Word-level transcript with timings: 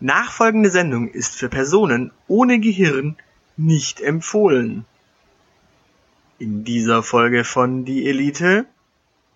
Nachfolgende 0.00 0.70
Sendung 0.70 1.08
ist 1.08 1.34
für 1.34 1.48
Personen 1.48 2.12
ohne 2.28 2.60
Gehirn 2.60 3.16
nicht 3.56 4.00
empfohlen. 4.00 4.84
In 6.38 6.62
dieser 6.62 7.02
Folge 7.02 7.42
von 7.42 7.84
Die 7.84 8.08
Elite. 8.08 8.66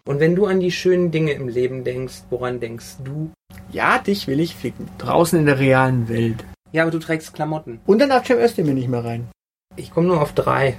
Und 0.05 0.21
wenn 0.21 0.37
du 0.37 0.47
an 0.47 0.61
die 0.61 0.71
schönen 0.71 1.11
Dinge 1.11 1.33
im 1.33 1.49
Leben 1.49 1.83
denkst, 1.83 2.23
woran 2.31 2.61
denkst 2.61 2.99
du? 3.03 3.33
Ja, 3.73 3.99
dich 3.99 4.29
will 4.29 4.39
ich 4.39 4.55
ficken. 4.55 4.89
Draußen 4.99 5.37
in 5.37 5.47
der 5.47 5.59
realen 5.59 6.09
Welt. 6.09 6.45
Ja, 6.71 6.83
aber 6.83 6.93
du 6.93 7.01
trägst 7.01 7.35
Klamotten. 7.35 7.81
Und 7.85 7.99
dann 7.99 8.11
darf 8.11 8.27
Cem 8.27 8.39
Özdemir 8.39 8.75
nicht 8.75 8.89
mehr 8.89 9.05
rein. 9.05 9.29
Ich 9.75 9.91
komme 9.91 10.07
nur 10.07 10.23
auf 10.23 10.33
drei. 10.33 10.79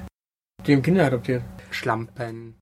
Die 0.66 0.74
haben 0.74 0.82
Kinder 0.82 1.06
adoptiert. 1.06 1.44
Schlampen. 1.72 2.56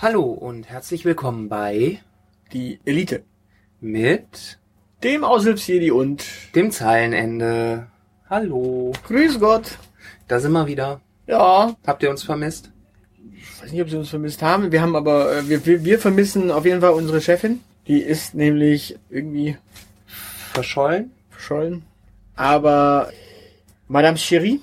Hallo 0.00 0.22
und 0.24 0.68
herzlich 0.68 1.04
willkommen 1.04 1.48
bei 1.48 2.00
Die 2.52 2.80
Elite. 2.84 3.22
mit 3.80 4.58
Dem 5.02 5.24
Aushilfsjedi 5.24 5.90
und 5.90 6.24
dem 6.54 6.70
Zeilenende. 6.70 7.86
Hallo, 8.28 8.92
Grüß 9.06 9.40
Gott. 9.40 9.78
da 10.28 10.40
sind 10.40 10.52
wir 10.52 10.66
wieder. 10.66 11.00
Ja, 11.26 11.76
Habt 11.86 12.02
ihr 12.02 12.10
uns 12.10 12.22
vermisst? 12.22 12.70
ich 13.34 13.62
weiß 13.62 13.72
nicht, 13.72 13.82
ob 13.82 13.90
sie 13.90 13.96
uns 13.96 14.08
vermisst 14.10 14.42
haben. 14.42 14.72
Wir 14.72 14.80
haben 14.82 14.96
aber, 14.96 15.36
äh, 15.36 15.48
wir, 15.48 15.64
wir, 15.66 15.84
wir 15.84 15.98
vermissen 15.98 16.50
auf 16.50 16.64
jeden 16.64 16.80
Fall 16.80 16.92
unsere 16.92 17.20
Chefin. 17.20 17.60
Die 17.86 18.00
ist 18.00 18.34
nämlich 18.34 18.98
irgendwie 19.10 19.56
Verschollen? 20.52 21.10
verschollen. 21.30 21.82
Aber 22.36 23.10
Madame 23.88 24.16
Cherie 24.18 24.60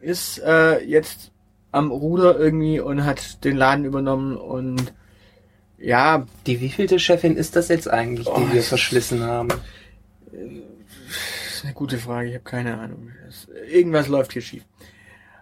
ist 0.00 0.38
äh, 0.44 0.82
jetzt 0.84 1.30
am 1.72 1.90
Ruder 1.90 2.38
irgendwie 2.38 2.80
und 2.80 3.04
hat 3.04 3.44
den 3.44 3.56
Laden 3.56 3.84
übernommen 3.84 4.36
und 4.36 4.92
ja, 5.78 6.26
Die 6.46 6.60
wievielte 6.60 6.98
Chefin 6.98 7.36
ist 7.36 7.54
das 7.54 7.68
jetzt 7.68 7.88
eigentlich, 7.88 8.26
die 8.26 8.32
Oh, 8.32 8.52
wir 8.52 8.62
verschlissen 8.62 9.22
haben? 9.22 9.48
Das 10.30 11.54
ist 11.54 11.64
eine 11.64 11.72
gute 11.72 11.98
Frage, 11.98 12.28
ich 12.28 12.34
habe 12.34 12.44
keine 12.44 12.78
Ahnung. 12.78 13.10
Irgendwas 13.70 14.08
läuft 14.08 14.32
hier 14.32 14.42
schief. 14.42 14.64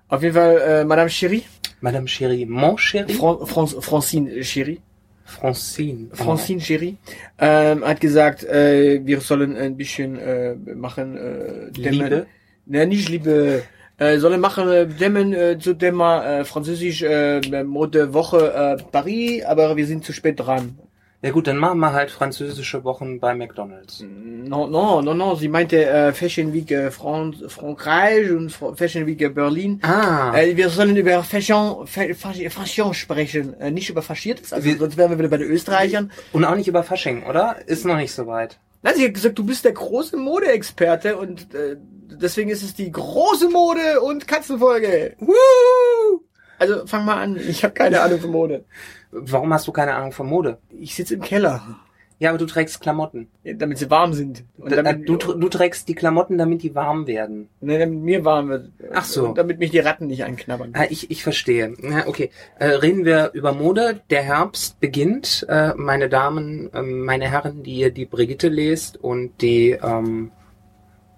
Auf 0.08 0.22
jeden 0.22 0.34
Fall, 0.34 0.58
äh, 0.58 0.84
Madame 0.84 1.08
Cherie, 1.10 1.44
Madame 1.80 2.06
Chérie, 2.06 2.46
Mon 2.46 2.76
Chérie? 2.76 3.14
Fran 3.14 3.46
Fran 3.46 3.66
Francine 3.66 4.42
Cherie, 4.44 4.80
Francine. 5.24 6.08
Francine 6.12 6.60
Cherie, 6.60 6.96
ähm, 7.38 7.84
hat 7.84 8.00
gesagt, 8.00 8.44
äh, 8.44 9.04
wir 9.04 9.20
sollen 9.20 9.56
ein 9.56 9.76
bisschen 9.76 10.18
äh, 10.18 10.54
machen, 10.54 11.16
äh. 11.16 11.70
Liebe? 11.70 12.26
Ne, 12.66 12.86
nicht 12.86 13.08
Liebe. 13.08 13.62
Äh, 13.98 14.18
sollen 14.18 14.40
machen 14.40 14.68
äh, 14.68 14.86
dämmen 14.86 15.32
äh, 15.32 15.58
zu 15.58 15.72
Thema 15.74 16.22
äh, 16.40 16.44
Französisch 16.44 17.02
äh, 17.02 17.64
Mode 17.64 18.12
Woche 18.12 18.52
äh, 18.78 18.82
Paris, 18.92 19.42
aber 19.44 19.74
wir 19.76 19.86
sind 19.86 20.04
zu 20.04 20.12
spät 20.12 20.38
dran. 20.40 20.78
Ja 21.22 21.30
gut, 21.30 21.46
dann 21.46 21.56
machen 21.56 21.78
wir 21.80 21.92
halt 21.94 22.10
französische 22.10 22.84
Wochen 22.84 23.18
bei 23.20 23.34
McDonalds. 23.34 24.04
No, 24.04 24.66
no, 24.66 25.00
no, 25.00 25.14
no. 25.14 25.34
Sie 25.34 25.48
meinte 25.48 25.82
äh, 25.86 26.12
Fashion 26.12 26.52
Week 26.52 26.70
äh, 26.70 26.90
Fran 26.90 27.34
Frankreich 27.48 28.30
und 28.30 28.50
Fr 28.52 28.76
Fashion 28.76 29.06
Week 29.06 29.20
äh, 29.22 29.30
Berlin. 29.30 29.80
Ah, 29.82 30.36
Äh, 30.36 30.54
wir 30.58 30.68
sollen 30.68 30.94
über 30.94 31.22
Fashion, 31.24 31.86
Fa 31.86 32.02
Fa- 32.14 32.50
Fashion 32.50 32.92
sprechen, 32.92 33.58
äh, 33.58 33.70
nicht 33.70 33.88
über 33.88 34.02
Faschiertes, 34.02 34.52
also 34.52 34.64
Wir- 34.68 34.76
sonst 34.76 34.98
wären 34.98 35.10
wir 35.10 35.18
wieder 35.18 35.30
bei 35.30 35.38
den 35.38 35.50
Österreichern. 35.50 36.12
und 36.34 36.44
auch 36.44 36.54
nicht 36.54 36.68
über 36.68 36.82
Fasching, 36.82 37.24
oder? 37.24 37.56
Ist 37.66 37.86
noch 37.86 37.96
nicht 37.96 38.12
so 38.12 38.26
weit. 38.26 38.58
Nein, 38.86 38.94
sie 38.94 39.04
hat 39.06 39.14
gesagt, 39.14 39.36
du 39.36 39.44
bist 39.44 39.64
der 39.64 39.72
große 39.72 40.16
Modeexperte 40.16 41.16
und 41.16 41.52
äh, 41.52 41.76
deswegen 41.76 42.50
ist 42.50 42.62
es 42.62 42.72
die 42.72 42.92
große 42.92 43.48
Mode- 43.48 44.00
und 44.00 44.28
Katzenfolge. 44.28 45.16
Woo! 45.18 46.20
Also 46.60 46.86
fang 46.86 47.04
mal 47.04 47.20
an, 47.20 47.36
ich 47.36 47.64
habe 47.64 47.74
keine 47.74 48.00
Ahnung 48.02 48.20
von 48.20 48.30
Mode. 48.30 48.64
Warum 49.10 49.52
hast 49.52 49.66
du 49.66 49.72
keine 49.72 49.96
Ahnung 49.96 50.12
von 50.12 50.28
Mode? 50.28 50.58
Ich 50.70 50.94
sitze 50.94 51.14
im 51.14 51.20
Keller, 51.20 51.80
Ja, 52.18 52.30
aber 52.30 52.38
du 52.38 52.46
trägst 52.46 52.80
Klamotten. 52.80 53.28
damit 53.44 53.76
sie 53.76 53.90
warm 53.90 54.14
sind. 54.14 54.44
Und 54.56 54.72
Da- 54.72 54.82
damit, 54.82 55.06
du, 55.06 55.16
du 55.16 55.48
trägst 55.50 55.86
die 55.88 55.94
Klamotten, 55.94 56.38
damit 56.38 56.62
die 56.62 56.74
warm 56.74 57.06
werden. 57.06 57.48
ne, 57.60 57.78
damit 57.78 57.98
mir 58.00 58.24
warm 58.24 58.48
wird. 58.48 58.70
Ach 58.94 59.04
so. 59.04 59.28
Und 59.28 59.38
damit 59.38 59.58
mich 59.58 59.70
die 59.70 59.80
Ratten 59.80 60.06
nicht 60.06 60.24
anknabbern. 60.24 60.70
Ah, 60.72 60.86
ich, 60.88 61.10
ich 61.10 61.22
verstehe. 61.22 61.74
Ja, 61.82 62.06
okay. 62.06 62.30
Äh, 62.58 62.68
reden 62.68 63.04
wir 63.04 63.32
über 63.34 63.52
Mode. 63.52 64.00
Der 64.08 64.22
Herbst 64.22 64.80
beginnt, 64.80 65.44
äh, 65.50 65.74
meine 65.76 66.08
Damen, 66.08 66.70
ähm, 66.74 67.04
meine 67.04 67.30
Herren, 67.30 67.62
die 67.62 67.74
ihr 67.76 67.90
die 67.90 68.06
Brigitte 68.06 68.48
lest 68.48 68.96
und 68.96 69.42
die, 69.42 69.72
ähm, 69.72 70.30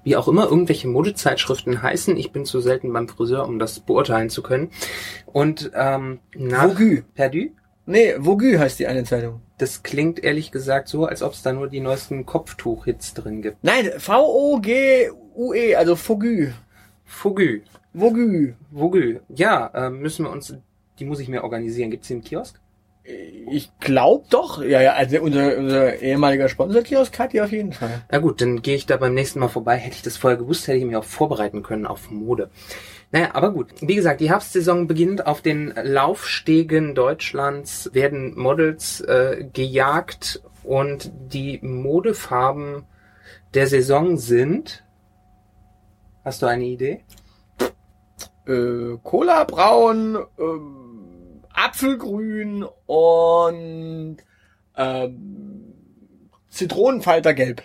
wie 0.02 0.16
auch 0.16 0.26
immer, 0.26 0.46
irgendwelche 0.48 0.88
Modezeitschriften 0.88 1.80
heißen. 1.80 2.16
Ich 2.16 2.32
bin 2.32 2.44
zu 2.44 2.58
selten 2.60 2.92
beim 2.92 3.06
Friseur, 3.08 3.46
um 3.46 3.60
das 3.60 3.78
beurteilen 3.80 4.30
zu 4.30 4.42
können. 4.42 4.70
Und 5.26 5.70
ähm, 5.74 6.18
nach 6.36 6.70
Vogue. 6.70 7.04
Perdu? 7.14 7.50
Nee, 7.86 8.14
Vogue 8.18 8.58
heißt 8.58 8.80
die 8.80 8.86
eine 8.88 9.04
Zeitung. 9.04 9.42
Das 9.58 9.82
klingt 9.82 10.22
ehrlich 10.22 10.52
gesagt 10.52 10.88
so, 10.88 11.04
als 11.04 11.22
ob 11.22 11.32
es 11.32 11.42
da 11.42 11.52
nur 11.52 11.68
die 11.68 11.80
neuesten 11.80 12.24
Kopftuch-Hits 12.24 13.14
drin 13.14 13.42
gibt. 13.42 13.62
Nein, 13.62 13.90
V-O-G-U-E, 13.98 15.74
also 15.74 15.96
Vogue. 15.96 16.54
Fougu. 17.04 17.60
Vogue. 17.94 18.54
Vogel. 18.72 19.22
Ja, 19.28 19.66
äh, 19.74 19.90
müssen 19.90 20.24
wir 20.24 20.30
uns, 20.30 20.54
die 20.98 21.04
muss 21.04 21.20
ich 21.20 21.28
mir 21.28 21.42
organisieren. 21.42 21.90
Gibt's 21.90 22.08
die 22.08 22.14
im 22.14 22.22
Kiosk? 22.22 22.60
Ich 23.50 23.70
glaube 23.80 24.26
doch. 24.28 24.62
Ja, 24.62 24.82
ja, 24.82 24.92
also 24.92 25.20
unser, 25.20 25.56
unser 25.56 25.98
ehemaliger 26.00 26.48
Sponsorkiosk 26.50 27.18
hat 27.18 27.32
die 27.32 27.40
auf 27.40 27.50
jeden 27.50 27.72
Fall. 27.72 28.02
Na 28.10 28.18
gut, 28.18 28.42
dann 28.42 28.60
gehe 28.60 28.76
ich 28.76 28.84
da 28.84 28.98
beim 28.98 29.14
nächsten 29.14 29.40
Mal 29.40 29.48
vorbei. 29.48 29.76
Hätte 29.76 29.96
ich 29.96 30.02
das 30.02 30.18
vorher 30.18 30.38
gewusst, 30.38 30.68
hätte 30.68 30.76
ich 30.78 30.84
mich 30.84 30.96
auch 30.96 31.04
vorbereiten 31.04 31.62
können 31.62 31.86
auf 31.86 32.10
Mode. 32.10 32.50
Naja, 33.10 33.30
aber 33.32 33.52
gut. 33.52 33.68
Wie 33.80 33.94
gesagt, 33.94 34.20
die 34.20 34.28
Herbstsaison 34.28 34.86
beginnt. 34.86 35.26
Auf 35.26 35.40
den 35.40 35.72
Laufstegen 35.82 36.94
Deutschlands 36.94 37.90
werden 37.94 38.38
Models 38.38 39.00
äh, 39.00 39.46
gejagt 39.52 40.42
und 40.62 41.10
die 41.32 41.58
Modefarben 41.62 42.84
der 43.54 43.66
Saison 43.66 44.18
sind. 44.18 44.84
Hast 46.22 46.42
du 46.42 46.46
eine 46.46 46.64
Idee? 46.64 47.04
Äh, 48.46 48.98
Cola 49.02 49.44
braun, 49.44 50.18
ähm, 50.38 51.42
Apfelgrün 51.54 52.66
und 52.86 54.18
ähm, 54.76 55.74
Zitronenfaltergelb. 56.50 57.62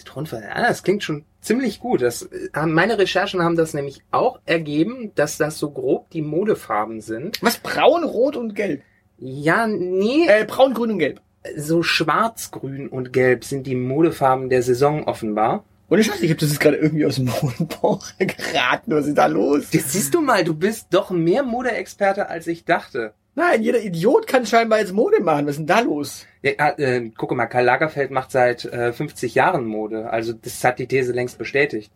Zitronenfalter. 0.00 0.48
Ah, 0.54 0.66
das 0.68 0.82
klingt 0.82 1.02
schon 1.04 1.24
ziemlich 1.40 1.80
gut. 1.80 2.02
Das, 2.02 2.22
äh, 2.22 2.66
meine 2.66 2.98
Recherchen 2.98 3.42
haben 3.42 3.56
das 3.56 3.72
nämlich 3.74 4.02
auch 4.10 4.40
ergeben, 4.46 5.12
dass 5.14 5.38
das 5.38 5.58
so 5.58 5.70
grob 5.70 6.10
die 6.10 6.22
Modefarben 6.22 7.00
sind. 7.00 7.38
Was? 7.42 7.58
Braun, 7.58 8.04
Rot 8.04 8.36
und 8.36 8.54
Gelb. 8.54 8.82
Ja, 9.18 9.66
nee, 9.66 10.26
Äh, 10.26 10.44
Braun, 10.44 10.74
Grün 10.74 10.92
und 10.92 10.98
Gelb. 10.98 11.20
so 11.56 11.82
schwarz, 11.82 12.50
grün 12.50 12.88
und 12.88 13.12
gelb 13.14 13.44
sind 13.44 13.66
die 13.66 13.74
Modefarben 13.74 14.50
der 14.50 14.62
Saison 14.62 15.04
offenbar. 15.04 15.64
Und 15.88 15.98
ich 15.98 16.08
weiß 16.08 16.16
nicht, 16.16 16.24
ich 16.24 16.30
habe 16.30 16.40
das 16.40 16.50
jetzt 16.50 16.60
gerade 16.60 16.76
irgendwie 16.76 17.04
aus 17.06 17.16
dem 17.16 17.24
Mondbauch 17.42 18.06
geraten. 18.18 18.92
Was 18.94 19.06
ist 19.06 19.16
da 19.18 19.26
los? 19.26 19.64
Jetzt 19.72 19.92
siehst 19.92 20.14
du 20.14 20.20
mal, 20.20 20.44
du 20.44 20.54
bist 20.54 20.88
doch 20.90 21.10
mehr 21.10 21.42
Modeexperte, 21.42 22.28
als 22.28 22.46
ich 22.46 22.64
dachte. 22.64 23.12
Nein, 23.34 23.62
jeder 23.62 23.80
Idiot 23.80 24.26
kann 24.26 24.44
scheinbar 24.44 24.80
jetzt 24.80 24.92
Mode 24.92 25.22
machen. 25.22 25.46
Was 25.46 25.52
ist 25.52 25.58
denn 25.58 25.66
da 25.66 25.80
los? 25.80 26.26
Ja, 26.42 26.70
äh, 26.78 27.10
guck 27.16 27.34
mal, 27.34 27.46
Karl 27.46 27.64
Lagerfeld 27.64 28.10
macht 28.10 28.32
seit 28.32 28.64
äh, 28.64 28.92
50 28.92 29.34
Jahren 29.34 29.66
Mode. 29.66 30.10
Also 30.10 30.32
das 30.32 30.62
hat 30.64 30.78
die 30.78 30.86
These 30.86 31.12
längst 31.12 31.38
bestätigt. 31.38 31.92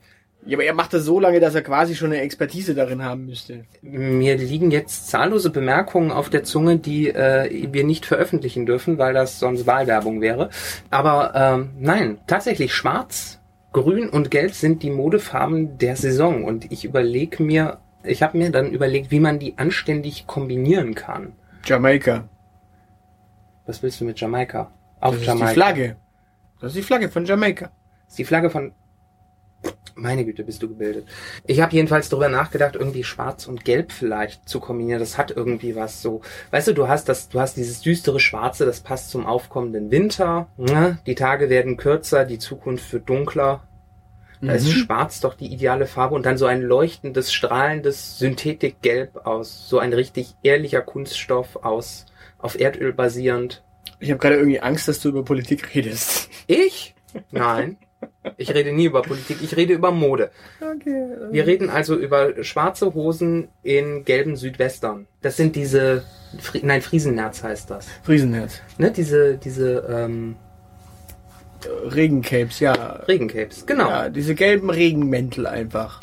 Ja, 0.46 0.58
aber 0.58 0.64
er 0.64 0.74
macht 0.74 0.92
das 0.92 1.04
so 1.04 1.18
lange, 1.18 1.40
dass 1.40 1.54
er 1.54 1.62
quasi 1.62 1.94
schon 1.94 2.12
eine 2.12 2.20
Expertise 2.20 2.74
darin 2.74 3.02
haben 3.02 3.24
müsste. 3.24 3.64
Mir 3.80 4.36
liegen 4.36 4.70
jetzt 4.70 5.08
zahllose 5.08 5.50
Bemerkungen 5.50 6.10
auf 6.10 6.28
der 6.28 6.44
Zunge, 6.44 6.78
die 6.78 7.08
äh, 7.08 7.68
wir 7.72 7.84
nicht 7.84 8.04
veröffentlichen 8.04 8.66
dürfen, 8.66 8.98
weil 8.98 9.14
das 9.14 9.38
sonst 9.38 9.66
Wahlwerbung 9.66 10.20
wäre. 10.20 10.50
Aber 10.90 11.32
ähm, 11.34 11.70
nein, 11.78 12.18
tatsächlich 12.26 12.74
schwarz, 12.74 13.40
grün 13.72 14.10
und 14.10 14.30
gelb 14.30 14.52
sind 14.52 14.82
die 14.82 14.90
Modefarben 14.90 15.78
der 15.78 15.96
Saison. 15.96 16.44
Und 16.44 16.70
ich 16.70 16.84
überlege 16.84 17.42
mir, 17.42 17.78
ich 18.04 18.22
habe 18.22 18.38
mir 18.38 18.50
dann 18.50 18.70
überlegt, 18.70 19.10
wie 19.10 19.20
man 19.20 19.38
die 19.38 19.58
anständig 19.58 20.26
kombinieren 20.26 20.94
kann. 20.94 21.32
Jamaika. 21.64 22.28
Was 23.66 23.82
willst 23.82 24.00
du 24.00 24.04
mit 24.04 24.20
Jamaika? 24.20 24.70
Auf 25.00 25.12
Das 25.12 25.20
ist 25.20 25.26
Jamaika. 25.26 25.46
die 25.48 25.54
Flagge. 25.54 25.96
Das 26.60 26.72
ist 26.72 26.76
die 26.76 26.82
Flagge 26.82 27.08
von 27.08 27.24
Jamaika. 27.24 27.66
Das 28.04 28.12
ist 28.12 28.18
die 28.18 28.24
Flagge 28.24 28.50
von. 28.50 28.72
Meine 29.96 30.24
Güte, 30.24 30.42
bist 30.44 30.60
du 30.62 30.68
gebildet. 30.68 31.06
Ich 31.46 31.60
habe 31.60 31.72
jedenfalls 31.72 32.08
darüber 32.08 32.28
nachgedacht, 32.28 32.74
irgendwie 32.74 33.04
Schwarz 33.04 33.46
und 33.46 33.64
Gelb 33.64 33.92
vielleicht 33.92 34.48
zu 34.48 34.58
kombinieren. 34.60 34.98
Das 34.98 35.16
hat 35.16 35.30
irgendwie 35.30 35.76
was 35.76 36.02
so. 36.02 36.20
Weißt 36.50 36.68
du, 36.68 36.72
du 36.74 36.88
hast 36.88 37.08
das, 37.08 37.28
du 37.28 37.40
hast 37.40 37.56
dieses 37.56 37.80
düstere 37.80 38.18
Schwarze, 38.18 38.66
das 38.66 38.80
passt 38.80 39.10
zum 39.10 39.24
aufkommenden 39.24 39.90
Winter. 39.92 40.48
Ne? 40.56 40.98
Die 41.06 41.14
Tage 41.14 41.48
werden 41.48 41.76
kürzer, 41.76 42.24
die 42.24 42.38
Zukunft 42.40 42.92
wird 42.92 43.08
dunkler. 43.08 43.62
Da 44.46 44.52
ist 44.52 44.66
Mhm. 44.66 44.70
Schwarz 44.72 45.20
doch 45.20 45.34
die 45.34 45.52
ideale 45.52 45.86
Farbe 45.86 46.14
und 46.14 46.26
dann 46.26 46.38
so 46.38 46.46
ein 46.46 46.62
leuchtendes, 46.62 47.32
strahlendes 47.32 48.18
Synthetikgelb 48.18 49.26
aus, 49.26 49.68
so 49.68 49.78
ein 49.78 49.92
richtig 49.92 50.34
ehrlicher 50.42 50.80
Kunststoff 50.80 51.56
aus, 51.56 52.06
auf 52.38 52.58
Erdöl 52.58 52.92
basierend. 52.92 53.62
Ich 54.00 54.10
habe 54.10 54.18
gerade 54.20 54.36
irgendwie 54.36 54.60
Angst, 54.60 54.88
dass 54.88 55.00
du 55.00 55.08
über 55.08 55.24
Politik 55.24 55.74
redest. 55.74 56.28
Ich? 56.46 56.94
Nein. 57.30 57.76
Ich 58.36 58.52
rede 58.52 58.72
nie 58.72 58.84
über 58.86 59.02
Politik, 59.02 59.38
ich 59.42 59.56
rede 59.56 59.72
über 59.72 59.90
Mode. 59.90 60.30
Okay. 60.60 61.08
Wir 61.30 61.46
reden 61.46 61.70
also 61.70 61.96
über 61.96 62.42
schwarze 62.44 62.92
Hosen 62.94 63.48
in 63.62 64.04
gelben 64.04 64.36
Südwestern. 64.36 65.06
Das 65.22 65.36
sind 65.36 65.56
diese, 65.56 66.04
Fri 66.38 66.60
nein, 66.62 66.82
Friesennerz 66.82 67.42
heißt 67.42 67.70
das. 67.70 67.86
Friesenherz. 68.02 68.60
Ne, 68.78 68.90
diese, 68.90 69.38
diese 69.38 69.86
ähm, 69.88 70.36
Regencapes, 71.86 72.60
ja. 72.60 72.72
Regencapes. 73.08 73.66
Genau, 73.66 73.88
Ja, 73.88 74.08
diese 74.08 74.34
gelben 74.34 74.70
Regenmäntel 74.70 75.46
einfach. 75.46 76.00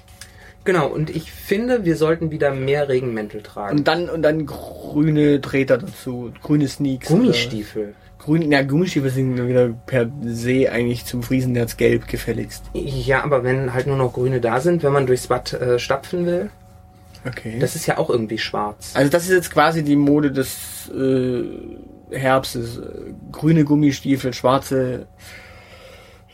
genau. 0.63 0.87
Und 0.87 1.09
ich 1.09 1.31
finde, 1.31 1.85
wir 1.85 1.95
sollten 1.95 2.31
wieder 2.31 2.53
mehr 2.53 2.87
Regenmäntel 2.89 3.41
tragen. 3.41 3.79
Und 3.79 3.87
dann, 3.87 4.09
und 4.09 4.21
dann 4.21 4.45
grüne 4.45 5.41
Treter 5.41 5.77
dazu. 5.77 6.31
Grüne 6.41 6.67
Sneaks. 6.67 7.07
Gummistiefel. 7.07 7.93
Grün, 8.19 8.51
ja, 8.51 8.61
Gummistiefel 8.61 9.09
sind 9.09 9.47
wieder 9.47 9.69
per 9.87 10.07
se 10.23 10.71
eigentlich 10.71 11.05
zum 11.05 11.23
Friesenherz 11.23 11.75
gelb 11.77 12.07
gefälligst. 12.07 12.63
Ja, 12.73 13.23
aber 13.23 13.43
wenn 13.43 13.73
halt 13.73 13.87
nur 13.87 13.97
noch 13.97 14.13
Grüne 14.13 14.39
da 14.39 14.61
sind, 14.61 14.83
wenn 14.83 14.93
man 14.93 15.07
durchs 15.07 15.25
Bad 15.27 15.53
äh, 15.53 15.79
stapfen 15.79 16.25
will, 16.27 16.49
Okay. 17.27 17.57
das 17.59 17.75
ist 17.75 17.85
ja 17.85 17.99
auch 17.99 18.09
irgendwie 18.09 18.39
schwarz. 18.39 18.91
also 18.95 19.11
das 19.11 19.23
ist 19.25 19.29
jetzt 19.31 19.51
quasi 19.51 19.83
die 19.83 19.95
Mode 19.95 20.31
des 20.31 20.89
äh, 20.91 21.43
Herbstes. 22.15 22.79
Grüne 23.31 23.63
Gummistiefel, 23.63 24.33
schwarze 24.33 25.05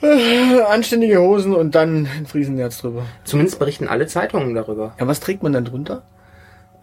anständige 0.69 1.19
Hosen 1.21 1.53
und 1.55 1.75
dann 1.75 2.05
ein 2.05 2.25
Friesenherz 2.25 2.79
drüber. 2.79 3.03
Zumindest 3.23 3.59
berichten 3.59 3.87
alle 3.87 4.07
Zeitungen 4.07 4.53
darüber. 4.53 4.93
Ja, 4.99 5.07
was 5.07 5.19
trägt 5.19 5.43
man 5.43 5.53
dann 5.53 5.65
drunter? 5.65 6.03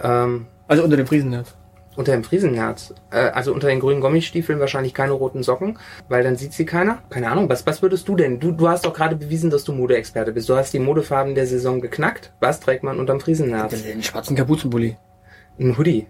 Ähm, 0.02 0.46
Also 0.66 0.82
unter 0.82 0.96
dem 0.96 1.06
Friesenherz. 1.06 1.55
unter 1.96 2.12
dem 2.12 2.25
Friesenherz. 2.25 2.93
Äh, 3.11 3.19
also 3.31 3.52
unter 3.55 3.69
den 3.69 3.78
grünen 3.81 4.00
Gummistiefeln 4.00 4.58
wahrscheinlich 4.58 4.94
keine 4.94 5.12
roten 5.12 5.43
Socken, 5.44 5.78
weil 6.08 6.25
dann 6.25 6.37
sieht 6.37 6.52
sie 6.52 6.66
keiner. 6.66 6.99
Keine 7.11 7.31
Ahnung, 7.31 7.49
was, 7.49 7.64
was 7.66 7.82
würdest 7.82 8.08
du 8.08 8.16
denn? 8.16 8.40
Du, 8.40 8.50
du 8.50 8.69
hast 8.69 8.84
doch 8.84 8.93
gerade 8.94 9.14
bewiesen, 9.16 9.50
dass 9.50 9.62
du 9.64 9.72
Modeexperte 9.72 10.32
bist. 10.32 10.49
Du 10.49 10.56
hast 10.56 10.72
die 10.75 10.81
Modefarben 10.81 11.34
der 11.37 11.46
Saison 11.46 11.81
geknackt. 11.81 12.32
Was 12.40 12.58
trägt 12.61 12.82
man 12.82 12.99
unterm 12.99 13.20
Friesenherz? 13.20 13.81
Den 13.82 14.02
schwarzen 14.02 14.34
Kapuzenpulli. 14.37 14.96
Ein 15.61 15.78
Hoodie. 15.78 16.08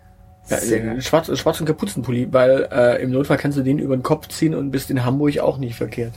Ja, 0.48 0.56
einen 0.58 0.86
geil. 0.86 1.00
schwarz, 1.02 1.38
schwarzen 1.38 1.66
Kapuzenpulli, 1.66 2.28
weil 2.30 2.68
äh, 2.70 3.02
im 3.02 3.10
Notfall 3.10 3.36
kannst 3.38 3.56
du 3.58 3.62
den 3.62 3.78
über 3.78 3.96
den 3.96 4.02
Kopf 4.02 4.28
ziehen 4.28 4.54
und 4.54 4.70
bist 4.70 4.90
in 4.90 5.04
Hamburg 5.04 5.38
auch 5.38 5.56
nicht 5.58 5.74
verkehrt. 5.74 6.12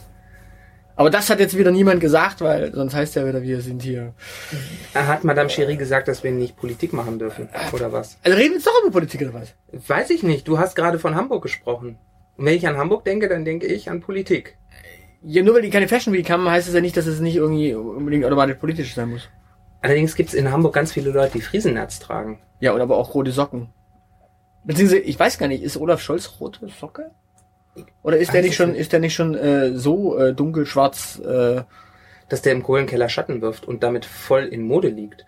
Aber 0.97 1.11
das 1.11 1.29
hat 1.29 1.39
jetzt 1.39 1.55
wieder 1.55 1.69
niemand 1.71 2.01
gesagt, 2.01 2.41
weil 2.41 2.73
sonst 2.73 2.95
heißt 2.95 3.15
ja 3.15 3.27
wieder, 3.27 3.43
wir 3.43 3.61
sind 3.61 3.83
hier. 3.83 4.15
Hat 4.95 5.23
Madame 5.23 5.47
Cherie 5.47 5.77
gesagt, 5.77 6.07
dass 6.07 6.23
wir 6.23 6.31
nicht 6.31 6.57
Politik 6.57 6.91
machen 6.91 7.19
dürfen? 7.19 7.49
Oder 7.71 7.93
was? 7.93 8.17
Also 8.23 8.35
reden 8.35 8.49
wir 8.49 8.55
jetzt 8.57 8.65
doch 8.65 8.81
über 8.81 8.91
Politik 8.91 9.21
oder 9.21 9.35
was? 9.35 9.53
Weiß 9.71 10.09
ich 10.09 10.23
nicht. 10.23 10.47
Du 10.47 10.57
hast 10.57 10.75
gerade 10.75 10.97
von 10.97 11.13
Hamburg 11.13 11.43
gesprochen. 11.43 11.99
Und 12.35 12.45
wenn 12.45 12.55
ich 12.55 12.67
an 12.67 12.77
Hamburg 12.77 13.05
denke, 13.05 13.29
dann 13.29 13.45
denke 13.45 13.67
ich 13.67 13.91
an 13.91 14.01
Politik. 14.01 14.57
Ja, 15.21 15.43
nur 15.43 15.53
weil 15.53 15.61
die 15.61 15.69
keine 15.69 15.87
Fashion 15.87 16.15
Week 16.15 16.29
haben, 16.31 16.49
heißt 16.49 16.67
es 16.67 16.73
ja 16.73 16.81
nicht, 16.81 16.97
dass 16.97 17.05
es 17.05 17.19
nicht 17.19 17.35
irgendwie 17.35 17.75
unbedingt 17.75 18.25
automatisch 18.25 18.57
politisch 18.57 18.95
sein 18.95 19.09
muss. 19.09 19.29
Allerdings 19.81 20.15
gibt 20.15 20.29
es 20.29 20.35
in 20.35 20.51
Hamburg 20.51 20.73
ganz 20.73 20.91
viele 20.91 21.11
Leute, 21.11 21.33
die 21.33 21.41
Friesennerz 21.41 21.99
tragen. 21.99 22.39
Ja, 22.59 22.71
und 22.73 22.81
aber 22.81 22.97
auch 22.97 23.13
rote 23.13 23.31
Socken. 23.31 23.69
Beziehungsweise, 24.65 25.01
ich 25.01 25.19
weiß 25.19 25.37
gar 25.37 25.47
nicht, 25.47 25.61
ist 25.61 25.77
Olaf 25.77 26.01
Scholz 26.01 26.39
rote 26.39 26.67
Socke? 26.69 27.11
Oder 28.03 28.17
ist 28.17 28.33
der 28.33 28.41
nicht 28.41 28.51
ich 28.51 28.55
schon, 28.57 28.71
nicht. 28.71 28.81
ist 28.81 28.91
der 28.91 28.99
nicht 28.99 29.15
schon 29.15 29.35
äh, 29.35 29.75
so 29.75 30.17
äh, 30.17 30.33
dunkelschwarz? 30.33 31.19
Äh, 31.19 31.63
dass 32.29 32.41
der 32.41 32.53
im 32.53 32.63
Kohlenkeller 32.63 33.09
Schatten 33.09 33.41
wirft 33.41 33.65
und 33.65 33.83
damit 33.83 34.05
voll 34.05 34.43
in 34.43 34.61
Mode 34.63 34.89
liegt. 34.89 35.25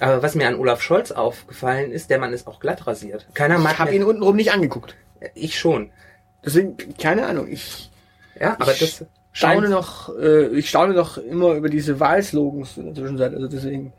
Aber 0.00 0.22
was 0.22 0.34
mir 0.34 0.46
an 0.46 0.54
Olaf 0.54 0.80
Scholz 0.80 1.10
aufgefallen 1.10 1.90
ist, 1.90 2.08
der 2.08 2.18
Mann 2.18 2.32
ist 2.32 2.46
auch 2.46 2.60
glatt 2.60 2.86
rasiert. 2.86 3.26
Keiner 3.34 3.58
mag 3.58 3.74
ich 3.74 3.78
habe 3.78 3.94
ihn 3.94 4.04
untenrum 4.04 4.36
nicht 4.36 4.52
angeguguckt. 4.52 4.94
ich 5.34 5.58
schon. 5.58 5.90
Deswegen, 6.44 6.76
keine 6.96 7.26
Ahnung, 7.26 7.48
ich 7.48 7.90
Ja, 8.40 8.56
aber 8.60 8.72
Ich 8.72 8.78
das 8.78 9.04
staune 9.32 9.68
noch, 9.68 10.16
äh, 10.16 10.46
ich 10.48 10.68
staune 10.68 10.94
noch 10.94 11.18
immer 11.18 11.54
über 11.54 11.68
diese 11.68 11.98
Wahlslogans 11.98 12.76
in 12.76 12.86
der 12.86 12.94
Zwischenzeit. 12.94 13.34
Also 13.34 13.48
deswegen. 13.48 13.92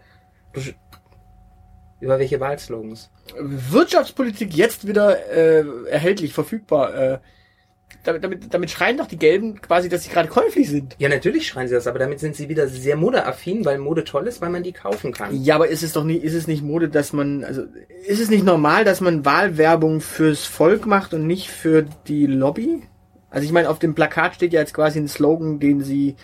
über 2.00 2.18
welche 2.18 2.40
Wahlslogans. 2.40 3.12
Wirtschaftspolitik 3.38 4.54
jetzt 4.54 4.88
wieder 4.88 5.30
äh, 5.30 5.66
erhältlich, 5.90 6.34
verfügbar. 6.34 6.96
Äh, 6.96 7.20
damit, 8.04 8.24
damit, 8.24 8.54
damit 8.54 8.72
schreien 8.72 8.98
doch 8.98 9.08
die 9.08 9.18
Gelben 9.18 9.62
quasi, 9.62 9.90
dass 9.90 10.04
sie 10.04 10.10
gerade 10.10 10.30
käuflich 10.30 10.70
sind. 10.70 10.96
Ja, 11.00 11.10
natürlich 11.10 11.48
schreien 11.48 11.68
sie 11.68 11.76
das, 11.76 11.88
aber 11.88 12.00
damit 12.00 12.20
sind 12.20 12.36
sie 12.36 12.50
wieder 12.50 12.68
sehr 12.68 12.96
modeaffin, 12.96 13.66
weil 13.66 13.78
Mode 13.78 14.04
toll 14.04 14.28
ist, 14.28 14.42
weil 14.42 14.50
man 14.50 14.64
die 14.64 14.72
kaufen 14.72 15.12
kann. 15.12 15.44
Ja, 15.44 15.56
aber 15.56 15.68
ist 15.68 15.84
es 15.84 15.94
doch 15.94 16.04
nicht, 16.04 16.24
ist 16.24 16.34
es 16.34 16.48
nicht 16.48 16.64
Mode, 16.64 16.90
dass 16.90 17.14
man, 17.14 17.44
also 17.44 17.64
ist 18.06 18.22
es 18.22 18.30
nicht 18.30 18.46
normal, 18.46 18.86
dass 18.86 19.02
man 19.02 19.26
Wahlwerbung 19.26 20.02
fürs 20.02 20.46
Volk 20.46 20.86
macht 20.86 21.14
und 21.14 21.28
nicht 21.28 21.50
für 21.50 21.86
die 22.08 22.26
Lobby? 22.26 22.84
Also 23.30 23.46
ich 23.46 23.52
meine, 23.52 23.70
auf 23.70 23.80
dem 23.80 23.96
Plakat 23.96 24.36
steht 24.36 24.54
ja 24.54 24.62
jetzt 24.62 24.74
quasi 24.74 25.00
ein 25.00 25.08
Slogan, 25.08 25.60
den 25.60 25.82
sie 25.82 26.16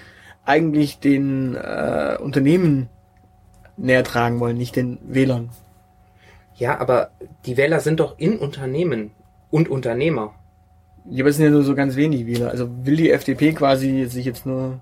eigentlich 0.44 1.00
den 1.00 1.56
äh, 1.56 2.18
Unternehmen 2.20 2.90
näher 3.78 4.04
tragen 4.04 4.40
wollen, 4.40 4.58
nicht 4.58 4.76
den 4.76 5.00
Wählern. 5.04 5.50
Ja, 6.56 6.80
aber 6.80 7.12
die 7.46 7.58
Wähler 7.58 7.82
sind 7.82 8.00
doch 8.00 8.18
in 8.18 8.38
Unternehmen 8.38 9.12
und 9.52 9.68
Unternehmer. 9.70 10.36
Ja, 11.10 11.24
aber 11.24 11.30
es 11.30 11.36
sind 11.38 11.46
ja 11.46 11.52
nur 11.52 11.64
so 11.64 11.76
ganz 11.76 11.96
wenig 11.96 12.26
Wähler. 12.26 12.50
Also 12.50 12.70
will 12.86 12.96
die 12.96 13.12
FDP 13.12 13.54
quasi 13.54 14.06
sich 14.06 14.26
jetzt 14.26 14.46
nur. 14.46 14.82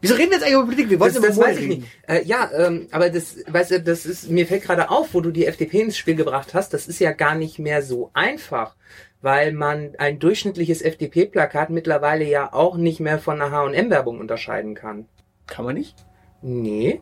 Wieso 0.00 0.14
reden 0.14 0.30
wir 0.30 0.36
jetzt 0.38 0.44
eigentlich 0.44 0.54
über 0.54 0.64
Politik? 0.64 0.90
Wir 0.90 1.00
wollten 1.00 1.14
Das, 1.14 1.24
über 1.24 1.28
das 1.28 1.38
weiß 1.38 1.56
ich 1.58 1.62
reden. 1.68 1.80
nicht. 1.80 1.88
Äh, 2.08 2.24
ja, 2.24 2.48
ähm, 2.56 2.88
aber 2.90 3.10
das, 3.10 3.36
weißt 3.48 3.70
du, 3.72 3.80
das 3.82 4.06
ist, 4.06 4.30
mir 4.30 4.46
fällt 4.46 4.62
gerade 4.64 4.90
auf, 4.90 5.14
wo 5.14 5.20
du 5.20 5.30
die 5.30 5.46
FDP 5.46 5.82
ins 5.82 5.96
Spiel 5.96 6.14
gebracht 6.16 6.54
hast, 6.54 6.72
das 6.72 6.88
ist 6.88 7.00
ja 7.00 7.12
gar 7.12 7.34
nicht 7.34 7.58
mehr 7.58 7.82
so 7.82 8.10
einfach, 8.14 8.76
weil 9.20 9.52
man 9.52 9.92
ein 9.98 10.18
durchschnittliches 10.18 10.80
FDP-Plakat 10.82 11.70
mittlerweile 11.70 12.24
ja 12.24 12.52
auch 12.52 12.76
nicht 12.76 13.00
mehr 13.00 13.18
von 13.18 13.40
einer 13.40 13.50
H&M-Werbung 13.50 14.18
unterscheiden 14.20 14.74
kann. 14.74 15.06
Kann 15.46 15.64
man 15.64 15.74
nicht? 15.74 15.96
Nee. 16.40 17.00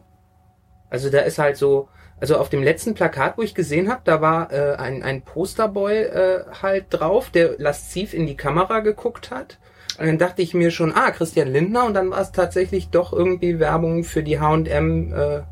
Also 0.90 1.10
da 1.10 1.20
ist 1.20 1.38
halt 1.38 1.56
so, 1.56 1.88
also 2.20 2.36
auf 2.36 2.48
dem 2.48 2.62
letzten 2.62 2.94
Plakat, 2.94 3.38
wo 3.38 3.42
ich 3.42 3.54
gesehen 3.54 3.88
habe, 3.88 4.00
da 4.04 4.20
war 4.20 4.52
äh, 4.52 4.74
ein, 4.76 5.02
ein 5.02 5.22
Posterboy 5.22 5.94
äh, 5.94 6.44
halt 6.62 6.86
drauf, 6.90 7.30
der 7.30 7.58
lasziv 7.58 8.12
in 8.12 8.26
die 8.26 8.36
Kamera 8.36 8.80
geguckt 8.80 9.30
hat. 9.30 9.58
Und 9.98 10.06
dann 10.06 10.18
dachte 10.18 10.42
ich 10.42 10.54
mir 10.54 10.70
schon, 10.70 10.92
ah, 10.94 11.10
Christian 11.10 11.48
Lindner, 11.48 11.84
und 11.84 11.94
dann 11.94 12.10
war 12.10 12.20
es 12.20 12.32
tatsächlich 12.32 12.90
doch 12.90 13.12
irgendwie 13.12 13.58
Werbung 13.58 14.04
für 14.04 14.22
die 14.22 14.38
H&M 14.38 15.12
äh, 15.12 15.42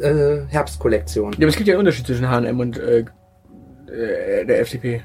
äh, 0.00 0.46
Herbstkollektion. 0.48 1.32
Ja, 1.32 1.38
aber 1.38 1.48
es 1.48 1.56
gibt 1.56 1.68
ja 1.68 1.74
einen 1.74 1.80
Unterschied 1.80 2.06
zwischen 2.06 2.28
H&M 2.28 2.58
und 2.58 2.78
äh, 2.78 3.04
äh, 3.90 4.44
der 4.44 4.60
FDP. 4.60 5.02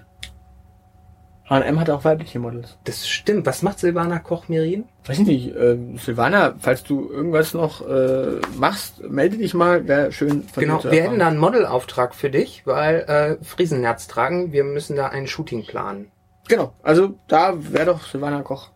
H&M 1.50 1.80
hat 1.80 1.90
auch 1.90 2.06
weibliche 2.06 2.40
Models. 2.40 2.78
Das 2.86 3.08
stimmt. 3.08 3.46
Was 3.46 3.62
macht 3.64 3.80
Silvana 3.80 4.20
Koch-Merin? 4.20 4.86
Weiß 5.06 5.20
ich 5.20 5.28
nicht, 5.28 5.56
äh, 5.56 5.78
Silvana, 5.98 6.56
falls 6.60 6.84
du 6.84 7.10
irgendwas 7.12 7.54
noch 7.54 7.86
äh, 7.88 8.40
machst, 8.58 9.04
melde 9.10 9.38
dich 9.38 9.54
mal, 9.54 9.88
wäre 9.88 10.12
schön 10.14 10.44
von 10.44 10.62
Genau, 10.62 10.78
dir 10.78 10.82
zu 10.84 10.92
wir 10.92 11.04
hätten 11.04 11.20
da 11.20 11.28
einen 11.28 11.38
Modelauftrag 11.38 12.16
für 12.16 12.30
dich, 12.30 12.66
weil 12.66 13.02
äh, 13.42 13.44
Friesennerz 13.44 14.08
tragen, 14.08 14.54
wir 14.54 14.64
müssen 14.64 14.96
da 14.96 15.08
ein 15.08 15.28
Shooting 15.28 15.66
planen. 15.66 16.12
Genau, 16.48 16.74
also 16.82 17.14
da 17.28 17.54
wäre 17.58 17.88
doch 17.88 18.06
Silvana 18.06 18.42
Koch. 18.42 18.70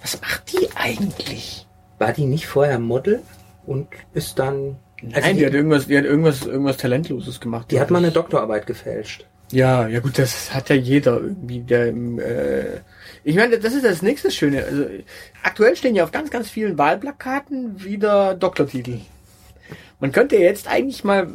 Was 0.00 0.20
macht 0.20 0.52
die 0.52 0.68
eigentlich? 0.76 1.66
War 1.98 2.12
die 2.12 2.26
nicht 2.26 2.46
vorher 2.46 2.78
Model 2.78 3.22
und 3.66 3.88
ist 4.14 4.38
dann. 4.38 4.76
Also 5.02 5.20
Nein, 5.20 5.34
die, 5.34 5.40
die, 5.40 5.46
hat 5.46 5.54
irgendwas, 5.54 5.86
die 5.88 5.98
hat 5.98 6.04
irgendwas, 6.04 6.46
irgendwas 6.46 6.76
Talentloses 6.76 7.40
gemacht. 7.40 7.70
die 7.70 7.80
hat 7.80 7.90
mal 7.90 7.98
eine. 7.98 8.10
Doktorarbeit 8.12 8.66
gefälscht. 8.66 9.26
Ja, 9.52 9.86
ja 9.86 10.00
gut, 10.00 10.18
das 10.18 10.54
hat 10.54 10.70
ja 10.70 10.76
jeder 10.76 11.20
irgendwie, 11.20 11.60
der 11.60 11.88
im, 11.88 12.18
äh, 12.18 12.80
ich 13.22 13.36
meine, 13.36 13.58
das 13.58 13.74
ist 13.74 13.84
das 13.84 14.00
nächste 14.00 14.30
Schöne. 14.30 14.64
Also 14.64 14.86
aktuell 15.42 15.76
stehen 15.76 15.94
ja 15.94 16.04
auf 16.04 16.10
ganz, 16.10 16.30
ganz 16.30 16.50
vielen 16.50 16.78
Wahlplakaten 16.78 17.84
wieder 17.84 18.34
Doktortitel. 18.34 19.00
Man 20.00 20.10
könnte 20.10 20.36
jetzt 20.36 20.68
eigentlich 20.68 21.04
mal 21.04 21.28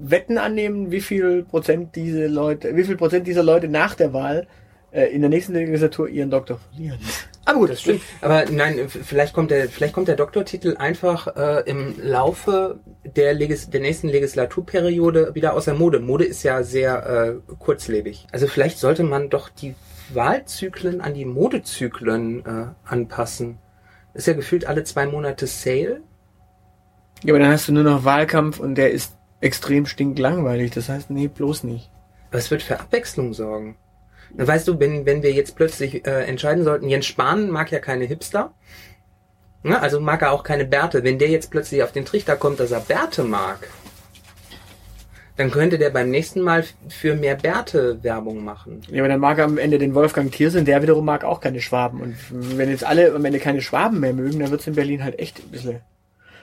Wetten 0.00 0.38
annehmen, 0.38 0.92
wie 0.92 1.00
viel 1.00 1.42
Prozent 1.42 1.96
diese 1.96 2.28
Leute, 2.28 2.76
wie 2.76 2.84
viel 2.84 2.96
Prozent 2.96 3.26
dieser 3.26 3.42
Leute 3.42 3.68
nach 3.68 3.94
der 3.94 4.12
Wahl 4.12 4.46
äh, 4.92 5.06
in 5.06 5.20
der 5.20 5.28
nächsten 5.28 5.54
Legislatur 5.54 6.08
ihren 6.08 6.30
Doktor 6.30 6.60
verlieren. 6.70 6.98
Aber 7.48 7.60
gut, 7.60 7.70
Das 7.70 7.80
stimmt. 7.80 8.02
Aber 8.20 8.44
nein, 8.50 8.90
vielleicht 8.90 9.32
kommt 9.32 9.50
der, 9.50 9.70
vielleicht 9.70 9.94
kommt 9.94 10.06
der 10.06 10.16
Doktortitel 10.16 10.76
einfach 10.76 11.34
äh, 11.34 11.62
im 11.64 11.94
Laufe 11.98 12.78
der, 13.06 13.32
Legis 13.32 13.70
der 13.70 13.80
nächsten 13.80 14.08
Legislaturperiode 14.08 15.34
wieder 15.34 15.54
aus 15.54 15.64
der 15.64 15.72
Mode. 15.72 15.98
Mode 15.98 16.26
ist 16.26 16.42
ja 16.42 16.62
sehr 16.62 17.40
äh, 17.48 17.54
kurzlebig. 17.54 18.26
Also 18.32 18.48
vielleicht 18.48 18.78
sollte 18.78 19.02
man 19.02 19.30
doch 19.30 19.48
die 19.48 19.74
Wahlzyklen 20.12 21.00
an 21.00 21.14
die 21.14 21.24
Modezyklen 21.24 22.44
äh, 22.44 22.66
anpassen. 22.84 23.56
Ist 24.12 24.26
ja 24.26 24.34
gefühlt 24.34 24.66
alle 24.66 24.84
zwei 24.84 25.06
Monate 25.06 25.46
Sale. 25.46 26.02
Ja, 27.24 27.32
aber 27.32 27.38
dann 27.38 27.52
hast 27.52 27.66
du 27.66 27.72
nur 27.72 27.84
noch 27.84 28.04
Wahlkampf 28.04 28.60
und 28.60 28.74
der 28.74 28.90
ist 28.90 29.16
extrem 29.40 29.86
stinklangweilig. 29.86 30.72
Das 30.72 30.90
heißt, 30.90 31.08
nee, 31.08 31.28
bloß 31.28 31.64
nicht. 31.64 31.90
Aber 32.28 32.40
es 32.40 32.50
wird 32.50 32.62
für 32.62 32.78
Abwechslung 32.78 33.32
sorgen. 33.32 33.78
Weißt 34.30 34.68
du, 34.68 34.78
wenn, 34.78 35.06
wenn 35.06 35.22
wir 35.22 35.32
jetzt 35.32 35.56
plötzlich 35.56 36.06
äh, 36.06 36.24
entscheiden 36.24 36.64
sollten, 36.64 36.88
Jens 36.88 37.06
Spahn 37.06 37.50
mag 37.50 37.70
ja 37.70 37.78
keine 37.78 38.04
Hipster, 38.04 38.52
na, 39.62 39.80
also 39.80 40.00
mag 40.00 40.22
er 40.22 40.32
auch 40.32 40.44
keine 40.44 40.64
Bärte. 40.64 41.02
Wenn 41.02 41.18
der 41.18 41.28
jetzt 41.28 41.50
plötzlich 41.50 41.82
auf 41.82 41.92
den 41.92 42.04
Trichter 42.04 42.36
kommt, 42.36 42.60
dass 42.60 42.70
er 42.70 42.80
Bärte 42.80 43.24
mag, 43.24 43.68
dann 45.36 45.50
könnte 45.50 45.78
der 45.78 45.90
beim 45.90 46.10
nächsten 46.10 46.40
Mal 46.40 46.64
für 46.88 47.14
mehr 47.14 47.36
Bärte 47.36 48.02
Werbung 48.02 48.44
machen. 48.44 48.82
Ja, 48.88 49.02
aber 49.02 49.08
dann 49.08 49.20
mag 49.20 49.38
er 49.38 49.44
am 49.44 49.56
Ende 49.56 49.78
den 49.78 49.94
Wolfgang 49.94 50.32
Thiersen, 50.32 50.64
der 50.64 50.82
wiederum 50.82 51.04
mag 51.04 51.24
auch 51.24 51.40
keine 51.40 51.60
Schwaben. 51.60 52.00
Und 52.00 52.16
wenn 52.30 52.70
jetzt 52.70 52.84
alle 52.84 53.14
am 53.14 53.24
Ende 53.24 53.38
keine 53.38 53.60
Schwaben 53.60 54.00
mehr 54.00 54.12
mögen, 54.12 54.40
dann 54.40 54.50
wird's 54.50 54.66
in 54.66 54.74
Berlin 54.74 55.04
halt 55.04 55.18
echt 55.18 55.38
ein 55.38 55.50
bisschen. 55.50 55.80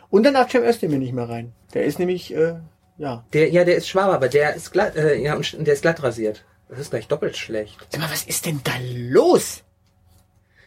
Und 0.09 0.23
dann 0.23 0.33
darf 0.33 0.49
Cem 0.49 0.63
Özdemir 0.63 0.97
nicht 0.97 1.13
mehr 1.13 1.27
rein. 1.27 1.51
Der 1.73 1.83
ist 1.83 1.99
nämlich, 1.99 2.33
äh, 2.33 2.55
ja. 2.97 3.25
Der, 3.33 3.49
ja, 3.49 3.65
der 3.65 3.75
ist 3.75 3.89
Schwabe, 3.89 4.13
aber 4.13 4.29
der 4.29 4.55
ist 4.55 4.71
glatt, 4.71 4.95
äh, 4.95 5.21
ja, 5.21 5.35
und 5.35 5.67
der 5.67 5.73
ist 5.73 5.81
glatt 5.81 6.01
rasiert. 6.01 6.45
Das 6.69 6.79
ist 6.79 6.89
gleich 6.89 7.07
doppelt 7.07 7.37
schlecht. 7.37 7.77
Sag 7.89 8.01
mal, 8.01 8.11
was 8.11 8.23
ist 8.23 8.45
denn 8.45 8.61
da 8.63 8.71
los? 8.93 9.63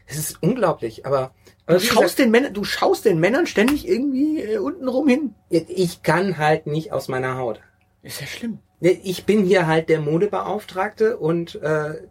Es 0.06 0.16
ist 0.16 0.42
unglaublich, 0.42 1.04
aber, 1.04 1.32
Du 1.66 1.74
aber 1.74 1.80
schaust, 1.80 2.00
gesagt, 2.00 2.18
den 2.20 2.30
Männern, 2.30 2.54
du 2.54 2.64
schaust 2.64 3.04
den 3.04 3.20
Männern 3.20 3.46
ständig 3.46 3.86
irgendwie 3.86 4.40
äh, 4.40 4.58
unten 4.58 4.88
rum 4.88 5.08
hin. 5.08 5.34
ich 5.50 6.02
kann 6.02 6.38
halt 6.38 6.66
nicht 6.66 6.92
aus 6.92 7.08
meiner 7.08 7.36
Haut. 7.36 7.60
Ist 8.02 8.20
ja 8.20 8.26
schlimm. 8.26 8.60
Ich 8.80 9.26
bin 9.26 9.44
hier 9.44 9.66
halt 9.66 9.88
der 9.88 10.00
Modebeauftragte 10.00 11.16
und 11.18 11.56
äh, 11.56 12.06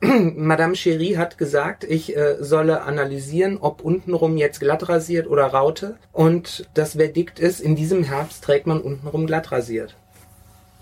Madame 0.00 0.74
Cherie 0.74 1.16
hat 1.16 1.38
gesagt, 1.38 1.84
ich 1.84 2.16
äh, 2.16 2.36
solle 2.40 2.82
analysieren, 2.82 3.58
ob 3.58 3.82
untenrum 3.82 4.36
jetzt 4.36 4.58
glatt 4.58 4.88
rasiert 4.88 5.28
oder 5.28 5.46
Raute. 5.46 5.96
Und 6.12 6.68
das 6.74 6.94
Verdikt 6.94 7.38
ist, 7.38 7.60
in 7.60 7.76
diesem 7.76 8.02
Herbst 8.02 8.42
trägt 8.42 8.66
man 8.66 8.80
untenrum 8.80 9.26
glatt 9.26 9.52
rasiert. 9.52 9.96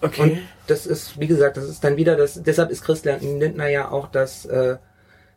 Okay. 0.00 0.22
Und 0.22 0.38
das 0.66 0.86
ist, 0.86 1.20
wie 1.20 1.26
gesagt, 1.26 1.56
das 1.56 1.64
ist 1.64 1.84
dann 1.84 1.96
wieder 1.96 2.16
das, 2.16 2.42
deshalb 2.42 2.70
ist 2.70 2.82
Christian 2.82 3.20
Lindner 3.20 3.68
ja 3.68 3.90
auch 3.90 4.08
das, 4.10 4.46
äh, 4.46 4.76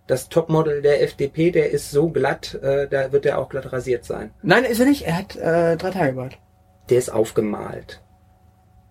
das 0.07 0.29
Topmodel 0.29 0.81
der 0.81 1.01
FDP, 1.03 1.51
der 1.51 1.71
ist 1.71 1.91
so 1.91 2.09
glatt, 2.09 2.55
äh, 2.55 2.87
da 2.87 3.11
wird 3.11 3.25
er 3.25 3.39
auch 3.39 3.49
glatt 3.49 3.71
rasiert 3.71 4.05
sein. 4.05 4.31
Nein, 4.41 4.65
ist 4.65 4.79
er 4.79 4.85
nicht. 4.85 5.03
Er 5.03 5.17
hat 5.17 5.35
äh, 5.35 5.77
drei 5.77 5.91
Tage 5.91 6.13
Bart. 6.13 6.37
Der 6.89 6.97
ist 6.97 7.09
aufgemalt. 7.09 8.01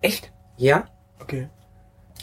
Echt? 0.01 0.31
Ja? 0.57 0.85
Okay. 1.19 1.49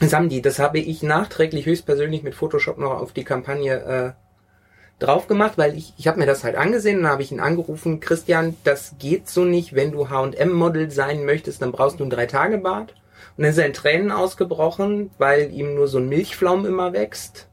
Samdi, 0.01 0.43
das 0.43 0.59
habe 0.59 0.79
ich 0.79 1.03
nachträglich 1.03 1.67
höchstpersönlich 1.67 2.23
mit 2.23 2.35
Photoshop 2.35 2.79
noch 2.79 3.01
auf 3.01 3.13
die 3.13 3.25
Kampagne 3.25 3.75
äh, 3.75 5.03
drauf 5.03 5.27
gemacht, 5.27 5.53
weil 5.57 5.77
ich, 5.77 5.95
ich 5.97 6.09
habe 6.09 6.19
mir 6.19 6.27
das 6.27 6.45
halt 6.45 6.57
angesehen 6.57 6.99
und 6.99 7.03
dann 7.05 7.13
habe 7.13 7.23
ich 7.23 7.33
ihn 7.33 7.41
angerufen, 7.41 8.01
Christian, 8.01 8.57
das 8.65 8.95
geht 8.99 9.29
so 9.29 9.45
nicht, 9.45 9.75
wenn 9.75 9.93
du 9.93 10.09
H&M-Model 10.09 10.91
sein 10.91 11.25
möchtest, 11.25 11.63
dann 11.63 11.73
brauchst 11.73 12.01
du 12.01 12.05
ein 12.05 12.11
Drei-Tage-Bad. 12.11 12.95
Und 13.41 13.45
dann 13.45 13.53
ist 13.53 13.59
er 13.59 13.65
in 13.65 13.73
Tränen 13.73 14.11
ausgebrochen, 14.13 15.13
weil 15.17 15.51
ihm 15.51 15.75
nur 15.75 15.89
so 15.89 15.97
ein 15.97 16.11
Milchflaum 16.11 16.67
immer 16.67 16.93
wächst. 16.93 17.49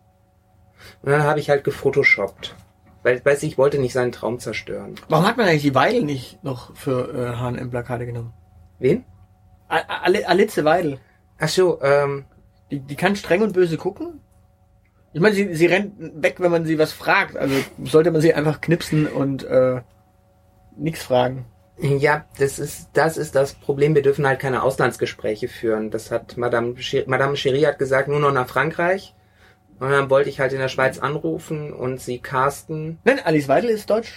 Und 1.01 1.11
dann 1.13 1.23
habe 1.23 1.39
ich 1.39 1.49
halt 1.49 1.63
gefotoshoppt. 1.63 2.55
Weil, 3.03 3.23
weiß 3.23 3.41
ich, 3.43 3.51
ich 3.53 3.57
wollte 3.57 3.79
nicht 3.79 3.93
seinen 3.93 4.11
Traum 4.11 4.37
zerstören. 4.39 4.95
Warum 5.07 5.25
hat 5.25 5.37
man 5.37 5.45
eigentlich 5.47 5.61
die 5.61 5.75
Weidel 5.75 6.03
nicht 6.03 6.43
noch 6.43 6.75
für 6.75 7.13
äh, 7.13 7.35
H&M-Plakate 7.37 8.05
genommen? 8.05 8.33
Wen? 8.79 9.05
A- 9.69 10.01
Ale- 10.03 10.27
Alice 10.27 10.61
Weidel. 10.65 10.99
Ach 11.39 11.47
so, 11.47 11.81
ähm, 11.81 12.25
Die, 12.69 12.81
die 12.81 12.97
kann 12.97 13.15
streng 13.15 13.41
und 13.41 13.53
böse 13.53 13.77
gucken. 13.77 14.19
Ich 15.13 15.21
meine, 15.21 15.35
sie, 15.35 15.55
sie 15.55 15.67
rennt 15.67 15.93
weg, 16.21 16.41
wenn 16.41 16.51
man 16.51 16.65
sie 16.65 16.77
was 16.77 16.91
fragt. 16.91 17.37
Also 17.37 17.55
sollte 17.85 18.11
man 18.11 18.19
sie 18.19 18.33
einfach 18.33 18.59
knipsen 18.59 19.07
und 19.07 19.45
äh, 19.45 19.79
nichts 20.75 21.01
fragen. 21.03 21.45
Ja, 21.79 22.25
das 22.39 22.57
ist, 22.57 22.89
das 22.93 23.17
ist 23.17 23.35
das 23.35 23.53
Problem. 23.53 23.93
Wir 23.93 24.01
dürfen 24.01 24.25
halt 24.25 24.39
keine 24.39 24.63
Auslandsgespräche 24.63 25.47
führen. 25.47 25.91
Das 25.91 26.09
hat 26.09 26.35
Madame, 26.35 26.75
Madame 27.05 27.35
Cherie 27.35 27.67
hat 27.67 27.77
gesagt, 27.77 28.07
nur 28.07 28.19
noch 28.19 28.31
nach 28.31 28.47
Frankreich. 28.47 29.13
Und 29.79 29.91
dann 29.91 30.09
wollte 30.09 30.29
ich 30.29 30.39
halt 30.39 30.53
in 30.53 30.59
der 30.59 30.69
Schweiz 30.69 30.97
anrufen 30.97 31.71
und 31.71 32.01
sie 32.01 32.17
casten. 32.17 32.97
Nein, 33.03 33.19
Alice 33.23 33.47
Weidel 33.47 33.69
ist 33.69 33.89
deutsch. 33.89 34.13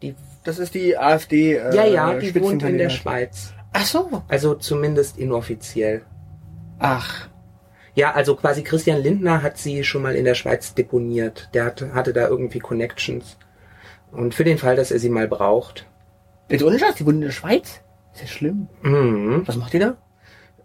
Die, 0.00 0.14
Das 0.44 0.58
ist 0.60 0.74
die 0.74 0.96
AfD. 0.96 1.54
Äh, 1.54 1.74
ja, 1.74 1.84
ja, 1.86 2.14
die 2.14 2.34
wohnt 2.40 2.62
in 2.62 2.78
der. 2.78 2.90
Schweiz. 2.90 3.52
Ach 3.72 3.84
so. 3.84 4.22
Also 4.28 4.54
zumindest 4.54 5.18
inoffiziell. 5.18 6.02
Ach. 6.78 7.28
Ja, 7.94 8.12
also 8.12 8.36
quasi 8.36 8.62
Christian 8.62 9.02
Lindner 9.02 9.42
hat 9.42 9.58
sie 9.58 9.82
schon 9.82 10.02
mal 10.02 10.14
in 10.14 10.24
der 10.26 10.34
Schweiz 10.34 10.74
deponiert. 10.74 11.48
Der 11.54 11.64
hatte, 11.64 11.94
hatte 11.94 12.12
da 12.12 12.28
irgendwie 12.28 12.58
Connections. 12.58 13.38
Und 14.12 14.34
für 14.34 14.44
den 14.44 14.58
Fall, 14.58 14.76
dass 14.76 14.90
er 14.90 14.98
sie 14.98 15.08
mal 15.08 15.26
braucht. 15.26 15.86
Jetzt 16.48 16.62
ohne 16.62 16.78
Scheiß, 16.78 16.94
die 16.96 17.06
wohnt 17.06 17.16
in 17.16 17.20
der 17.22 17.30
Schweiz? 17.30 17.80
Ist 18.14 18.22
ja 18.22 18.26
schlimm. 18.28 18.68
Mhm. 18.82 19.42
Was 19.46 19.56
macht 19.56 19.72
die 19.72 19.78
da? 19.78 19.96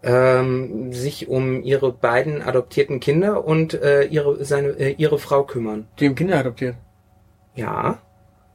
ähm, 0.04 0.92
sich 0.92 1.28
um 1.28 1.62
ihre 1.62 1.92
beiden 1.92 2.42
adoptierten 2.42 2.98
Kinder 2.98 3.44
und 3.44 3.74
äh, 3.74 4.02
ihre 4.04 4.44
seine 4.44 4.70
äh, 4.70 4.94
ihre 4.98 5.18
Frau 5.18 5.44
kümmern. 5.44 5.86
Die 6.00 6.06
haben 6.06 6.16
Kinder 6.16 6.38
adoptiert. 6.38 6.74
Ja. 7.54 7.98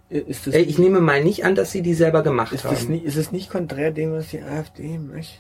Ist 0.10 0.48
das, 0.48 0.54
Äh, 0.56 0.62
ich 0.62 0.78
nehme 0.78 1.00
mal 1.00 1.24
nicht 1.24 1.46
an, 1.46 1.56
dass 1.56 1.72
sie 1.72 1.82
die 1.82 1.94
selber 1.94 2.22
gemacht 2.22 2.52
ist 2.54 2.66
haben. 2.66 2.76
das 2.76 2.88
nicht, 2.90 3.06
ist 3.06 3.16
es 3.16 3.32
nicht 3.32 3.50
konträr 3.50 3.92
dem, 3.92 4.12
was 4.12 4.28
die 4.30 4.42
AfD 4.42 4.98
möchte? 4.98 5.38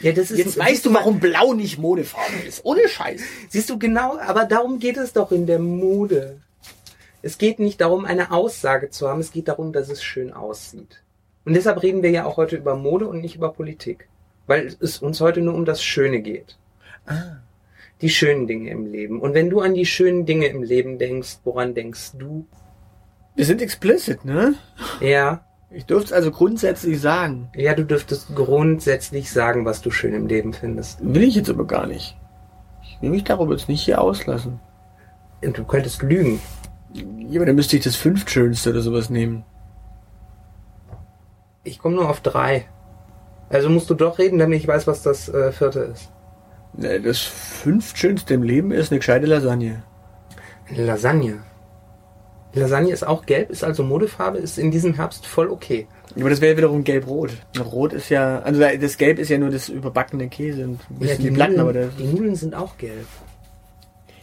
ja, 0.00 0.10
das 0.12 0.30
ist 0.32 0.38
Jetzt 0.38 0.58
weißt 0.58 0.86
du, 0.86 0.94
warum 0.94 1.20
Blau 1.20 1.52
nicht 1.54 1.78
Modefarbe 1.78 2.34
ist. 2.48 2.64
Ohne 2.64 2.88
Scheiß. 2.88 3.20
Siehst 3.50 3.70
du 3.70 3.78
genau, 3.78 4.18
aber 4.18 4.46
darum 4.46 4.80
geht 4.80 4.96
es 4.96 5.12
doch 5.12 5.30
in 5.30 5.46
der 5.46 5.58
Mode. 5.60 6.40
Es 7.22 7.38
geht 7.38 7.58
nicht 7.58 7.80
darum, 7.80 8.04
eine 8.04 8.30
Aussage 8.32 8.90
zu 8.90 9.08
haben, 9.08 9.20
es 9.20 9.32
geht 9.32 9.48
darum, 9.48 9.72
dass 9.72 9.88
es 9.88 10.02
schön 10.02 10.32
aussieht. 10.32 11.02
Und 11.44 11.54
deshalb 11.54 11.82
reden 11.82 12.02
wir 12.02 12.10
ja 12.10 12.24
auch 12.24 12.36
heute 12.36 12.56
über 12.56 12.76
Mode 12.76 13.06
und 13.06 13.20
nicht 13.20 13.36
über 13.36 13.52
Politik. 13.52 14.08
Weil 14.46 14.74
es 14.80 14.98
uns 14.98 15.20
heute 15.20 15.40
nur 15.42 15.54
um 15.54 15.64
das 15.64 15.82
Schöne 15.82 16.20
geht. 16.20 16.56
Ah. 17.06 17.36
Die 18.00 18.08
schönen 18.08 18.46
Dinge 18.46 18.70
im 18.70 18.86
Leben. 18.86 19.20
Und 19.20 19.34
wenn 19.34 19.50
du 19.50 19.60
an 19.60 19.74
die 19.74 19.86
schönen 19.86 20.24
Dinge 20.26 20.46
im 20.46 20.62
Leben 20.62 20.98
denkst, 20.98 21.38
woran 21.44 21.74
denkst 21.74 22.12
du? 22.18 22.46
Wir 23.36 23.44
sind 23.44 23.62
explicit, 23.62 24.24
ne? 24.24 24.54
Ja, 25.00 25.44
Ich 25.70 25.86
dürfte 25.86 26.06
es 26.06 26.12
also 26.12 26.30
grundsätzlich 26.30 27.00
sagen. 27.00 27.48
ja, 27.54 27.74
du 27.74 27.84
dürftest 27.84 28.34
grundsätzlich 28.34 29.30
sagen, 29.30 29.64
was 29.64 29.82
du 29.82 29.90
schön 29.90 30.14
im 30.14 30.26
Leben 30.26 30.52
findest. 30.52 30.98
Will 31.02 31.22
ich 31.22 31.36
jetzt 31.36 31.50
aber 31.50 31.66
gar 31.66 31.86
nicht. 31.86 32.16
Ich 32.82 33.00
will 33.00 33.10
mich 33.10 33.24
darüber 33.24 33.52
jetzt 33.52 33.68
nicht 33.68 33.82
hier 33.82 34.00
auslassen. 34.00 34.58
Und 35.44 35.56
du 35.56 35.64
könntest 35.64 36.02
lügen. 36.02 36.40
Ja, 36.92 37.38
aber 37.38 37.46
dann 37.46 37.56
müsste 37.56 37.76
ich 37.76 37.84
das 37.84 37.96
fünftschönste 37.96 38.70
oder 38.70 38.80
sowas 38.80 39.10
nehmen. 39.10 39.44
Ich 41.62 41.78
komme 41.78 41.96
nur 41.96 42.08
auf 42.08 42.20
drei. 42.20 42.66
Also 43.48 43.68
musst 43.68 43.90
du 43.90 43.94
doch 43.94 44.18
reden, 44.18 44.38
damit 44.38 44.60
ich 44.60 44.68
weiß, 44.68 44.86
was 44.86 45.02
das 45.02 45.28
äh, 45.28 45.52
vierte 45.52 45.80
ist. 45.80 46.10
Das 46.72 47.18
fünftschönste 47.18 48.34
im 48.34 48.42
Leben 48.42 48.70
ist 48.70 48.90
eine 48.90 49.00
gescheite 49.00 49.26
Lasagne. 49.26 49.82
Eine 50.68 50.84
Lasagne. 50.84 51.42
Lasagne 52.52 52.92
ist 52.92 53.06
auch 53.06 53.26
gelb, 53.26 53.50
ist 53.50 53.62
also 53.62 53.82
Modefarbe, 53.82 54.38
ist 54.38 54.58
in 54.58 54.70
diesem 54.70 54.94
Herbst 54.94 55.26
voll 55.26 55.48
okay. 55.50 55.86
Aber 56.16 56.30
das 56.30 56.40
wäre 56.40 56.56
wiederum 56.56 56.82
gelb-rot. 56.82 57.30
Rot 57.60 57.92
ist 57.92 58.08
ja, 58.08 58.40
also 58.40 58.60
das 58.60 58.96
Gelb 58.96 59.18
ist 59.18 59.28
ja 59.28 59.38
nur 59.38 59.50
das 59.50 59.68
überbackene 59.68 60.28
Käse 60.28 60.64
und 60.64 60.80
ein 60.90 60.98
bisschen 60.98 61.22
die, 61.22 61.30
Platten, 61.30 61.60
aber 61.60 61.72
Nudeln, 61.72 61.90
das, 61.90 61.96
die 61.96 62.12
Nudeln 62.12 62.34
sind 62.34 62.54
auch 62.54 62.76
gelb. 62.78 63.06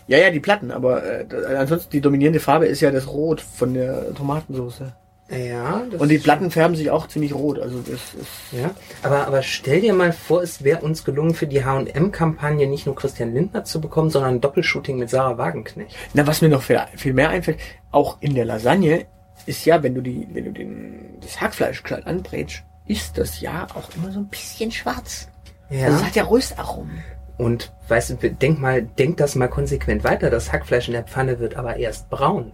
Ja, 0.08 0.18
ja, 0.18 0.32
die 0.32 0.40
Platten, 0.40 0.72
aber 0.72 1.04
äh, 1.04 1.26
ansonsten 1.58 1.92
die 1.92 2.02
dominierende 2.02 2.40
Farbe 2.40 2.66
ist 2.66 2.82
ja 2.82 2.92
das 2.92 3.08
Rot 3.08 3.42
von 3.42 3.74
der 3.74 4.14
Tomatensauce. 4.14 4.84
Ja, 5.30 5.84
das 5.92 6.00
Und 6.00 6.08
die 6.08 6.20
Platten 6.20 6.52
färben 6.52 6.78
sich 6.78 6.90
auch 6.90 7.08
ziemlich 7.08 7.36
rot, 7.36 7.60
also 7.60 7.80
das 7.80 8.14
ist, 8.14 8.54
Ja, 8.54 8.72
aber, 9.04 9.28
aber 9.28 9.44
stell 9.44 9.82
dir 9.82 9.94
mal 9.94 10.14
vor, 10.14 10.42
es 10.42 10.64
wäre 10.64 10.80
uns 10.82 11.04
gelungen, 11.04 11.34
für 11.34 11.48
die 11.48 11.66
H&M-Kampagne 11.66 12.66
nicht 12.68 12.86
nur 12.86 12.96
Christian 12.96 13.34
Lindner 13.34 13.66
zu 13.66 13.82
bekommen, 13.82 14.10
sondern 14.10 14.36
ein 14.36 14.42
Doppelshooting 14.42 14.98
mit 14.98 15.10
Sarah 15.10 15.38
Wagenknecht. 15.38 15.94
Na, 16.14 16.26
was 16.26 16.42
mir 16.42 16.48
noch 16.48 16.62
viel, 16.62 16.80
viel 16.96 17.14
mehr 17.14 17.30
einfällt, 17.30 17.60
auch 17.92 18.18
in 18.22 18.36
der 18.36 18.46
Lasagne 18.46 19.06
ist 19.46 19.66
ja, 19.66 19.84
wenn 19.84 19.96
du 19.96 20.02
die, 20.02 20.28
wenn 20.32 20.46
du 20.46 20.52
den, 20.52 21.18
das 21.20 21.42
Hackfleisch 21.42 21.84
gescheit 21.84 22.08
anbrätst, 22.08 22.64
ist 22.86 23.18
das 23.18 23.42
ja 23.42 23.68
auch 23.74 23.90
immer 23.98 24.12
so 24.12 24.20
ein 24.20 24.28
bisschen 24.28 24.72
schwarz. 24.72 25.28
Ja. 25.70 25.88
Also 25.88 25.98
es 25.98 26.06
hat 26.06 26.16
ja 26.16 26.24
Röstaromen. 26.24 27.04
Und 27.38 27.72
weißt 27.88 28.10
du, 28.22 28.30
denk 28.32 28.60
mal, 28.60 28.82
denk 28.82 29.18
das 29.18 29.36
mal 29.36 29.48
konsequent 29.48 30.04
weiter. 30.04 30.30
Das 30.30 30.52
Hackfleisch 30.52 30.88
in 30.88 30.94
der 30.94 31.04
Pfanne 31.04 31.40
wird 31.40 31.56
aber 31.56 31.78
erst 31.78 32.10
braun. 32.10 32.52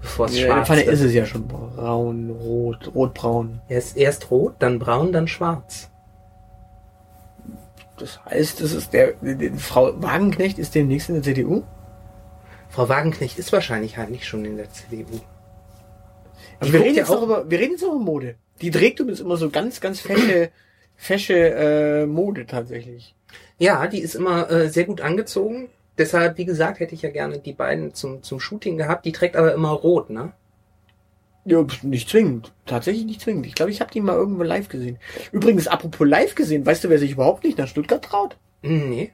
Bevor 0.00 0.26
es 0.26 0.32
Ja, 0.32 0.40
in 0.40 0.46
der 0.46 0.54
schwarz 0.54 0.66
Pfanne 0.68 0.80
wird. 0.86 0.94
ist 0.94 1.00
es 1.02 1.12
ja 1.12 1.26
schon 1.26 1.46
braun, 1.46 2.30
rot, 2.30 2.90
rotbraun. 2.94 3.60
Er 3.68 3.78
ist 3.78 3.96
erst 3.98 4.30
rot, 4.30 4.54
dann 4.60 4.78
braun, 4.78 5.12
dann 5.12 5.28
schwarz. 5.28 5.90
Das 7.98 8.18
heißt, 8.24 8.62
das 8.62 8.72
ist 8.72 8.94
der, 8.94 9.12
Frau 9.58 9.92
Wagenknecht 10.02 10.58
ist 10.58 10.74
demnächst 10.74 11.10
in 11.10 11.16
der 11.16 11.22
CDU. 11.22 11.62
Frau 12.70 12.88
Wagenknecht 12.88 13.38
ist 13.38 13.52
wahrscheinlich 13.52 13.98
halt 13.98 14.10
nicht 14.10 14.24
schon 14.26 14.44
in 14.46 14.56
der 14.56 14.70
CDU. 14.70 15.20
Aber 16.60 16.72
wir 16.72 16.80
reden, 16.80 16.94
ja 16.94 17.00
jetzt 17.02 17.10
auch- 17.10 17.18
auch 17.18 17.22
über, 17.24 17.50
wir 17.50 17.58
reden 17.58 17.72
jetzt 17.72 17.84
auch 17.84 17.88
über 17.94 17.98
Mode. 18.04 18.36
Die 18.62 18.70
trägt 18.70 19.00
übrigens 19.00 19.20
immer 19.20 19.36
so 19.36 19.50
ganz, 19.50 19.80
ganz 19.82 20.00
fesche, 20.00 20.50
fesche 20.96 21.34
äh, 21.34 22.06
Mode 22.06 22.46
tatsächlich. 22.46 23.14
Ja, 23.60 23.86
die 23.86 24.00
ist 24.00 24.14
immer 24.14 24.50
äh, 24.50 24.68
sehr 24.68 24.84
gut 24.84 25.00
angezogen. 25.00 25.68
deshalb, 25.98 26.38
wie 26.38 26.46
gesagt, 26.46 26.80
hätte 26.80 26.94
ich 26.94 27.02
ja 27.02 27.10
gerne 27.10 27.38
die 27.38 27.52
beiden 27.52 27.92
zum, 27.94 28.22
zum 28.22 28.40
Shooting 28.40 28.78
gehabt. 28.78 29.04
Die 29.04 29.12
trägt 29.12 29.36
aber 29.36 29.52
immer 29.54 29.70
rot, 29.70 30.08
ne? 30.10 30.32
Ja, 31.44 31.64
nicht 31.82 32.08
zwingend. 32.08 32.52
Tatsächlich 32.66 33.04
nicht 33.04 33.20
zwingend. 33.20 33.46
Ich 33.46 33.54
glaube, 33.54 33.70
ich 33.70 33.80
habe 33.80 33.90
die 33.90 34.00
mal 34.00 34.16
irgendwo 34.16 34.42
live 34.42 34.68
gesehen. 34.68 34.98
Übrigens, 35.30 35.68
apropos 35.68 36.08
live 36.08 36.34
gesehen, 36.34 36.64
weißt 36.64 36.84
du, 36.84 36.88
wer 36.88 36.98
sich 36.98 37.12
überhaupt 37.12 37.44
nicht 37.44 37.58
nach 37.58 37.68
Stuttgart 37.68 38.02
traut? 38.04 38.36
Hm, 38.62 38.88
Nee. 38.90 39.12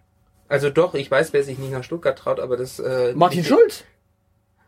Also 0.48 0.70
doch, 0.70 0.94
ich 0.94 1.10
weiß, 1.10 1.32
wer 1.32 1.42
sich 1.42 1.58
nicht 1.58 1.72
nach 1.72 1.82
Stuttgart 1.82 2.16
traut, 2.16 2.38
aber 2.38 2.56
das... 2.56 2.78
Äh, 2.78 3.14
Martin 3.16 3.42
Schulz. 3.42 3.82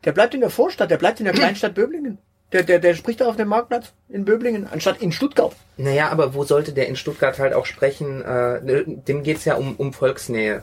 Der 0.04 0.11
bleibt 0.11 0.35
in 0.35 0.40
der 0.40 0.50
Vorstadt, 0.50 0.90
der 0.90 0.97
bleibt 0.97 1.20
in 1.20 1.25
der 1.25 1.35
Kleinstadt 1.35 1.75
Böblingen. 1.76 2.18
Der, 2.52 2.62
der, 2.62 2.78
der 2.78 2.95
spricht 2.95 3.21
da 3.21 3.26
auf 3.26 3.37
dem 3.37 3.49
Marktplatz 3.49 3.93
in 4.09 4.25
Böblingen, 4.25 4.67
anstatt 4.67 5.02
in 5.02 5.12
Stuttgart. 5.12 5.55
Naja, 5.76 6.09
aber 6.09 6.33
wo 6.35 6.45
sollte 6.45 6.73
der 6.73 6.88
in 6.88 6.97
Stuttgart 6.97 7.38
halt 7.38 7.52
auch 7.52 7.67
sprechen? 7.67 8.23
Äh, 8.23 8.85
dem 8.87 9.23
geht's 9.23 9.45
ja 9.45 9.57
um, 9.57 9.76
um 9.76 9.93
Volksnähe. 9.93 10.62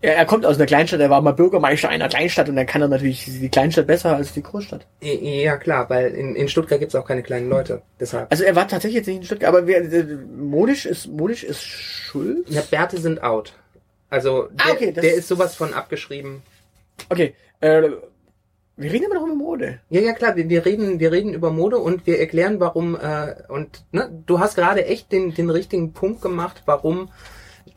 Er, 0.00 0.16
er 0.16 0.26
kommt 0.26 0.44
aus 0.44 0.56
einer 0.56 0.66
Kleinstadt, 0.66 0.98
er 0.98 1.10
war 1.10 1.20
mal 1.20 1.32
Bürgermeister 1.32 1.88
einer 1.88 2.08
Kleinstadt 2.08 2.48
und 2.48 2.56
dann 2.56 2.66
kann 2.66 2.82
er 2.82 2.88
natürlich 2.88 3.24
die 3.24 3.48
Kleinstadt 3.48 3.86
besser 3.86 4.16
als 4.16 4.32
die 4.32 4.42
Großstadt. 4.42 4.84
Ja, 5.00 5.56
klar, 5.56 5.88
weil 5.88 6.08
in, 6.08 6.34
in 6.34 6.48
Stuttgart 6.48 6.80
gibt's 6.80 6.96
auch 6.96 7.06
keine 7.06 7.22
kleinen 7.22 7.48
Leute. 7.48 7.82
Deshalb. 8.00 8.26
Also 8.30 8.42
er 8.42 8.56
war 8.56 8.66
tatsächlich 8.66 8.96
jetzt 8.96 9.06
nicht 9.06 9.18
in 9.18 9.24
Stuttgart, 9.24 9.48
aber 9.54 9.68
wer, 9.68 9.80
äh, 9.80 10.04
modisch 10.36 10.86
ist 10.86 11.06
modisch 11.06 11.44
ist 11.44 11.62
Schulz. 11.62 12.48
Ja, 12.48 12.62
Bärte 12.68 12.98
sind 12.98 13.22
out. 13.22 13.52
Also 14.10 14.48
der, 14.50 14.66
Ah, 14.66 14.72
okay, 14.72 14.92
der 14.92 15.14
ist 15.14 15.28
sowas 15.28 15.54
von 15.54 15.72
abgeschrieben. 15.72 16.42
Okay, 17.08 17.34
äh, 17.60 17.82
wir 18.76 18.90
reden 18.92 19.04
immer 19.04 19.16
noch 19.16 19.26
über 19.26 19.34
Mode. 19.34 19.80
Ja, 19.90 20.00
ja 20.00 20.12
klar, 20.12 20.36
wir, 20.36 20.48
wir 20.48 20.64
reden, 20.64 20.98
wir 20.98 21.12
reden 21.12 21.34
über 21.34 21.50
Mode 21.50 21.78
und 21.78 22.06
wir 22.06 22.18
erklären, 22.18 22.58
warum, 22.60 22.96
äh, 22.96 23.34
und 23.48 23.84
ne, 23.92 24.10
du 24.26 24.40
hast 24.40 24.54
gerade 24.54 24.86
echt 24.86 25.12
den, 25.12 25.34
den 25.34 25.50
richtigen 25.50 25.92
Punkt 25.92 26.22
gemacht, 26.22 26.62
warum, 26.66 27.10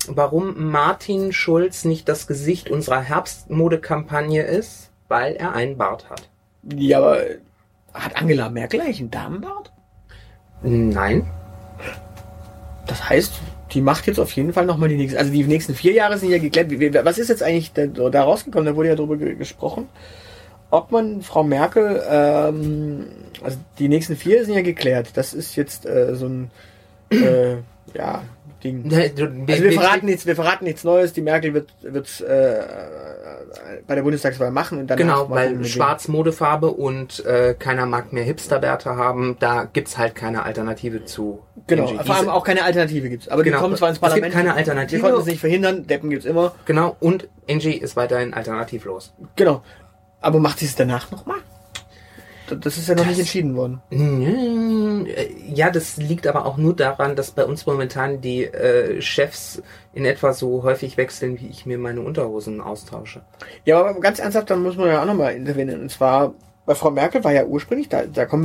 warum 0.08 0.72
Martin 0.72 1.34
Schulz 1.34 1.86
nicht 1.86 2.08
das 2.08 2.28
Gesicht 2.28 2.70
unserer 2.70 3.02
Herbstmodekampagne 3.02 4.44
ist, 4.44 4.90
weil 5.08 5.36
er 5.36 5.54
einen 5.54 5.78
Bart 5.78 6.10
hat. 6.10 6.30
Ja, 6.76 7.00
aber 7.00 7.22
hat 7.94 8.16
Angela 8.20 8.50
Merkel 8.50 8.82
eigentlich 8.82 9.00
einen 9.00 9.12
Damenbart? 9.12 9.72
Nein. 10.64 11.28
Das 12.88 13.10
heißt, 13.10 13.34
die 13.72 13.82
macht 13.82 14.08
jetzt 14.08 14.20
auf 14.20 14.32
jeden 14.32 14.54
Fall 14.54 14.66
nochmal 14.66 14.90
die 14.90 14.98
nächsten, 14.98 15.18
also 15.18 15.32
die 15.32 15.44
nächsten 15.44 15.76
vier 15.76 15.92
Jahre 15.92 16.18
sind 16.18 16.30
ja 16.30 16.38
geklärt. 16.38 16.72
Was 17.06 17.18
ist 17.18 17.30
jetzt 17.30 17.44
eigentlich 17.44 17.74
da, 17.74 17.86
da 17.88 18.24
rausgekommen? 18.24 18.66
Da 18.66 18.76
wurde 18.76 18.90
ja 18.90 18.96
drüber 18.96 19.18
ge- 19.18 19.36
gesprochen, 19.36 19.88
ob 20.70 20.92
man 20.92 21.22
Frau 21.22 21.44
Merkel, 21.44 22.02
ähm, 22.10 23.08
also 23.44 23.58
die 23.80 23.88
nächsten 23.88 24.16
vier 24.16 24.46
sind 24.46 24.54
ja 24.56 24.62
geklärt. 24.62 25.10
Das 25.16 25.34
ist 25.34 25.56
jetzt 25.56 25.86
äh, 25.86 26.16
so 26.16 26.28
ein, 26.28 26.52
äh, 27.12 27.58
ja, 27.94 28.24
Ding. 28.66 28.92
Also 28.92 29.64
wir 29.64 29.72
verraten 29.74 30.06
nichts, 30.08 30.26
wir 30.26 30.36
verraten 30.36 30.66
nichts 30.66 30.84
Neues. 30.84 31.14
Die 31.14 31.22
Merkel 31.22 31.54
wird 31.54 31.70
wird 31.82 32.22
äh, 32.22 32.60
bei 33.88 33.96
der 33.96 34.02
Bundestagswahl 34.02 34.52
machen 34.52 34.80
und 34.80 34.88
dann 34.88 34.98
Genau, 34.98 35.30
weil 35.30 35.64
schwarz 35.66 36.08
Modefarbe 36.08 36.72
und 36.72 37.24
äh, 37.26 37.54
keiner 37.58 37.86
mag 37.86 38.12
mehr 38.12 38.24
Hipsterbärte 38.24 38.96
haben, 38.96 39.38
da 39.40 39.66
gibt's 39.72 39.98
halt 39.98 40.16
keine 40.16 40.44
Alternative 40.44 41.06
zu. 41.06 41.44
Genau, 41.68 41.88
Angie. 41.88 42.04
vor 42.04 42.16
allem 42.16 42.30
auch 42.30 42.44
keine 42.44 42.64
Alternative 42.64 43.10
gibt's. 43.10 43.28
Aber 43.28 43.44
Genau, 43.44 43.58
die 43.58 43.62
kommen 43.62 43.78
zwar 43.78 43.90
ins 43.90 43.98
es 43.98 44.02
gibt 44.02 44.12
Parlament. 44.12 44.34
keine 44.34 44.54
Alternative. 44.56 45.02
Wir 45.02 45.10
konnten 45.10 45.22
es 45.22 45.28
nicht 45.28 45.40
verhindern. 45.40 45.88
Deppen 45.88 46.10
gibt's 46.10 46.26
immer. 46.26 46.54
Genau, 46.66 46.96
und 47.00 47.28
Angie 47.50 47.74
ist 47.74 47.96
weiterhin 47.96 48.34
alternativlos. 48.34 49.14
Genau. 49.36 49.62
Aber 50.26 50.40
macht 50.40 50.58
sie 50.58 50.66
es 50.66 50.76
danach 50.76 51.12
nochmal? 51.12 51.38
Das 52.60 52.78
ist 52.78 52.88
ja 52.90 52.96
noch 52.96 53.02
Das- 53.04 53.10
nicht 53.12 53.20
entschieden 53.20 53.56
worden. 53.56 53.80
Äh, 53.92 55.28
Ja, 55.54 55.70
das 55.70 55.98
liegt 55.98 56.26
aber 56.26 56.46
auch 56.46 56.58
nur 56.58 56.76
daran, 56.76 57.16
dass 57.16 57.30
bei 57.32 57.46
uns 57.46 57.66
momentan 57.68 58.22
die 58.22 58.44
äh, 58.46 59.02
Chefs 59.02 59.62
in 59.94 60.04
etwa 60.06 60.34
so 60.34 60.64
häufig 60.64 60.98
wechseln, 60.98 61.40
wie 61.40 61.48
ich 61.48 61.68
mir 61.68 61.78
meine 61.78 62.02
Unterhosen 62.02 62.60
austausche. 62.60 63.22
Ja, 63.66 63.80
aber 63.80 64.00
ganz 64.00 64.18
ernsthaft, 64.20 64.50
dann 64.50 64.64
muss 64.64 64.78
man 64.78 64.88
ja 64.88 65.02
auch 65.02 65.06
nochmal 65.06 65.36
intervenieren. 65.36 65.82
Und 65.82 65.92
zwar, 65.92 66.34
bei 66.66 66.74
Frau 66.74 66.90
Merkel 66.90 67.24
war 67.24 67.32
ja 67.32 67.46
ursprünglich, 67.46 67.88
da, 67.90 68.04
da 68.06 68.26
kommen 68.26 68.44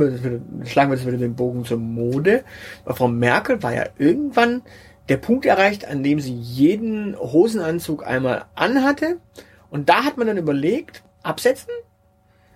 wir, 0.61 0.67
schlagen 0.67 0.91
wir 0.91 0.97
jetzt 0.97 1.07
wieder 1.07 1.17
den 1.17 1.35
Bogen 1.35 1.65
zur 1.65 1.77
Mode. 1.79 2.43
Bei 2.85 2.93
Frau 2.93 3.07
Merkel 3.07 3.61
war 3.63 3.73
ja 3.73 3.85
irgendwann 3.97 4.61
der 5.09 5.17
Punkt 5.17 5.45
erreicht, 5.47 5.85
an 5.87 6.03
dem 6.03 6.19
sie 6.19 6.33
jeden 6.35 7.17
Hosenanzug 7.17 8.05
einmal 8.05 8.45
anhatte. 8.53 9.17
Und 9.71 9.89
da 9.89 10.03
hat 10.03 10.17
man 10.17 10.27
dann 10.27 10.37
überlegt, 10.37 11.01
absetzen, 11.23 11.71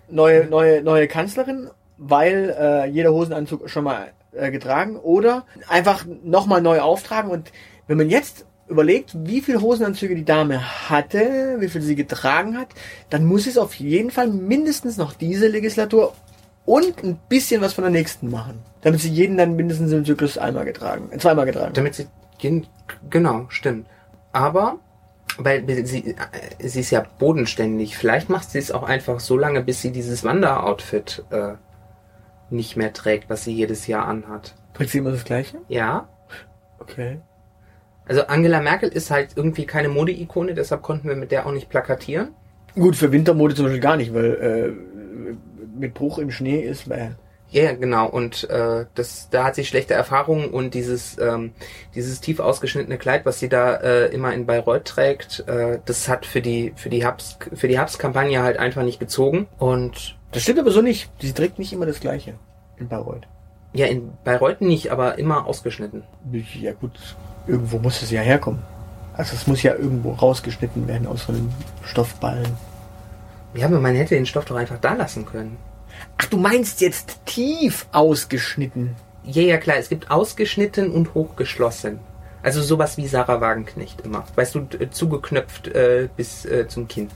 neue, 0.09 0.45
neue, 0.45 0.81
neue 0.81 1.07
Kanzlerin, 1.07 1.69
weil 1.97 2.55
äh, 2.59 2.85
jeder 2.87 3.11
Hosenanzug 3.11 3.69
schon 3.69 3.83
mal 3.85 4.11
äh, 4.33 4.51
getragen 4.51 4.97
oder 4.97 5.45
einfach 5.69 6.05
nochmal 6.23 6.61
neu 6.61 6.81
auftragen. 6.81 7.31
Und 7.31 7.51
wenn 7.87 7.97
man 7.97 8.09
jetzt 8.09 8.45
überlegt, 8.67 9.15
wie 9.15 9.41
viel 9.41 9.61
Hosenanzüge 9.61 10.15
die 10.15 10.25
Dame 10.25 10.89
hatte, 10.89 11.57
wie 11.59 11.69
viel 11.69 11.81
sie 11.81 11.95
getragen 11.95 12.57
hat, 12.57 12.69
dann 13.09 13.25
muss 13.25 13.45
es 13.47 13.57
auf 13.57 13.75
jeden 13.75 14.11
Fall 14.11 14.27
mindestens 14.27 14.97
noch 14.97 15.13
diese 15.13 15.47
Legislatur 15.47 16.13
und 16.65 17.03
ein 17.03 17.19
bisschen 17.29 17.61
was 17.61 17.73
von 17.73 17.83
der 17.83 17.91
nächsten 17.91 18.31
machen. 18.31 18.59
Damit 18.81 19.01
sie 19.01 19.09
jeden 19.09 19.37
dann 19.37 19.55
mindestens 19.55 19.91
im 19.91 20.03
Zyklus 20.03 20.37
einmal 20.37 20.65
getragen, 20.65 21.09
zweimal 21.19 21.45
getragen. 21.45 21.73
Damit 21.73 21.93
sie, 21.95 22.07
gen- 22.39 22.65
genau, 23.09 23.45
stimmt. 23.49 23.87
Aber, 24.31 24.79
weil 25.37 25.85
sie, 25.85 26.15
äh, 26.15 26.67
sie 26.67 26.79
ist 26.79 26.91
ja 26.91 27.05
bodenständig, 27.19 27.97
vielleicht 27.97 28.29
macht 28.29 28.49
sie 28.51 28.59
es 28.59 28.71
auch 28.71 28.83
einfach 28.83 29.19
so 29.19 29.37
lange, 29.37 29.61
bis 29.61 29.81
sie 29.81 29.91
dieses 29.91 30.23
Wanderoutfit 30.23 31.23
äh, 31.31 31.53
nicht 32.49 32.77
mehr 32.77 32.93
trägt, 32.93 33.29
was 33.29 33.43
sie 33.43 33.53
jedes 33.53 33.87
Jahr 33.87 34.07
anhat. 34.07 34.55
Trägt 34.73 34.91
sie 34.91 34.99
immer 34.99 35.11
das 35.11 35.25
Gleiche? 35.25 35.57
Ja, 35.67 36.07
Okay. 36.79 37.19
also 38.05 38.27
Angela 38.27 38.61
Merkel 38.61 38.89
ist 38.89 39.09
halt 39.09 39.29
irgendwie 39.35 39.65
keine 39.65 39.89
Modeikone, 39.89 40.53
deshalb 40.53 40.81
konnten 40.83 41.07
wir 41.07 41.15
mit 41.15 41.31
der 41.31 41.47
auch 41.47 41.51
nicht 41.51 41.69
plakatieren. 41.69 42.29
Gut, 42.75 42.95
für 42.95 43.11
Wintermode 43.11 43.55
zum 43.55 43.65
Beispiel 43.65 43.81
gar 43.81 43.95
nicht, 43.97 44.13
weil 44.13 44.33
äh, 44.35 45.29
mit 45.79 45.93
Bruch 45.93 46.19
im 46.19 46.29
Schnee 46.31 46.59
ist 46.59 46.89
bäh. 46.89 47.11
Ja, 47.51 47.63
ja, 47.63 47.73
genau. 47.73 48.07
Und 48.07 48.49
äh, 48.49 48.85
das, 48.95 49.29
da 49.29 49.45
hat 49.45 49.55
sie 49.55 49.63
schlechte 49.65 49.93
Erfahrungen 49.93 50.49
und 50.49 50.73
dieses, 50.73 51.17
ähm, 51.19 51.53
dieses 51.93 52.19
tief 52.19 52.39
ausgeschnittene 52.39 52.97
Kleid, 52.97 53.25
was 53.25 53.39
sie 53.39 53.47
da 53.49 53.75
äh, 53.75 54.07
immer 54.07 54.33
in 54.33 54.45
Bayreuth 54.45 54.85
trägt, 54.85 55.47
äh, 55.47 55.79
das 55.85 56.09
hat 56.09 56.25
für 56.25 56.41
die 56.41 56.73
für 56.75 56.89
die 56.89 57.03
Herbst 57.03 57.37
für 57.53 57.67
die 57.67 57.77
Herbstkampagne 57.77 58.41
halt 58.41 58.57
einfach 58.57 58.83
nicht 58.83 58.99
gezogen. 58.99 59.47
Und 59.57 60.17
Das 60.31 60.41
stimmt 60.43 60.59
aber 60.59 60.71
so 60.71 60.81
nicht. 60.81 61.09
Sie 61.21 61.31
trägt 61.33 61.59
nicht 61.59 61.71
immer 61.71 61.85
das 61.85 61.99
Gleiche 62.01 62.33
in 62.77 62.89
Bayreuth. 62.89 63.27
ja, 63.73 63.85
in 63.85 64.11
Bayreuth 64.25 64.59
nicht, 64.61 64.91
aber 64.91 65.17
immer 65.17 65.45
ausgeschnitten. 65.45 66.03
Ja 66.59 66.73
gut, 66.73 66.91
irgendwo 67.47 67.77
muss 67.79 68.01
es 68.01 68.11
ja 68.11 68.21
herkommen. 68.21 68.61
Also 69.13 69.33
es 69.33 69.47
muss 69.47 69.63
ja 69.63 69.75
irgendwo 69.75 70.11
rausgeschnitten 70.11 70.87
werden 70.89 71.07
aus 71.07 71.25
so 71.27 71.31
einem 71.31 71.49
Stoffballen. 71.83 72.57
Ja, 73.53 73.67
aber 73.67 73.79
man 73.79 73.95
hätte 73.95 74.15
den 74.15 74.25
Stoff 74.25 74.43
doch 74.43 74.57
einfach 74.57 74.79
da 74.81 74.93
lassen 74.93 75.25
können. 75.25 75.57
Ach, 76.17 76.25
du 76.25 76.37
meinst 76.37 76.81
jetzt 76.81 77.19
tief 77.25 77.87
ausgeschnitten. 77.91 78.95
Ja, 79.23 79.41
ja, 79.41 79.57
klar, 79.57 79.77
es 79.77 79.89
gibt 79.89 80.11
ausgeschnitten 80.11 80.91
und 80.91 81.13
hochgeschlossen. 81.13 81.99
Also 82.43 82.61
sowas 82.61 82.97
wie 82.97 83.07
Sarah 83.07 83.41
Wagenknecht 83.41 84.01
immer. 84.01 84.23
Weißt 84.35 84.53
du, 84.55 84.59
d- 84.61 84.89
zugeknöpft 84.91 85.67
äh, 85.69 86.09
bis 86.15 86.45
äh, 86.45 86.67
zum 86.67 86.87
Kinn. 86.87 87.09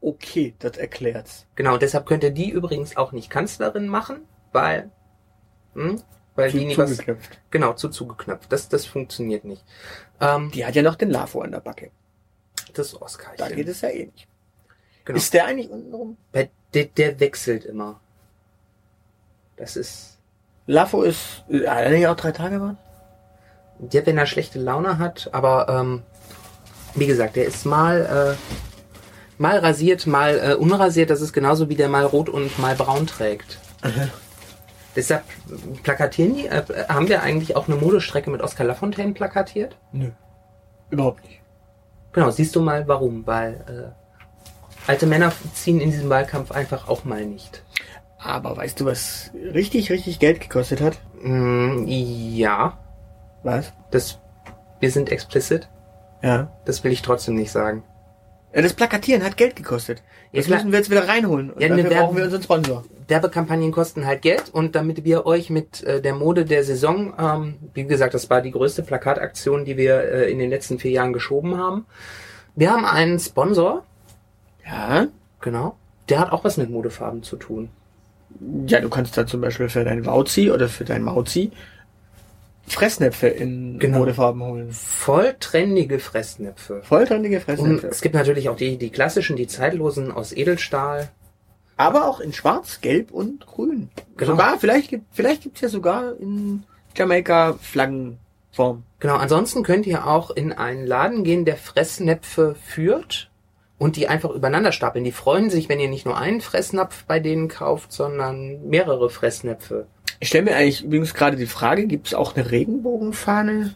Okay, 0.00 0.54
das 0.58 0.76
erklärt's. 0.76 1.46
Genau, 1.54 1.76
deshalb 1.76 2.06
könnte 2.06 2.32
die 2.32 2.50
übrigens 2.50 2.96
auch 2.96 3.12
nicht 3.12 3.30
Kanzlerin 3.30 3.86
machen, 3.86 4.22
weil, 4.50 4.90
hm, 5.74 6.02
weil 6.34 6.50
Zu, 6.50 6.58
die 6.58 6.64
nie 6.66 6.76
was, 6.76 6.90
zugeknöpft. 6.90 7.38
genau, 7.52 7.74
zu 7.74 7.88
zugeknöpft. 7.88 8.50
Das, 8.50 8.68
das 8.68 8.84
funktioniert 8.84 9.44
nicht. 9.44 9.64
Ähm, 10.20 10.50
Die 10.52 10.66
hat 10.66 10.74
ja 10.74 10.82
noch 10.82 10.96
den 10.96 11.10
Lafo 11.10 11.40
an 11.42 11.52
der 11.52 11.60
Backe. 11.60 11.92
das 12.74 13.00
Oscar. 13.00 13.32
Da 13.36 13.48
geht 13.48 13.68
es 13.68 13.82
ja 13.82 13.90
eh 13.90 14.06
nicht. 14.06 14.26
Genau. 15.04 15.16
Ist 15.16 15.34
der 15.34 15.46
eigentlich 15.46 15.70
unten 15.70 15.94
rum? 15.94 16.16
Bei, 16.32 16.50
der, 16.74 16.84
der 16.84 17.20
wechselt 17.20 17.64
immer. 17.64 18.00
Das 19.56 19.76
ist, 19.76 20.18
Lafo 20.66 21.02
ist, 21.02 21.44
äh, 21.48 21.66
hat 21.66 21.84
er 21.84 21.90
nicht 21.90 22.06
auch 22.06 22.16
drei 22.16 22.32
Tage 22.32 22.60
waren? 22.60 22.78
der, 23.82 24.06
wenn 24.06 24.18
er 24.18 24.26
schlechte 24.26 24.58
Laune 24.58 24.98
hat, 24.98 25.28
aber, 25.32 25.68
ähm, 25.68 26.02
wie 26.94 27.06
gesagt, 27.06 27.36
der 27.36 27.46
ist 27.46 27.64
mal, 27.66 28.36
äh, 28.36 29.40
mal 29.40 29.58
rasiert, 29.58 30.06
mal 30.06 30.38
äh, 30.38 30.54
unrasiert. 30.54 31.10
Das 31.10 31.20
ist 31.20 31.32
genauso 31.32 31.68
wie 31.68 31.74
der 31.74 31.88
mal 31.88 32.04
rot 32.04 32.28
und 32.28 32.58
mal 32.58 32.74
braun 32.74 33.06
trägt. 33.06 33.58
Deshalb 34.94 35.24
plakatieren 35.82 36.34
die, 36.34 36.46
äh, 36.46 36.62
haben 36.88 37.08
wir 37.08 37.22
eigentlich 37.22 37.56
auch 37.56 37.66
eine 37.66 37.76
Modestrecke 37.76 38.30
mit 38.30 38.42
Oscar 38.42 38.64
Lafontaine 38.64 39.14
plakatiert? 39.14 39.76
Nö. 39.90 40.10
Überhaupt 40.90 41.24
nicht. 41.24 41.40
Genau, 42.12 42.30
siehst 42.30 42.54
du 42.54 42.60
mal 42.60 42.86
warum, 42.86 43.26
weil 43.26 43.64
äh, 43.66 44.01
alte 44.86 45.06
Männer 45.06 45.32
ziehen 45.54 45.80
in 45.80 45.90
diesem 45.90 46.08
Wahlkampf 46.10 46.50
einfach 46.52 46.88
auch 46.88 47.04
mal 47.04 47.24
nicht. 47.24 47.62
Aber 48.18 48.56
weißt 48.56 48.80
du, 48.80 48.84
was 48.84 49.30
richtig, 49.52 49.90
richtig 49.90 50.18
Geld 50.18 50.40
gekostet 50.40 50.80
hat? 50.80 50.98
Mm, 51.22 51.84
ja, 51.86 52.78
Was? 53.42 53.72
das 53.90 54.18
wir 54.80 54.90
sind 54.90 55.10
explicit, 55.12 55.68
Ja. 56.22 56.52
das 56.64 56.82
will 56.84 56.92
ich 56.92 57.02
trotzdem 57.02 57.34
nicht 57.36 57.50
sagen. 57.52 57.84
Ja, 58.54 58.60
Das 58.62 58.74
Plakatieren 58.74 59.22
hat 59.24 59.36
Geld 59.36 59.56
gekostet. 59.56 60.02
Ja, 60.32 60.38
Das 60.40 60.46
klar. 60.46 60.58
müssen 60.58 60.72
wir 60.72 60.78
jetzt 60.78 60.90
wieder 60.90 61.06
reinholen. 61.08 61.50
Und 61.50 61.60
Ja, 61.62 61.68
dafür 61.68 61.84
ne, 61.84 61.90
wer- 61.90 62.00
brauchen 62.02 62.16
wir 62.16 62.24
unseren 62.24 62.42
Sponsor. 62.42 62.84
Werbekampagnen 63.08 63.72
kosten 63.72 64.06
halt 64.06 64.22
Geld 64.22 64.50
und 64.52 64.74
damit 64.74 65.04
wir 65.04 65.26
euch 65.26 65.50
mit 65.50 65.82
äh, 65.84 66.00
der 66.00 66.14
Mode 66.14 66.44
der 66.44 66.62
Saison, 66.64 67.12
ähm, 67.18 67.54
wie 67.74 67.84
gesagt, 67.84 68.14
das 68.14 68.28
war 68.30 68.40
die 68.40 68.50
größte 68.52 68.82
Plakataktion, 68.82 69.64
die 69.64 69.76
wir 69.76 70.00
äh, 70.02 70.30
in 70.30 70.38
den 70.38 70.50
letzten 70.50 70.78
vier 70.78 70.90
Jahren 70.92 71.12
geschoben 71.12 71.56
haben, 71.58 71.86
Wir 72.54 72.70
haben 72.70 72.84
einen 72.84 73.18
Sponsor, 73.18 73.82
Ja. 74.66 75.06
genau. 75.40 75.76
Der 76.08 76.18
hat 76.20 76.32
auch 76.32 76.44
was 76.44 76.56
mit 76.56 76.70
Modefarben 76.70 77.22
zu 77.22 77.36
tun. 77.36 77.68
Ja, 78.66 78.80
du 78.80 78.88
kannst 78.88 79.16
da 79.16 79.26
zum 79.26 79.40
Beispiel 79.40 79.68
für 79.68 79.84
dein 79.84 80.04
Wauzi 80.06 80.50
oder 80.50 80.68
für 80.68 80.84
dein 80.84 81.02
Mauzi 81.02 81.50
Fressnäpfe 82.66 83.26
in 83.28 83.78
Genau. 83.78 83.98
Modefarben 83.98 84.42
holen. 84.42 84.70
Voll 84.72 85.34
trendige 85.40 85.98
Fressnäpfe. 85.98 86.80
Volltrendige 86.84 87.36
Und 87.36 87.42
Fressnäpfe. 87.42 87.86
es 87.88 88.00
gibt 88.00 88.14
natürlich 88.14 88.48
auch 88.48 88.56
die, 88.56 88.78
die 88.78 88.90
klassischen, 88.90 89.36
die 89.36 89.46
zeitlosen 89.48 90.12
aus 90.12 90.32
Edelstahl. 90.32 91.08
Aber 91.76 92.06
auch 92.08 92.20
in 92.20 92.32
Schwarz, 92.32 92.80
Gelb 92.80 93.10
und 93.10 93.46
Grün. 93.46 93.90
Genau. 94.16 94.32
Sogar, 94.32 94.58
vielleicht, 94.58 94.90
gibt- 94.90 95.06
vielleicht 95.12 95.42
gibt's 95.42 95.60
ja 95.60 95.68
sogar 95.68 96.14
in 96.20 96.62
Jamaika 96.96 97.54
Flaggenform. 97.60 98.84
Genau, 99.00 99.16
ansonsten 99.16 99.64
könnt 99.64 99.86
ihr 99.86 100.06
auch 100.06 100.30
in 100.30 100.52
einen 100.52 100.86
Laden 100.86 101.24
gehen, 101.24 101.44
der 101.44 101.56
Fressnäpfe 101.56 102.54
führt 102.64 103.28
und 103.82 103.96
die 103.96 104.06
einfach 104.08 104.30
übereinander 104.30 104.70
stapeln. 104.72 105.04
Die 105.04 105.12
freuen 105.12 105.50
sich, 105.50 105.68
wenn 105.68 105.80
ihr 105.80 105.88
nicht 105.88 106.06
nur 106.06 106.16
einen 106.16 106.40
Fressnapf 106.40 107.04
bei 107.04 107.18
denen 107.20 107.48
kauft, 107.48 107.92
sondern 107.92 108.68
mehrere 108.68 109.10
Fressnäpfe. 109.10 109.86
Ich 110.20 110.28
stelle 110.28 110.44
mir 110.44 110.56
eigentlich 110.56 110.84
übrigens 110.84 111.14
gerade 111.14 111.36
die 111.36 111.46
Frage, 111.46 111.86
gibt's 111.86 112.14
auch 112.14 112.36
eine 112.36 112.50
Regenbogenfahne 112.50 113.74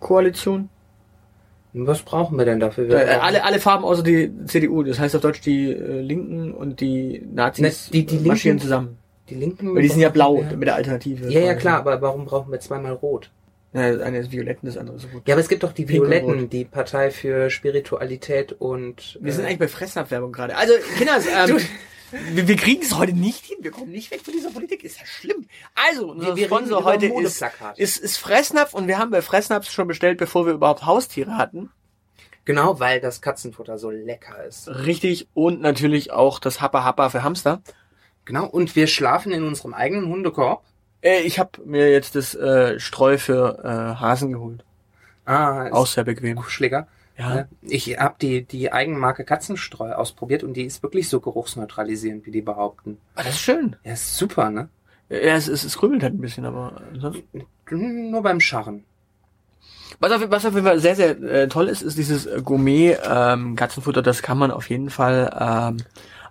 Koalition? 0.00 0.68
Was 1.74 2.02
brauchen 2.02 2.36
wir 2.36 2.44
denn 2.44 2.60
dafür? 2.60 2.88
Wir 2.88 2.96
Äh, 3.08 3.14
alle, 3.14 3.44
alle 3.44 3.58
Farben 3.58 3.84
außer 3.84 4.02
die 4.02 4.30
CDU. 4.46 4.82
Das 4.82 4.98
heißt 4.98 5.16
auf 5.16 5.22
Deutsch 5.22 5.40
die 5.40 5.70
äh, 5.70 6.00
Linken 6.02 6.52
und 6.52 6.80
die 6.80 7.26
Nazis 7.32 7.90
Ne, 7.90 8.02
die- 8.02 8.04
die 8.06 8.28
marschieren 8.28 8.56
Linken- 8.58 8.62
zusammen. 8.62 8.98
die 9.30 9.34
Linken. 9.36 9.74
Weil 9.74 9.80
die 9.82 9.88
sind 9.88 10.00
ja 10.02 10.10
blau 10.10 10.42
mit 10.58 10.68
der 10.68 10.74
Alternative. 10.74 11.30
Ja, 11.30 11.40
ja, 11.40 11.54
klar, 11.54 11.78
aber 11.78 12.02
warum 12.02 12.26
brauchen 12.26 12.52
wir 12.52 12.60
zweimal 12.60 12.92
rot? 12.92 13.30
Ja, 13.72 13.92
das 13.92 14.02
eine 14.02 14.18
ist 14.18 14.30
violett 14.30 14.58
und 14.62 14.66
das 14.66 14.76
andere 14.76 14.96
ist 14.96 15.06
rot. 15.12 15.22
Ja, 15.26 15.34
aber 15.34 15.40
es 15.40 15.48
gibt 15.48 15.62
doch 15.62 15.72
die 15.72 15.86
Pink 15.86 16.02
Violetten, 16.02 16.50
die 16.50 16.64
Partei 16.64 17.10
für 17.10 17.48
Spiritualität 17.48 18.52
und. 18.52 19.18
Wir 19.20 19.32
sind 19.32 19.44
äh, 19.44 19.48
eigentlich 19.48 19.60
bei 19.60 19.68
Fressnapfwerbung 19.68 20.30
gerade. 20.30 20.56
Also, 20.56 20.74
Kinders, 20.98 21.26
ähm, 21.26 21.58
wir, 22.34 22.48
wir 22.48 22.56
kriegen 22.56 22.82
es 22.82 22.96
heute 22.96 23.14
nicht 23.14 23.46
hin. 23.46 23.58
Wir 23.60 23.70
kommen 23.70 23.90
nicht 23.90 24.10
weg 24.10 24.20
von 24.22 24.34
dieser 24.34 24.50
Politik. 24.50 24.84
Ist 24.84 25.00
ja 25.00 25.06
schlimm. 25.06 25.46
Also, 25.74 26.10
unser 26.10 26.28
wir, 26.28 26.36
wir 26.36 26.46
Sponsor 26.46 26.84
heute 26.84 27.06
ist, 27.06 27.42
ist, 27.76 27.96
ist 27.96 28.18
Fressnapf 28.18 28.74
und 28.74 28.88
wir 28.88 28.98
haben 28.98 29.10
bei 29.10 29.22
Fressnapf 29.22 29.70
schon 29.70 29.88
bestellt, 29.88 30.18
bevor 30.18 30.44
wir 30.44 30.52
überhaupt 30.52 30.84
Haustiere 30.84 31.38
hatten. 31.38 31.70
Genau, 32.44 32.78
weil 32.80 33.00
das 33.00 33.22
Katzenfutter 33.22 33.78
so 33.78 33.90
lecker 33.90 34.44
ist. 34.44 34.68
Richtig. 34.68 35.28
Und 35.32 35.60
natürlich 35.60 36.12
auch 36.12 36.40
das 36.40 36.60
Happa 36.60 36.84
Happa 36.84 37.08
für 37.08 37.22
Hamster. 37.22 37.62
Genau, 38.24 38.46
und 38.46 38.76
wir 38.76 38.86
schlafen 38.86 39.32
in 39.32 39.44
unserem 39.44 39.74
eigenen 39.74 40.08
Hundekorb. 40.08 40.64
Äh, 41.02 41.20
ich 41.22 41.38
habe 41.38 41.50
mir 41.64 41.90
jetzt 41.90 42.14
das 42.14 42.34
äh, 42.34 42.78
Streu 42.80 43.18
für 43.18 43.58
äh, 43.64 44.00
Hasen 44.00 44.32
geholt. 44.32 44.64
Ah, 45.24 45.68
Auch 45.70 45.86
sehr 45.86 46.04
bequem. 46.04 46.36
Kuscheliger. 46.36 46.86
Ja. 47.18 47.34
Ne? 47.34 47.48
Ich 47.62 47.98
habe 47.98 48.16
die, 48.20 48.42
die 48.44 48.72
Eigenmarke 48.72 49.24
Katzenstreu 49.24 49.92
ausprobiert 49.92 50.42
und 50.42 50.54
die 50.54 50.64
ist 50.64 50.82
wirklich 50.82 51.08
so 51.08 51.20
geruchsneutralisierend, 51.20 52.26
wie 52.26 52.30
die 52.30 52.40
behaupten. 52.40 52.98
Ah, 53.14 53.22
das 53.22 53.34
ist 53.34 53.40
schön. 53.40 53.76
Ja, 53.84 53.92
ist 53.92 54.16
super, 54.16 54.50
ne? 54.50 54.68
Ja, 55.08 55.36
es, 55.36 55.46
es, 55.46 55.62
es 55.62 55.76
krümelt 55.76 56.02
halt 56.02 56.14
ein 56.14 56.20
bisschen, 56.20 56.46
aber 56.46 56.80
ansonsten. 56.92 57.44
Nur 57.70 58.22
beim 58.22 58.40
Scharren. 58.40 58.84
Was 60.00 60.10
auf, 60.10 60.30
was 60.30 60.46
auf 60.46 60.54
jeden 60.54 60.66
Fall 60.66 60.80
sehr, 60.80 60.96
sehr 60.96 61.22
äh, 61.22 61.48
toll 61.48 61.68
ist, 61.68 61.82
ist 61.82 61.98
dieses 61.98 62.26
äh, 62.26 62.40
Gourmet-Katzenfutter. 62.42 64.02
das 64.02 64.22
kann 64.22 64.38
man 64.38 64.50
auf 64.50 64.70
jeden 64.70 64.90
Fall 64.90 65.30
ähm, 65.38 65.76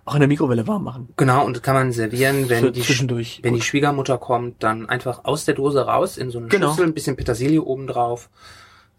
auch 0.04 0.14
in 0.14 0.20
der 0.20 0.28
Mikrowelle 0.28 0.66
warm 0.66 0.84
machen. 0.84 1.08
Genau, 1.16 1.44
und 1.44 1.56
das 1.56 1.62
kann 1.62 1.74
man 1.74 1.92
servieren, 1.92 2.48
wenn 2.48 2.64
Für 2.64 2.72
die, 2.72 2.82
zwischendurch. 2.82 3.40
wenn 3.42 3.54
die 3.54 3.62
Schwiegermutter 3.62 4.18
kommt, 4.18 4.62
dann 4.62 4.88
einfach 4.88 5.24
aus 5.24 5.44
der 5.44 5.54
Dose 5.54 5.86
raus 5.86 6.16
in 6.16 6.30
so 6.30 6.38
eine 6.38 6.48
Genau. 6.48 6.70
Schüssel, 6.70 6.86
ein 6.86 6.94
bisschen 6.94 7.16
Petersilie 7.16 7.62
oben 7.62 7.86
drauf. 7.86 8.28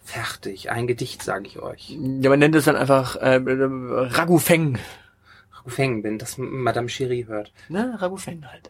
Fertig. 0.05 0.69
Ein 0.71 0.87
Gedicht, 0.87 1.23
sage 1.23 1.47
ich 1.47 1.59
euch. 1.59 1.97
Ja, 2.21 2.29
man 2.29 2.39
nennt 2.39 2.55
es 2.55 2.65
dann 2.65 2.75
einfach 2.75 3.15
äh, 3.17 3.39
Ragu 3.45 4.37
Feng. 4.37 4.77
Fängen, 5.65 6.03
wenn 6.03 6.17
das 6.17 6.37
Madame 6.37 6.89
Cherie 6.89 7.25
hört. 7.25 7.53
Ne, 7.69 7.95
Ragu 7.97 8.17
Feng 8.17 8.45
halt. 8.51 8.69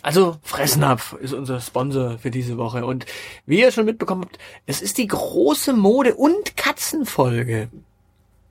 Also, 0.00 0.36
Fressnapf 0.42 1.12
ist 1.14 1.34
unser 1.34 1.60
Sponsor 1.60 2.18
für 2.18 2.30
diese 2.30 2.56
Woche. 2.56 2.86
Und 2.86 3.04
wie 3.44 3.60
ihr 3.60 3.72
schon 3.72 3.84
mitbekommen 3.84 4.22
habt, 4.22 4.38
es 4.64 4.80
ist 4.80 4.96
die 4.96 5.06
große 5.06 5.72
Mode- 5.74 6.14
und 6.14 6.56
Katzenfolge. 6.56 7.68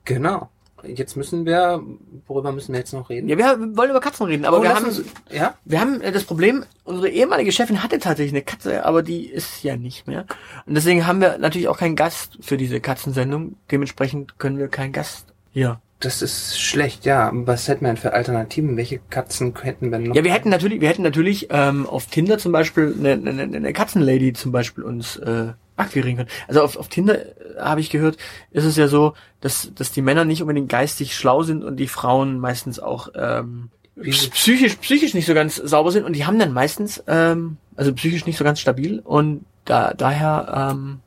Genau. 0.04 0.50
Jetzt 0.84 1.16
müssen 1.16 1.44
wir, 1.46 1.82
worüber 2.26 2.52
müssen 2.52 2.72
wir 2.72 2.78
jetzt 2.78 2.92
noch 2.92 3.10
reden? 3.10 3.28
Ja, 3.28 3.36
wir 3.36 3.76
wollen 3.76 3.90
über 3.90 4.00
Katzen 4.00 4.26
reden, 4.26 4.44
aber 4.44 4.58
Oh, 4.58 4.62
wir, 4.62 4.74
haben, 4.74 4.84
uns- 4.86 5.02
ja? 5.30 5.54
wir 5.64 5.80
haben 5.80 6.00
äh, 6.00 6.12
das 6.12 6.24
Problem, 6.24 6.64
unsere 6.84 7.08
ehemalige 7.08 7.52
Chefin 7.52 7.82
hatte 7.82 7.98
tatsächlich 7.98 8.32
eine 8.32 8.42
Katze, 8.42 8.84
aber 8.84 9.02
die 9.02 9.26
ist 9.26 9.62
ja 9.64 9.76
nicht 9.76 10.06
mehr. 10.06 10.24
Und 10.66 10.74
deswegen 10.74 11.06
haben 11.06 11.20
wir 11.20 11.38
natürlich 11.38 11.68
auch 11.68 11.78
keinen 11.78 11.96
Gast 11.96 12.38
für 12.40 12.56
diese 12.56 12.80
Katzensendung. 12.80 13.56
Dementsprechend 13.70 14.38
können 14.38 14.58
wir 14.58 14.68
keinen 14.68 14.92
Gast 14.92 15.26
hier. 15.50 15.80
Das 16.00 16.22
ist 16.22 16.60
schlecht, 16.60 17.04
ja. 17.06 17.30
Was 17.34 17.66
hätten 17.66 17.80
wir 17.84 17.88
denn 17.88 17.96
für 17.96 18.12
Alternativen? 18.12 18.76
Welche 18.76 19.00
Katzen 19.10 19.52
hätten 19.60 19.90
wir 19.90 19.98
noch? 19.98 20.14
Ja, 20.14 20.22
wir 20.22 20.32
hätten 20.32 20.48
natürlich, 20.48 20.80
wir 20.80 20.88
hätten 20.88 21.02
natürlich 21.02 21.48
ähm, 21.50 21.86
auf 21.86 22.06
Tinder 22.06 22.38
zum 22.38 22.52
Beispiel 22.52 22.94
eine, 22.96 23.14
eine, 23.14 23.42
eine 23.42 23.72
Katzenlady 23.72 24.32
zum 24.32 24.52
Beispiel 24.52 24.84
uns 24.84 25.16
äh, 25.16 25.54
akquirieren 25.78 26.16
können. 26.16 26.28
Also 26.46 26.62
auf, 26.62 26.76
auf 26.76 26.88
Tinder 26.88 27.18
äh, 27.18 27.58
habe 27.58 27.80
ich 27.80 27.90
gehört, 27.90 28.16
ist 28.50 28.64
es 28.64 28.76
ja 28.76 28.88
so, 28.88 29.14
dass, 29.40 29.72
dass 29.74 29.92
die 29.92 30.02
Männer 30.02 30.24
nicht 30.24 30.42
unbedingt 30.42 30.68
geistig 30.68 31.14
schlau 31.14 31.42
sind 31.42 31.64
und 31.64 31.76
die 31.76 31.88
Frauen 31.88 32.38
meistens 32.38 32.80
auch 32.80 33.08
ähm, 33.14 33.70
psychisch, 34.00 34.76
psychisch 34.76 35.14
nicht 35.14 35.26
so 35.26 35.34
ganz 35.34 35.56
sauber 35.56 35.92
sind 35.92 36.04
und 36.04 36.14
die 36.14 36.26
haben 36.26 36.38
dann 36.38 36.52
meistens, 36.52 37.02
ähm, 37.06 37.56
also 37.76 37.92
psychisch 37.94 38.26
nicht 38.26 38.38
so 38.38 38.44
ganz 38.44 38.60
stabil 38.60 39.00
und 39.00 39.44
da, 39.64 39.92
daher, 39.94 40.72
ähm, 40.72 41.00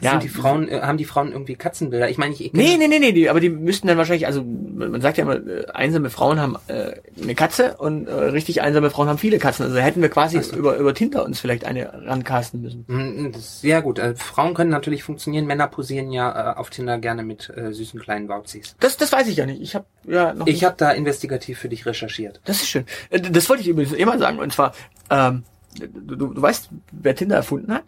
ja. 0.00 0.12
Sind 0.12 0.22
die 0.22 0.28
Frauen, 0.28 0.68
äh, 0.68 0.80
haben 0.80 0.98
die 0.98 1.04
Frauen 1.04 1.32
irgendwie 1.32 1.56
Katzenbilder? 1.56 2.08
Ich 2.08 2.18
meine, 2.18 2.34
ich, 2.34 2.44
ich 2.44 2.52
Nee, 2.52 2.76
nee, 2.78 2.88
nee, 2.88 2.98
nee, 2.98 3.12
die, 3.12 3.28
aber 3.30 3.40
die 3.40 3.50
müssten 3.50 3.86
dann 3.88 3.98
wahrscheinlich, 3.98 4.26
also 4.26 4.42
man 4.44 5.00
sagt 5.00 5.18
ja 5.18 5.24
immer, 5.24 5.36
äh, 5.36 5.66
einsame 5.72 6.10
Frauen 6.10 6.40
haben 6.40 6.56
äh, 6.68 6.92
eine 7.22 7.34
Katze 7.34 7.76
und 7.78 8.06
äh, 8.06 8.12
richtig 8.12 8.62
einsame 8.62 8.90
Frauen 8.90 9.08
haben 9.08 9.18
viele 9.18 9.38
Katzen. 9.38 9.64
Also 9.66 9.78
hätten 9.78 10.02
wir 10.02 10.08
quasi 10.08 10.40
so. 10.42 10.56
über, 10.56 10.76
über 10.76 10.94
Tinder 10.94 11.24
uns 11.24 11.40
vielleicht 11.40 11.64
eine 11.64 11.92
rancasten 12.06 12.62
müssen. 12.62 12.84
Mm, 12.86 13.32
Das 13.32 13.60
sehr 13.60 13.82
gut. 13.82 13.98
Äh, 13.98 14.14
Frauen 14.14 14.54
können 14.54 14.70
natürlich 14.70 15.02
funktionieren. 15.02 15.46
Männer 15.46 15.66
posieren 15.68 16.10
ja 16.12 16.52
äh, 16.52 16.56
auf 16.56 16.70
Tinder 16.70 16.98
gerne 16.98 17.22
mit 17.22 17.50
äh, 17.56 17.72
süßen 17.72 18.00
kleinen 18.00 18.28
Wauzis. 18.28 18.76
Das, 18.80 18.96
das 18.96 19.12
weiß 19.12 19.28
ich 19.28 19.36
ja 19.36 19.46
nicht. 19.46 19.60
Ich 19.60 19.74
habe 19.74 19.86
ja 20.06 20.32
noch 20.34 20.46
Ich 20.46 20.64
habe 20.64 20.74
da 20.78 20.90
investigativ 20.92 21.58
für 21.58 21.68
dich 21.68 21.86
recherchiert. 21.86 22.40
Das 22.44 22.56
ist 22.62 22.68
schön. 22.68 22.84
Äh, 23.10 23.20
Das 23.20 23.48
wollte 23.48 23.62
ich 23.62 23.68
übrigens 23.68 23.92
immer 23.92 24.18
sagen. 24.18 24.38
Und 24.38 24.52
zwar, 24.52 24.72
ähm, 25.10 25.42
du, 25.78 26.16
du 26.16 26.40
weißt, 26.42 26.68
wer 26.92 27.14
Tinder 27.14 27.36
erfunden 27.36 27.72
hat? 27.72 27.84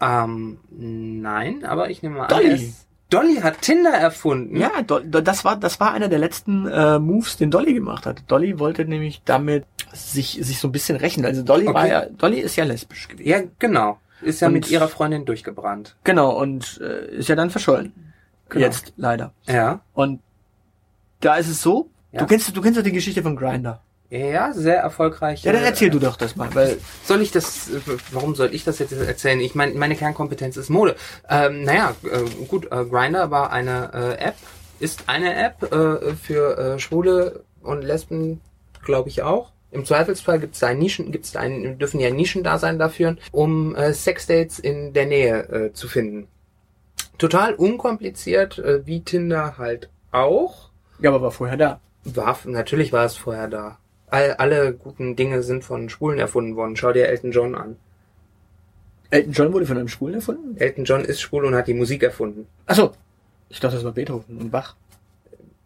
Ähm, 0.00 0.58
nein, 0.70 1.64
aber 1.64 1.90
ich 1.90 2.02
nehme 2.02 2.18
mal 2.18 2.26
Dolly. 2.28 2.52
an. 2.52 2.74
Dolly 3.10 3.36
hat 3.36 3.62
Tinder 3.62 3.90
erfunden. 3.90 4.56
Ja, 4.56 4.82
Do, 4.82 4.98
das 5.00 5.44
war 5.44 5.56
das 5.56 5.80
war 5.80 5.92
einer 5.92 6.08
der 6.08 6.18
letzten 6.18 6.66
äh, 6.66 6.98
Moves, 6.98 7.36
den 7.38 7.50
Dolly 7.50 7.72
gemacht 7.74 8.04
hat. 8.06 8.22
Dolly 8.30 8.58
wollte 8.58 8.84
nämlich 8.84 9.22
damit 9.24 9.64
sich 9.94 10.38
sich 10.42 10.58
so 10.60 10.68
ein 10.68 10.72
bisschen 10.72 10.96
rächen. 10.96 11.24
Also 11.24 11.42
Dolly 11.42 11.66
war 11.66 11.76
Okay. 11.84 11.88
ja 11.90 12.04
Dolly 12.06 12.38
ist 12.40 12.56
ja 12.56 12.64
lesbisch 12.64 13.08
gewesen. 13.08 13.28
Ja, 13.28 13.40
genau. 13.58 13.98
Ist 14.20 14.40
ja 14.40 14.48
Und- 14.48 14.54
mit 14.54 14.70
ihrer 14.70 14.88
Freundin 14.88 15.24
durchgebrannt. 15.24 15.96
Genau 16.04 16.38
und 16.38 16.80
äh, 16.82 17.16
ist 17.16 17.28
ja 17.28 17.34
dann 17.36 17.48
verschollen. 17.50 17.92
Genau. 18.50 18.64
Jetzt 18.64 18.92
leider. 18.98 19.32
Ja. 19.46 19.80
Und 19.94 20.20
da 21.20 21.36
ist 21.36 21.48
es 21.48 21.62
so, 21.62 21.88
Ja. 22.12 22.20
du 22.20 22.26
kennst 22.26 22.54
du 22.54 22.60
kennst 22.60 22.78
doch 22.78 22.84
die 22.84 22.92
Geschichte 22.92 23.22
von 23.22 23.36
Grinder. 23.36 23.80
Ja, 24.10 24.54
sehr 24.54 24.78
erfolgreich. 24.78 25.42
Ja, 25.42 25.52
dann 25.52 25.62
äh, 25.62 25.66
erzähl 25.66 25.90
du 25.90 25.98
doch 25.98 26.16
das 26.16 26.34
mal, 26.34 26.54
weil 26.54 26.78
Soll 27.04 27.20
ich 27.20 27.30
das, 27.30 27.68
äh, 27.68 27.80
warum 28.12 28.34
soll 28.34 28.54
ich 28.54 28.64
das 28.64 28.78
jetzt 28.78 28.92
erzählen? 28.92 29.40
Ich 29.40 29.54
meine, 29.54 29.74
meine 29.74 29.96
Kernkompetenz 29.96 30.56
ist 30.56 30.70
Mode. 30.70 30.96
Ähm, 31.28 31.64
naja, 31.64 31.94
äh, 32.04 32.44
gut, 32.46 32.66
äh, 32.72 32.84
Grinder 32.86 33.30
war 33.30 33.52
eine 33.52 33.90
äh, 33.92 34.24
App, 34.24 34.36
ist 34.80 35.04
eine 35.08 35.34
App 35.34 35.62
äh, 35.72 36.14
für 36.14 36.56
äh, 36.56 36.78
Schwule 36.78 37.44
und 37.62 37.82
Lesben, 37.82 38.40
glaube 38.82 39.10
ich 39.10 39.22
auch. 39.22 39.52
Im 39.70 39.84
Zweifelsfall 39.84 40.40
gibt 40.40 40.54
es 40.54 40.60
da 40.60 40.72
Nischen, 40.72 41.12
gibt's 41.12 41.32
da 41.32 41.40
ein, 41.40 41.78
dürfen 41.78 42.00
ja 42.00 42.10
Nischendasein 42.10 42.78
dafür, 42.78 43.16
um 43.32 43.74
äh, 43.74 43.92
Sexdates 43.92 44.58
in 44.58 44.94
der 44.94 45.04
Nähe 45.04 45.48
äh, 45.50 45.72
zu 45.74 45.88
finden. 45.88 46.28
Total 47.18 47.52
unkompliziert, 47.54 48.58
äh, 48.58 48.86
wie 48.86 49.02
Tinder 49.02 49.58
halt 49.58 49.90
auch. 50.12 50.70
ja, 51.00 51.10
aber 51.10 51.20
war 51.20 51.30
vorher 51.32 51.58
da. 51.58 51.80
War, 52.04 52.38
natürlich 52.44 52.92
war 52.92 53.04
es 53.04 53.16
vorher 53.16 53.48
da. 53.48 53.77
All, 54.10 54.32
alle 54.34 54.72
guten 54.74 55.16
Dinge 55.16 55.42
sind 55.42 55.64
von 55.64 55.88
Schwulen 55.90 56.18
erfunden 56.18 56.56
worden. 56.56 56.76
Schau 56.76 56.92
dir 56.92 57.08
Elton 57.08 57.30
John 57.32 57.54
an. 57.54 57.76
Elton 59.10 59.32
John 59.32 59.52
wurde 59.52 59.66
von 59.66 59.76
einem 59.78 59.88
Schwulen 59.88 60.14
erfunden? 60.16 60.56
Elton 60.58 60.84
John 60.84 61.04
ist 61.04 61.20
schwul 61.20 61.44
und 61.44 61.54
hat 61.54 61.66
die 61.66 61.74
Musik 61.74 62.02
erfunden. 62.02 62.46
Achso. 62.66 62.92
Ich 63.48 63.60
dachte, 63.60 63.76
das 63.76 63.84
war 63.84 63.92
Beethoven 63.92 64.38
und 64.38 64.50
Bach. 64.50 64.76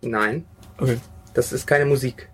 Nein, 0.00 0.44
Okay. 0.78 0.98
das 1.34 1.52
ist 1.52 1.66
keine 1.66 1.84
Musik. 1.84 2.28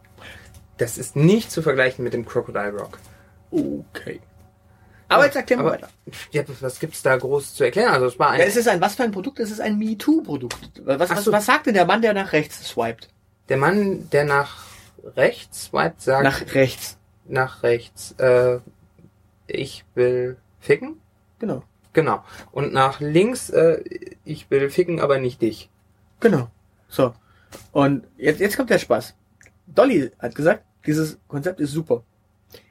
Das 0.76 0.98
ist 0.98 1.16
nicht 1.16 1.50
zu 1.50 1.62
vergleichen 1.62 2.04
mit 2.04 2.12
dem 2.12 2.24
Crocodile 2.26 2.72
Rock. 2.78 2.98
Okay. 3.50 4.20
Aber 5.08 5.24
jetzt 5.24 5.34
sagt 5.34 5.50
er 5.50 5.56
mal 5.56 5.62
Aber- 5.64 5.72
weiter. 5.72 5.88
Ja, 6.32 6.42
was 6.60 6.78
gibt's 6.78 7.02
da 7.02 7.16
groß 7.16 7.54
zu 7.54 7.64
erklären? 7.64 7.92
Also 7.94 8.06
es 8.06 8.18
war 8.18 8.30
ein, 8.30 8.40
Ja, 8.40 8.46
es 8.46 8.56
ist 8.56 8.68
ein, 8.68 8.80
was 8.82 8.94
für 8.94 9.02
ein 9.04 9.10
Produkt? 9.10 9.40
Es 9.40 9.50
ist 9.50 9.60
ein 9.60 9.78
MeToo-Produkt. 9.78 10.82
Was, 10.84 11.10
was, 11.10 11.24
so. 11.24 11.32
was 11.32 11.46
sagt 11.46 11.66
denn 11.66 11.74
der 11.74 11.86
Mann, 11.86 12.02
der 12.02 12.12
nach 12.14 12.32
rechts 12.32 12.66
swiped? 12.68 13.08
der 13.48 13.56
Mann, 13.56 14.10
der 14.10 14.24
nach 14.24 14.67
rechts 15.16 15.64
swiped, 15.66 16.00
sagt 16.00 16.24
nach, 16.24 16.40
Nach 16.40 16.54
rechts. 16.54 16.98
rechts, 17.62 18.12
äh, 18.18 18.58
ich 19.46 19.84
will 19.94 20.36
ficken. 20.60 21.00
Genau. 21.38 21.62
Genau. 21.92 22.22
Und 22.52 22.72
nach 22.72 23.00
links, 23.00 23.50
äh, 23.50 23.82
ich 24.24 24.50
will 24.50 24.70
ficken, 24.70 25.00
aber 25.00 25.18
nicht 25.18 25.40
dich. 25.42 25.70
Genau. 26.20 26.50
So. 26.88 27.14
Und 27.72 28.06
jetzt, 28.16 28.40
jetzt 28.40 28.56
kommt 28.56 28.70
der 28.70 28.78
Spaß. 28.78 29.14
Dolly 29.66 30.10
hat 30.18 30.34
gesagt, 30.34 30.64
dieses 30.86 31.18
Konzept 31.28 31.60
ist 31.60 31.72
super. 31.72 32.02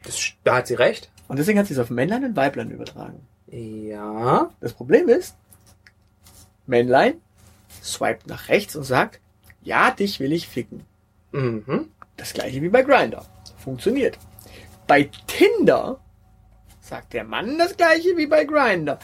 Das, 0.04 0.19
da 0.43 0.58
hat 0.58 0.67
sie 0.67 0.76
recht. 0.76 1.12
Und 1.28 1.38
deswegen 1.39 1.60
hat 1.60 1.67
sie 1.67 1.73
es 1.73 1.80
auf 1.80 1.89
Männlein 1.89 2.23
und 2.23 2.36
Weiblein 2.36 2.71
übertragen. 2.71 3.21
Ja. 3.47 4.50
Das 4.60 4.73
Problem 4.73 5.10
ist, 5.10 5.36
Männlein 6.65 7.21
swiped 7.84 8.28
nach 8.28 8.50
rechts 8.50 8.76
und 8.76 8.84
sagt, 8.84 9.19
ja, 9.62 9.91
dich 9.91 10.19
will 10.19 10.32
ich 10.32 10.47
ficken. 10.47 10.86
Mhm. 11.32 11.89
Das 12.17 12.34
gleiche 12.34 12.62
wie 12.62 12.69
bei 12.69 12.84
Grinder. 12.84 13.25
Funktioniert. 13.58 14.17
Bei 14.88 15.10
Tinder 15.27 15.99
sagt 16.82 17.13
der 17.13 17.23
Mann 17.23 17.58
das 17.58 17.77
gleiche 17.77 18.17
wie 18.17 18.27
bei 18.27 18.45
Grinder. 18.45 18.99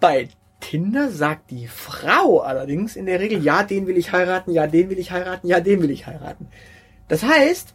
Bei 0.00 0.28
Tinder 0.60 1.10
sagt 1.10 1.50
die 1.50 1.68
Frau 1.68 2.40
allerdings 2.40 2.96
in 2.96 3.06
der 3.06 3.20
Regel, 3.20 3.42
ja, 3.42 3.62
den 3.62 3.86
will 3.86 3.96
ich 3.96 4.12
heiraten, 4.12 4.50
ja, 4.50 4.66
den 4.66 4.90
will 4.90 4.98
ich 4.98 5.10
heiraten, 5.12 5.46
ja, 5.46 5.60
den 5.60 5.82
will 5.82 5.90
ich 5.90 6.06
heiraten. 6.06 6.48
Das 7.08 7.22
heißt, 7.22 7.74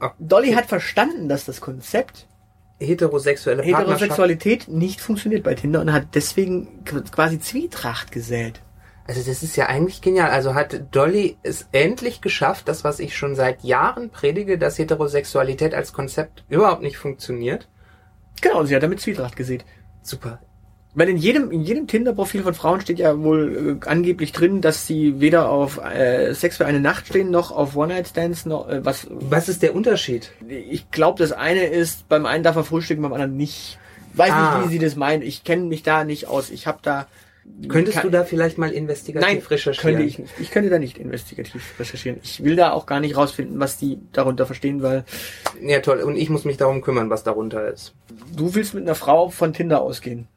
Ah. 0.00 0.14
Dolly 0.18 0.52
hat 0.52 0.66
verstanden, 0.66 1.28
dass 1.28 1.44
das 1.44 1.60
Konzept 1.60 2.26
Heterosexuelle. 2.78 3.62
Heterosexualität 3.62 4.68
nicht 4.68 5.02
funktioniert 5.02 5.44
bei 5.44 5.54
Tinder 5.54 5.82
und 5.82 5.92
hat 5.92 6.14
deswegen 6.14 6.82
quasi 6.84 7.38
Zwietracht 7.38 8.10
gesät. 8.10 8.62
Also 9.06 9.22
das 9.28 9.42
ist 9.42 9.56
ja 9.56 9.66
eigentlich 9.66 10.00
genial. 10.02 10.30
Also 10.30 10.54
hat 10.54 10.80
Dolly 10.92 11.36
es 11.42 11.66
endlich 11.72 12.20
geschafft, 12.20 12.68
das, 12.68 12.84
was 12.84 13.00
ich 13.00 13.16
schon 13.16 13.34
seit 13.34 13.64
Jahren 13.64 14.10
predige, 14.10 14.56
dass 14.58 14.78
Heterosexualität 14.78 15.74
als 15.74 15.92
Konzept 15.92 16.44
überhaupt 16.48 16.82
nicht 16.82 16.96
funktioniert. 16.96 17.68
Genau, 18.40 18.64
sie 18.64 18.74
hat 18.76 18.82
damit 18.82 19.00
Zwietracht 19.00 19.36
gesät. 19.36 19.64
Super. 20.02 20.40
Weil 20.94 21.08
in 21.08 21.16
jedem, 21.18 21.50
in 21.52 21.62
jedem 21.62 21.86
Tinder-Profil 21.86 22.42
von 22.42 22.54
Frauen 22.54 22.80
steht 22.80 22.98
ja 22.98 23.16
wohl 23.22 23.78
äh, 23.82 23.88
angeblich 23.88 24.32
drin, 24.32 24.60
dass 24.60 24.86
sie 24.88 25.20
weder 25.20 25.48
auf 25.48 25.78
äh, 25.84 26.32
Sex 26.34 26.56
für 26.56 26.66
eine 26.66 26.80
Nacht 26.80 27.06
stehen, 27.06 27.30
noch 27.30 27.52
auf 27.52 27.76
One-Night-Stands, 27.76 28.44
noch 28.46 28.68
äh, 28.68 28.84
was. 28.84 29.06
Was 29.10 29.48
ist 29.48 29.62
der 29.62 29.74
Unterschied? 29.76 30.32
Ich 30.48 30.90
glaube, 30.90 31.18
das 31.20 31.30
eine 31.30 31.64
ist, 31.64 32.08
beim 32.08 32.26
einen 32.26 32.42
darf 32.42 32.56
er 32.56 32.64
frühstücken, 32.64 33.02
beim 33.02 33.12
anderen 33.12 33.36
nicht. 33.36 33.78
Weiß 34.14 34.32
Ah. 34.32 34.58
nicht, 34.58 34.66
wie 34.68 34.72
sie 34.72 34.78
das 34.84 34.96
meinen. 34.96 35.22
Ich 35.22 35.44
kenne 35.44 35.64
mich 35.64 35.84
da 35.84 36.02
nicht 36.04 36.26
aus. 36.26 36.50
Ich 36.50 36.66
habe 36.66 36.78
da. 36.82 37.06
Könntest 37.68 37.98
Kann- 37.98 38.04
du 38.06 38.10
da 38.10 38.24
vielleicht 38.24 38.58
mal 38.58 38.70
investigativ 38.72 39.28
Nein, 39.28 39.42
recherchieren? 39.48 39.96
könnte 39.96 40.08
ich 40.08 40.18
nicht. 40.18 40.32
Ich 40.40 40.50
könnte 40.50 40.70
da 40.70 40.78
nicht 40.78 40.98
investigativ 40.98 41.62
recherchieren. 41.78 42.18
Ich 42.22 42.42
will 42.42 42.56
da 42.56 42.72
auch 42.72 42.86
gar 42.86 43.00
nicht 43.00 43.16
rausfinden, 43.16 43.60
was 43.60 43.76
die 43.78 43.98
darunter 44.12 44.46
verstehen, 44.46 44.82
weil 44.82 45.04
Ja, 45.62 45.80
toll. 45.80 46.00
Und 46.00 46.16
ich 46.16 46.30
muss 46.30 46.44
mich 46.44 46.56
darum 46.56 46.80
kümmern, 46.80 47.10
was 47.10 47.22
darunter 47.24 47.68
ist. 47.72 47.94
du 48.36 48.54
willst 48.54 48.74
mit 48.74 48.84
einer 48.84 48.94
Frau 48.94 49.28
von 49.30 49.52
Tinder 49.52 49.82
ausgehen 49.82 50.28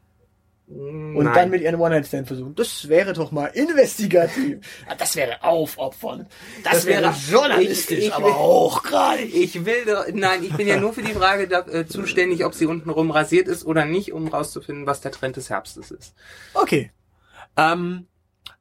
und 0.66 1.14
Nein. 1.24 1.34
dann 1.34 1.50
mit 1.50 1.60
ihr 1.60 1.68
einen 1.68 1.80
One-Night-Stand 1.80 2.26
versuchen. 2.26 2.54
Das 2.54 2.88
wäre 2.88 3.12
doch 3.12 3.30
mal 3.32 3.46
investigativ. 3.48 4.58
Ja, 4.88 4.94
Das 4.98 5.14
wäre 5.14 5.42
aufopfern. 5.44 6.26
Das, 6.62 6.72
Das 6.72 6.86
wäre- 6.86 7.02
wäre 7.02 7.14
journalistisch, 7.30 7.98
ich- 7.98 8.06
ich 8.06 8.14
aber 8.14 8.26
will- 8.26 8.32
hochgradig. 8.34 9.34
Ich 9.34 9.64
will 9.66 9.84
doch, 9.86 10.04
nein, 10.12 10.42
ich 10.42 10.52
bin 10.54 10.66
ja 10.66 10.78
nur 10.80 10.92
für 10.94 11.02
die 11.02 11.12
Frage 11.12 11.48
da, 11.48 11.60
äh, 11.66 11.86
zuständig, 11.86 12.44
ob 12.46 12.54
sie 12.54 12.66
untenrum 12.66 13.10
rasiert 13.10 13.46
ist 13.48 13.64
oder 13.66 13.84
nicht, 13.84 14.12
um 14.12 14.28
rauszufinden, 14.28 14.86
was 14.86 15.00
der 15.02 15.12
Trend 15.12 15.36
des 15.36 15.50
Herbstes 15.50 15.90
ist. 15.90 16.14
Okay. 16.54 16.90
Ähm, 17.56 18.06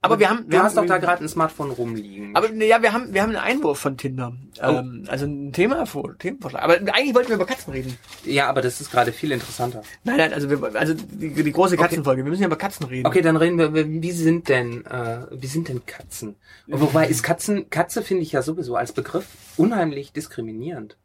aber 0.02 0.20
wir 0.20 0.30
haben, 0.30 0.44
Du 0.46 0.52
wir 0.52 0.64
hast 0.64 0.76
haben, 0.76 0.86
doch 0.88 0.94
da 0.96 1.00
gerade 1.00 1.24
ein 1.24 1.30
Smartphone 1.30 1.72
rumliegen. 1.72 2.36
aber 2.36 2.50
ne, 2.50 2.66
ja, 2.66 2.82
wir 2.82 2.92
haben, 2.92 3.14
wir 3.14 3.22
haben 3.22 3.30
einen 3.30 3.38
Einwurf 3.60 3.80
von 3.80 3.96
Tinder. 3.96 4.34
Ähm, 4.60 5.06
also 5.08 5.26
ein 5.26 5.54
Thema 5.54 5.86
vor, 5.86 6.18
Themenvorschlag. 6.18 6.62
Aber 6.62 6.74
eigentlich 6.74 7.16
wollten 7.16 7.30
wir 7.30 7.36
über 7.36 7.46
Katzen 7.46 7.72
reden. 7.72 7.98
ja, 8.26 8.50
aber 8.50 8.62
das 8.62 8.82
ist 8.82 8.92
gerade 8.92 9.14
viel 9.14 9.32
interessanter. 9.32 9.82
Nein, 10.04 10.18
nein, 10.18 10.34
also 10.34 10.50
wir, 10.50 10.76
also 10.76 10.94
die, 10.94 11.34
die 11.34 11.52
große 11.54 11.78
Katzenfolge. 11.78 12.24
Wir 12.26 12.30
müssen 12.30 12.42
ja 12.42 12.48
über 12.48 12.58
Katzen 12.58 12.86
reden. 12.86 13.08
Okay, 13.08 13.22
dann 13.22 13.38
reden 13.38 13.58
wir, 13.58 13.74
wie 13.74 14.12
sind 14.12 14.50
denn, 14.50 14.86
äh, 14.86 15.26
wie 15.32 15.48
sind 15.48 15.70
denn 15.70 15.86
Katzen? 15.86 16.36
Und 16.68 16.82
wobei 16.82 17.08
ist 17.08 17.24
Katzen, 17.24 17.70
Katze 17.70 18.02
finde 18.02 18.24
ich 18.24 18.34
ja 18.34 18.42
sowieso 18.42 18.76
als 18.76 18.92
Begriff 18.92 19.28
unheimlich 19.56 20.12
diskriminierend. 20.12 20.98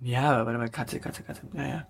Ja, 0.00 0.44
warte 0.44 0.58
mal, 0.58 0.68
Katze, 0.68 1.00
Katze, 1.00 1.22
Katze. 1.22 1.42
Naja. 1.52 1.86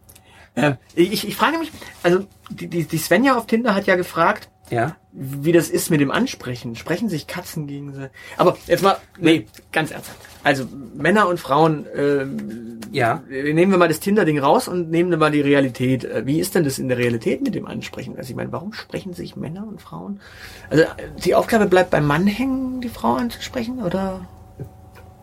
Ähm, 0.54 0.76
ich, 0.94 1.26
ich 1.26 1.34
frage 1.36 1.58
mich, 1.58 1.72
also 2.04 2.26
die, 2.50 2.68
die, 2.68 2.84
die 2.84 2.98
Svenja 2.98 3.36
auf 3.36 3.46
Tinder 3.46 3.74
hat 3.74 3.86
ja 3.86 3.96
gefragt, 3.96 4.48
Ja? 4.70 4.96
wie 5.18 5.52
das 5.52 5.70
ist 5.70 5.90
mit 5.90 6.00
dem 6.02 6.10
Ansprechen. 6.10 6.76
Sprechen 6.76 7.08
sich 7.08 7.26
Katzen 7.26 7.66
gegen 7.66 7.94
sie? 7.94 8.10
Aber 8.36 8.58
jetzt 8.66 8.82
mal, 8.82 8.98
nee, 9.18 9.46
ganz 9.72 9.90
ernsthaft. 9.90 10.18
Also 10.44 10.66
Männer 10.94 11.26
und 11.28 11.40
Frauen, 11.40 11.86
ähm, 11.96 12.80
Ja. 12.92 13.22
äh, 13.30 13.54
nehmen 13.54 13.72
wir 13.72 13.78
mal 13.78 13.88
das 13.88 14.00
Tinder-Ding 14.00 14.38
raus 14.38 14.68
und 14.68 14.90
nehmen 14.90 15.08
wir 15.10 15.16
mal 15.16 15.30
die 15.30 15.40
Realität. 15.40 16.04
Äh, 16.04 16.26
Wie 16.26 16.38
ist 16.38 16.54
denn 16.54 16.64
das 16.64 16.78
in 16.78 16.88
der 16.88 16.98
Realität 16.98 17.40
mit 17.42 17.54
dem 17.54 17.66
Ansprechen? 17.66 18.14
Also 18.18 18.28
ich 18.30 18.36
meine, 18.36 18.52
warum 18.52 18.74
sprechen 18.74 19.14
sich 19.14 19.36
Männer 19.36 19.66
und 19.66 19.80
Frauen? 19.80 20.20
Also 20.68 20.84
die 21.24 21.34
Aufgabe 21.34 21.64
bleibt 21.66 21.90
beim 21.90 22.06
Mann 22.06 22.26
hängen, 22.26 22.82
die 22.82 22.90
Frau 22.90 23.14
anzusprechen, 23.14 23.82
oder? 23.82 24.20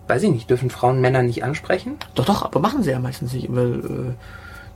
Weiß 0.07 0.23
ich 0.23 0.31
nicht, 0.31 0.49
dürfen 0.49 0.71
Frauen 0.71 1.01
Männer 1.01 1.21
nicht 1.21 1.43
ansprechen? 1.43 1.97
Doch, 2.15 2.25
doch, 2.25 2.41
aber 2.43 2.59
machen 2.59 2.81
sie 2.81 2.89
ja 2.91 2.99
meistens 2.99 3.33
nicht, 3.33 3.47
weil 3.55 3.73
äh, 3.79 4.13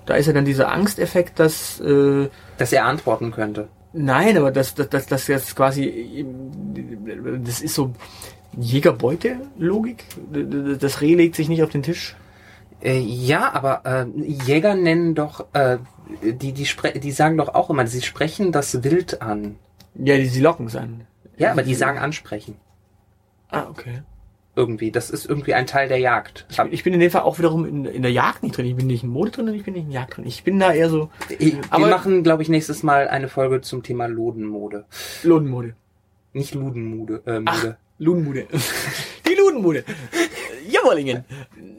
da 0.06 0.13
ist 0.13 0.27
ja 0.27 0.34
dann 0.34 0.45
dieser 0.45 0.71
Angsteffekt, 0.71 1.39
dass 1.39 1.80
äh, 1.80 2.30
Dass 2.60 2.71
er 2.71 2.86
antworten 2.86 3.32
könnte. 3.32 3.67
Nein, 3.93 4.38
aber 4.38 4.52
das, 4.52 4.76
das, 4.76 4.89
das, 4.89 5.06
das 5.08 5.28
jetzt 5.28 5.56
quasi 5.56 6.26
das 7.43 7.62
ist 7.62 7.76
so 7.76 7.93
Jägerbeute-Logik. 8.60 10.06
Das 10.80 11.02
Reh 11.02 11.15
legt 11.15 11.36
sich 11.36 11.50
nicht 11.50 11.63
auf 11.63 11.69
den 11.69 11.84
Tisch. 11.84 12.15
Äh, 12.82 13.00
ja, 13.00 13.54
aber 13.54 13.82
äh, 13.86 14.06
Jäger 14.21 14.76
nennen 14.76 15.15
doch, 15.15 15.45
äh, 15.54 15.78
die, 16.21 16.54
die, 16.54 16.65
spre 16.65 16.93
die 16.93 17.12
sagen 17.12 17.38
doch 17.38 17.56
auch 17.56 17.69
immer, 17.69 17.88
sie 17.88 18.02
sprechen 18.02 18.52
das 18.52 18.84
Wild 18.84 19.21
an. 19.21 19.58
Ja, 19.95 20.17
die, 20.17 20.28
sie 20.28 20.41
locken 20.41 20.67
es 20.67 20.76
an. 20.76 21.08
Ja, 21.38 21.52
aber 21.52 21.63
die 21.63 21.76
sagen 21.76 21.97
ansprechen. 21.97 22.56
Ah, 23.50 23.67
okay. 23.69 24.02
Irgendwie. 24.58 24.91
Das 24.91 25.10
ist 25.12 25.26
irgendwie 25.30 25.54
ein 25.54 25.67
Teil 25.67 25.88
der 25.88 26.00
Jagd. 26.00 26.46
Ich 26.50 26.58
bin, 26.58 26.74
ich 26.74 26.84
bin 26.84 26.93
in 26.93 27.00
dem 27.00 27.12
Fall 27.12 27.22
auch 27.22 27.38
wiederum 27.38 27.63
in, 27.65 27.86
in 27.86 28.02
der 28.02 28.12
Jagd 28.12 28.41
nicht 28.43 28.58
drin. 28.58 28.65
Ich 28.65 28.76
bin 28.76 28.88
nicht 28.88 29.04
in 29.04 29.10
Mode 29.10 29.32
drin 29.32 29.48
und 29.48 29.54
ich 29.54 29.63
bin 29.63 29.76
nicht 29.76 29.86
in 29.86 29.91
Jagd 29.91 30.17
drin. 30.17 30.26
Ich 30.26 30.43
bin 30.43 30.60
da 30.60 30.74
eher 30.74 30.89
so 30.89 31.10
Wir 31.38 31.62
aber- 31.70 31.88
machen, 31.88 32.24
glaube 32.24 32.41
ich, 32.41 32.50
nächstes 32.50 32.82
Mal 32.84 33.08
eine 33.08 33.28
Folge 33.30 33.62
zum 33.62 33.84
Thema 33.84 34.08
Lodenmode. 34.08 34.86
Lodenmode. 35.24 35.76
Nicht 36.34 36.56
Ludenmode. 36.56 37.22
Äh, 37.26 37.41
Ach, 37.46 37.63
Mode. 38.00 38.48
Die 39.30 39.36
Ludenmude. 39.36 39.84
Jawollingen. 40.70 41.24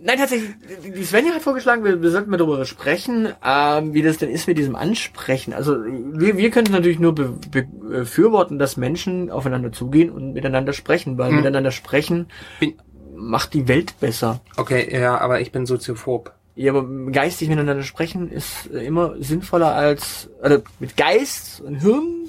Nein, 0.02 0.18
tatsächlich, 0.18 0.50
die 0.96 1.04
Svenja 1.04 1.32
hat 1.34 1.42
vorgeschlagen, 1.42 1.84
wir, 1.84 2.00
wir 2.00 2.10
sollten 2.10 2.30
mal 2.30 2.36
darüber 2.36 2.64
sprechen, 2.64 3.28
ähm, 3.44 3.92
wie 3.94 4.02
das 4.02 4.18
denn 4.18 4.30
ist 4.30 4.46
mit 4.46 4.56
diesem 4.56 4.76
Ansprechen. 4.76 5.52
Also 5.52 5.76
wir, 5.84 6.36
wir 6.36 6.50
können 6.50 6.70
natürlich 6.72 6.98
nur 6.98 7.14
be, 7.14 7.34
be, 7.50 7.64
befürworten, 7.64 8.58
dass 8.58 8.76
Menschen 8.76 9.30
aufeinander 9.30 9.72
zugehen 9.72 10.10
und 10.10 10.32
miteinander 10.32 10.72
sprechen, 10.72 11.18
weil 11.18 11.30
Hm. 11.30 11.36
miteinander 11.36 11.70
sprechen 11.72 12.26
Bin- 12.60 12.74
macht 13.16 13.52
die 13.54 13.66
Welt 13.68 13.98
besser. 14.00 14.40
Okay, 14.56 14.88
ja, 14.98 15.18
aber 15.18 15.40
ich 15.40 15.50
bin 15.52 15.66
soziophob. 15.66 16.32
Ja, 16.54 16.72
aber 16.72 16.86
geistig 17.12 17.48
miteinander 17.48 17.82
sprechen 17.82 18.30
ist 18.30 18.66
immer 18.66 19.14
sinnvoller 19.20 19.74
als, 19.74 20.28
also 20.40 20.58
mit 20.80 20.96
Geist 20.96 21.60
und 21.60 21.76
Hirn 21.76 22.27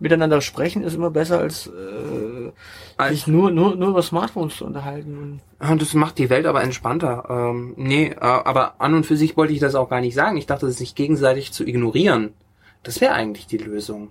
miteinander 0.00 0.40
sprechen 0.40 0.82
ist 0.82 0.94
immer 0.94 1.10
besser 1.10 1.38
als 1.38 1.66
äh, 1.68 2.50
Als- 2.96 3.10
sich 3.14 3.26
nur, 3.26 3.50
nur, 3.50 3.76
nur 3.76 3.90
über 3.90 4.02
Smartphones 4.02 4.56
zu 4.56 4.66
unterhalten. 4.66 5.40
Das 5.58 5.94
macht 5.94 6.18
die 6.18 6.30
Welt 6.30 6.46
aber 6.46 6.62
entspannter. 6.62 7.24
Ähm, 7.28 7.74
nee, 7.76 8.08
äh, 8.08 8.16
aber 8.20 8.74
an 8.80 8.94
und 8.94 9.06
für 9.06 9.16
sich 9.16 9.36
wollte 9.36 9.52
ich 9.52 9.60
das 9.60 9.74
auch 9.74 9.88
gar 9.88 10.00
nicht 10.00 10.14
sagen. 10.14 10.36
Ich 10.36 10.46
dachte, 10.46 10.70
sich 10.70 10.94
gegenseitig 10.94 11.52
zu 11.52 11.64
ignorieren. 11.66 12.34
Das 12.82 13.00
wäre 13.00 13.14
eigentlich 13.14 13.46
die 13.46 13.56
Lösung. 13.58 14.10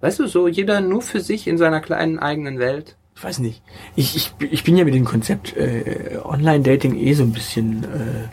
Weißt 0.00 0.18
du, 0.18 0.26
so 0.26 0.48
jeder 0.48 0.80
nur 0.80 1.00
für 1.02 1.20
sich 1.20 1.46
in 1.46 1.56
seiner 1.58 1.80
kleinen 1.80 2.18
eigenen 2.18 2.58
Welt. 2.58 2.96
ich 3.16 3.22
weiß 3.24 3.38
nicht. 3.38 3.62
Ich, 3.94 4.16
ich, 4.16 4.34
ich 4.40 4.64
bin 4.64 4.76
ja 4.76 4.84
mit 4.84 4.94
dem 4.94 5.04
Konzept 5.04 5.56
äh, 5.56 6.18
Online-Dating 6.24 6.96
eh 6.96 7.12
so 7.14 7.22
ein 7.22 7.32
bisschen 7.32 7.84
äh, 7.84 8.28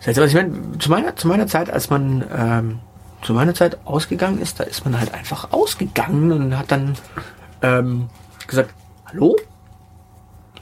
seltsam. 0.00 0.24
Also 0.24 0.36
ich 0.38 0.42
meine, 0.44 0.78
zu 0.78 0.90
meiner, 0.90 1.16
zu 1.16 1.26
meiner 1.26 1.46
Zeit, 1.46 1.70
als 1.70 1.88
man 1.90 2.22
ähm, 2.36 2.78
zu 3.22 3.34
meiner 3.34 3.54
Zeit 3.54 3.78
ausgegangen 3.84 4.40
ist, 4.40 4.60
da 4.60 4.64
ist 4.64 4.84
man 4.84 4.98
halt 4.98 5.12
einfach 5.14 5.52
ausgegangen 5.52 6.32
und 6.32 6.56
hat 6.56 6.70
dann 6.70 6.94
ähm, 7.62 8.08
gesagt, 8.46 8.74
hallo? 9.06 9.36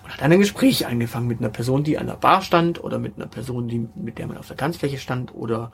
Und 0.04 0.12
hat 0.12 0.20
dann 0.20 0.32
ein 0.32 0.40
Gespräch 0.40 0.86
angefangen 0.86 1.26
mit 1.26 1.40
einer 1.40 1.50
Person, 1.50 1.84
die 1.84 1.98
an 1.98 2.06
der 2.06 2.14
Bar 2.14 2.42
stand 2.42 2.82
oder 2.82 2.98
mit 2.98 3.16
einer 3.16 3.26
Person, 3.26 3.68
die, 3.68 3.88
mit 3.94 4.18
der 4.18 4.26
man 4.26 4.38
auf 4.38 4.48
der 4.48 4.56
Tanzfläche 4.56 4.98
stand 4.98 5.34
oder 5.34 5.72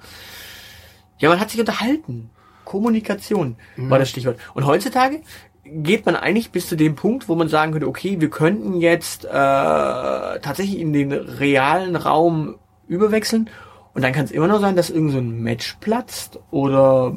ja, 1.19 1.29
man 1.29 1.39
hat 1.39 1.51
sich 1.51 1.61
unterhalten. 1.61 2.31
Kommunikation 2.65 3.57
war 3.77 3.99
das 3.99 4.11
Stichwort. 4.11 4.39
Und 4.55 4.67
heutzutage 4.67 5.23
geht 5.65 6.07
man 6.07 6.17
eigentlich 6.17 6.51
bis 6.51 6.69
zu 6.69 6.77
dem 6.77 6.97
Punkt, 6.97 7.29
wo 7.29 7.35
man 7.35 7.49
sagen 7.49 7.73
könnte, 7.73 7.87
okay, 7.87 8.21
wir 8.21 8.31
könnten 8.31 8.81
jetzt 8.81 9.25
äh, 9.25 9.29
tatsächlich 9.29 10.81
in 10.81 10.93
den 10.93 11.13
realen 11.13 11.97
Raum 11.97 12.57
überwechseln 12.89 13.51
und 13.95 14.03
dann 14.03 14.13
kann 14.13 14.25
es 14.25 14.31
immer 14.31 14.49
noch 14.49 14.61
sein, 14.61 14.77
dass 14.77 14.91
irgend 14.91 15.13
so 15.13 15.19
ein 15.19 15.43
Match 15.43 15.77
platzt 15.81 16.39
oder 16.51 17.17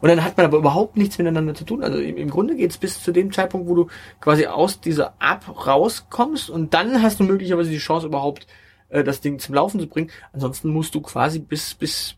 und 0.00 0.08
dann 0.08 0.24
hat 0.24 0.36
man 0.36 0.46
aber 0.46 0.56
überhaupt 0.58 0.96
nichts 0.96 1.18
miteinander 1.18 1.54
zu 1.54 1.64
tun. 1.64 1.82
Also 1.82 1.98
im, 1.98 2.16
im 2.16 2.30
Grunde 2.30 2.56
geht 2.56 2.70
es 2.70 2.78
bis 2.78 3.02
zu 3.02 3.12
dem 3.12 3.32
Zeitpunkt, 3.32 3.68
wo 3.68 3.74
du 3.74 3.86
quasi 4.20 4.46
aus 4.46 4.80
dieser 4.80 5.12
App 5.20 5.66
rauskommst 5.66 6.48
und 6.48 6.72
dann 6.72 7.02
hast 7.02 7.20
du 7.20 7.24
möglicherweise 7.24 7.70
die 7.70 7.78
Chance 7.78 8.06
überhaupt 8.06 8.46
äh, 8.88 9.04
das 9.04 9.20
Ding 9.20 9.38
zum 9.38 9.54
Laufen 9.54 9.78
zu 9.78 9.86
bringen. 9.86 10.10
Ansonsten 10.32 10.70
musst 10.70 10.94
du 10.94 11.02
quasi 11.02 11.38
bis 11.38 11.74
bis 11.74 12.16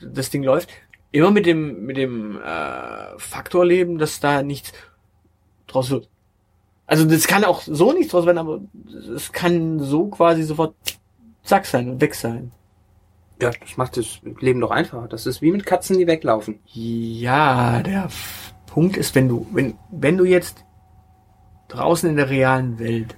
das 0.00 0.30
Ding 0.30 0.42
läuft 0.42 0.68
immer 1.12 1.30
mit 1.30 1.46
dem 1.46 1.84
mit 1.86 1.96
dem 1.96 2.40
äh, 2.40 3.18
Faktor 3.18 3.64
leben, 3.64 3.98
dass 3.98 4.20
da 4.20 4.42
nichts 4.42 4.72
draus 5.66 5.90
wird. 5.90 6.08
Also 6.86 7.04
das 7.04 7.26
kann 7.26 7.44
auch 7.44 7.62
so 7.62 7.92
nichts 7.92 8.12
draus 8.12 8.26
werden, 8.26 8.38
aber 8.38 8.60
es 9.14 9.32
kann 9.32 9.78
so 9.78 10.08
quasi 10.08 10.42
sofort 10.42 10.74
zack 11.44 11.66
sein 11.66 11.88
und 11.90 12.00
weg 12.00 12.14
sein. 12.14 12.52
Ja, 13.40 13.50
das 13.50 13.76
macht 13.76 13.96
das 13.96 14.20
Leben 14.40 14.60
doch 14.60 14.70
einfacher. 14.70 15.08
Das 15.08 15.26
ist 15.26 15.42
wie 15.42 15.50
mit 15.50 15.66
Katzen, 15.66 15.98
die 15.98 16.06
weglaufen. 16.06 16.60
Ja, 16.66 17.82
der 17.82 18.08
Punkt 18.66 18.96
ist, 18.96 19.14
wenn 19.14 19.28
du, 19.28 19.46
wenn, 19.52 19.74
wenn 19.90 20.16
du 20.16 20.24
jetzt 20.24 20.64
draußen 21.68 22.08
in 22.08 22.16
der 22.16 22.30
realen 22.30 22.78
Welt 22.78 23.16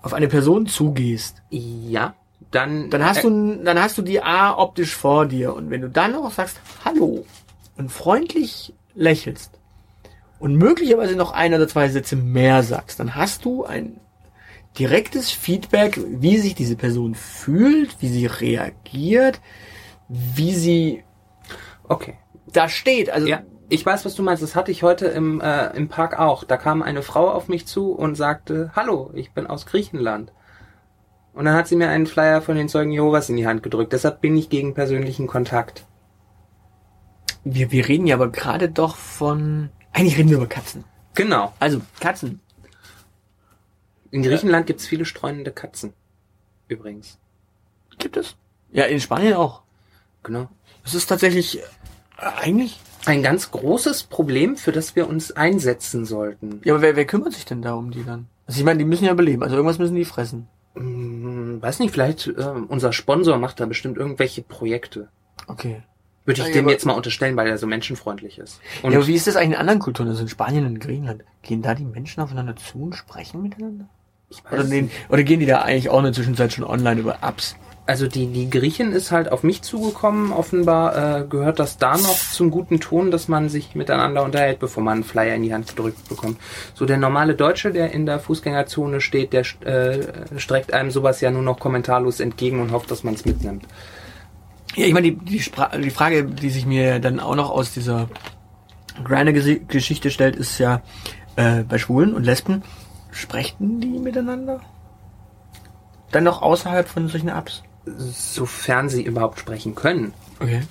auf 0.00 0.14
eine 0.14 0.28
Person 0.28 0.66
zugehst, 0.66 1.42
Ja, 1.50 2.14
dann. 2.50 2.88
dann 2.90 3.04
hast 3.04 3.18
äh, 3.18 3.22
du, 3.22 3.62
dann 3.64 3.80
hast 3.80 3.98
du 3.98 4.02
die 4.02 4.22
A 4.22 4.56
optisch 4.56 4.94
vor 4.94 5.26
dir 5.26 5.54
und 5.54 5.70
wenn 5.70 5.80
du 5.82 5.90
dann 5.90 6.14
auch 6.14 6.30
sagst 6.30 6.60
Hallo 6.84 7.24
und 7.76 7.90
freundlich 7.90 8.72
lächelst 8.94 9.58
und 10.38 10.56
möglicherweise 10.56 11.16
noch 11.16 11.32
ein 11.32 11.52
oder 11.54 11.66
zwei 11.68 11.88
Sätze 11.88 12.16
mehr 12.16 12.62
sagst, 12.62 13.00
dann 13.00 13.14
hast 13.14 13.44
du 13.44 13.64
ein 13.64 13.98
direktes 14.78 15.30
Feedback, 15.30 16.00
wie 16.06 16.38
sich 16.38 16.54
diese 16.54 16.76
Person 16.76 17.14
fühlt, 17.14 18.00
wie 18.00 18.08
sie 18.08 18.26
reagiert, 18.26 19.40
wie 20.08 20.54
sie 20.54 21.04
Okay. 21.88 22.14
da 22.52 22.68
steht. 22.68 23.10
Also 23.10 23.26
Ja, 23.28 23.42
ich 23.68 23.84
weiß, 23.84 24.04
was 24.04 24.14
du 24.14 24.22
meinst. 24.22 24.42
Das 24.42 24.54
hatte 24.56 24.70
ich 24.70 24.82
heute 24.82 25.06
im, 25.06 25.40
äh, 25.40 25.68
im 25.76 25.88
Park 25.88 26.18
auch. 26.18 26.44
Da 26.44 26.56
kam 26.56 26.82
eine 26.82 27.02
Frau 27.02 27.30
auf 27.30 27.48
mich 27.48 27.66
zu 27.66 27.92
und 27.92 28.14
sagte, 28.16 28.70
Hallo, 28.74 29.10
ich 29.14 29.32
bin 29.32 29.46
aus 29.46 29.66
Griechenland. 29.66 30.32
Und 31.32 31.46
dann 31.46 31.54
hat 31.54 31.66
sie 31.66 31.76
mir 31.76 31.88
einen 31.88 32.06
Flyer 32.06 32.42
von 32.42 32.56
den 32.56 32.68
Zeugen 32.68 32.92
Jehovas 32.92 33.28
in 33.28 33.36
die 33.36 33.46
Hand 33.46 33.62
gedrückt. 33.62 33.92
Deshalb 33.92 34.20
bin 34.20 34.36
ich 34.36 34.50
gegen 34.50 34.74
persönlichen 34.74 35.26
Kontakt. 35.26 35.84
wir, 37.44 37.70
wir 37.72 37.88
reden 37.88 38.06
ja 38.06 38.14
aber 38.16 38.30
gerade 38.30 38.68
doch 38.70 38.96
von. 38.96 39.70
Eigentlich 39.92 40.16
reden 40.18 40.30
wir 40.30 40.36
über 40.38 40.46
Katzen. 40.46 40.84
Genau. 41.14 41.52
Also 41.60 41.80
Katzen. 42.00 42.40
In 44.14 44.22
Griechenland 44.22 44.66
gibt's 44.68 44.86
viele 44.86 45.04
streunende 45.04 45.50
Katzen. 45.50 45.92
Übrigens. 46.68 47.18
Gibt 47.98 48.16
es? 48.16 48.36
Ja, 48.70 48.84
in 48.84 49.00
Spanien 49.00 49.34
auch. 49.34 49.62
Genau. 50.22 50.48
Das 50.84 50.94
ist 50.94 51.06
tatsächlich 51.06 51.58
äh, 51.58 51.62
eigentlich. 52.40 52.78
Ein 53.06 53.24
ganz 53.24 53.50
großes 53.50 54.04
Problem, 54.04 54.56
für 54.56 54.70
das 54.70 54.94
wir 54.94 55.08
uns 55.08 55.32
einsetzen 55.32 56.04
sollten. 56.04 56.60
Ja, 56.64 56.74
aber 56.74 56.82
wer, 56.82 56.94
wer 56.94 57.04
kümmert 57.06 57.32
sich 57.32 57.44
denn 57.44 57.60
da 57.60 57.74
um 57.74 57.90
die 57.90 58.04
dann? 58.04 58.28
Also 58.46 58.60
ich 58.60 58.64
meine, 58.64 58.78
die 58.78 58.84
müssen 58.84 59.04
ja 59.04 59.10
überleben. 59.12 59.42
Also 59.42 59.56
irgendwas 59.56 59.78
müssen 59.80 59.96
die 59.96 60.04
fressen. 60.04 60.46
Hm, 60.76 61.60
weiß 61.60 61.80
nicht, 61.80 61.90
vielleicht 61.92 62.28
äh, 62.28 62.52
unser 62.68 62.92
Sponsor 62.92 63.36
macht 63.38 63.58
da 63.58 63.66
bestimmt 63.66 63.98
irgendwelche 63.98 64.42
Projekte. 64.42 65.08
Okay. 65.48 65.82
Würde 66.24 66.40
ich 66.40 66.46
Ja, 66.46 66.52
dem 66.54 66.66
aber- 66.66 66.72
jetzt 66.72 66.86
mal 66.86 66.92
unterstellen, 66.94 67.36
weil 67.36 67.48
er 67.48 67.58
so 67.58 67.66
menschenfreundlich 67.66 68.38
ist. 68.38 68.60
Und 68.84 68.92
ja, 68.92 68.98
aber 68.98 69.08
wie 69.08 69.14
ist 69.16 69.26
das 69.26 69.34
eigentlich 69.34 69.54
in 69.54 69.60
anderen 69.60 69.80
Kulturen? 69.80 70.08
Also 70.08 70.22
in 70.22 70.28
Spanien 70.28 70.66
und 70.66 70.78
Griechenland. 70.78 71.24
Gehen 71.42 71.62
da 71.62 71.74
die 71.74 71.84
Menschen 71.84 72.20
aufeinander 72.22 72.54
zu 72.54 72.78
und 72.80 72.94
sprechen 72.94 73.42
miteinander? 73.42 73.88
Oder, 74.50 74.64
den, 74.64 74.90
oder 75.08 75.22
gehen 75.22 75.40
die 75.40 75.46
da 75.46 75.62
eigentlich 75.62 75.90
auch 75.90 75.98
in 75.98 76.04
der 76.04 76.12
Zwischenzeit 76.12 76.52
schon 76.52 76.64
online 76.64 77.00
über 77.00 77.18
Apps? 77.22 77.56
Also 77.86 78.06
die, 78.06 78.28
die 78.28 78.48
Griechen 78.48 78.92
ist 78.92 79.12
halt 79.12 79.30
auf 79.30 79.42
mich 79.42 79.60
zugekommen. 79.60 80.32
Offenbar 80.32 81.20
äh, 81.20 81.24
gehört 81.26 81.58
das 81.58 81.76
da 81.76 81.98
noch 81.98 82.16
zum 82.16 82.50
guten 82.50 82.80
Ton, 82.80 83.10
dass 83.10 83.28
man 83.28 83.50
sich 83.50 83.74
miteinander 83.74 84.22
unterhält, 84.22 84.58
bevor 84.58 84.82
man 84.82 84.94
einen 84.94 85.04
Flyer 85.04 85.34
in 85.34 85.42
die 85.42 85.52
Hand 85.52 85.68
gedrückt 85.68 86.08
bekommt. 86.08 86.38
So 86.72 86.86
der 86.86 86.96
normale 86.96 87.34
Deutsche, 87.34 87.72
der 87.72 87.92
in 87.92 88.06
der 88.06 88.20
Fußgängerzone 88.20 89.02
steht, 89.02 89.34
der 89.34 89.44
äh, 89.66 90.38
streckt 90.38 90.72
einem 90.72 90.90
sowas 90.90 91.20
ja 91.20 91.30
nur 91.30 91.42
noch 91.42 91.58
kommentarlos 91.58 92.20
entgegen 92.20 92.60
und 92.60 92.72
hofft, 92.72 92.90
dass 92.90 93.04
man 93.04 93.14
es 93.14 93.26
mitnimmt. 93.26 93.66
Ja, 94.76 94.86
ich 94.86 94.94
meine, 94.94 95.12
die, 95.12 95.16
die, 95.16 95.40
Spra 95.40 95.76
die 95.76 95.90
Frage, 95.90 96.24
die 96.24 96.50
sich 96.50 96.64
mir 96.64 97.00
dann 97.00 97.20
auch 97.20 97.36
noch 97.36 97.50
aus 97.50 97.74
dieser 97.74 98.08
Grinder-Geschichte 99.04 100.10
stellt, 100.10 100.36
ist 100.36 100.58
ja, 100.58 100.80
äh, 101.36 101.64
bei 101.64 101.78
Schwulen 101.78 102.14
und 102.14 102.24
Lesben, 102.24 102.62
sprechen 103.14 103.80
die 103.80 103.98
miteinander? 103.98 104.60
Dann 106.10 106.24
noch 106.24 106.42
außerhalb 106.42 106.86
von 106.88 107.08
solchen 107.08 107.28
Apps? 107.28 107.62
Sofern 107.86 108.88
sie 108.88 109.02
überhaupt 109.02 109.38
sprechen 109.38 109.74
können. 109.74 110.12
Okay. 110.40 110.62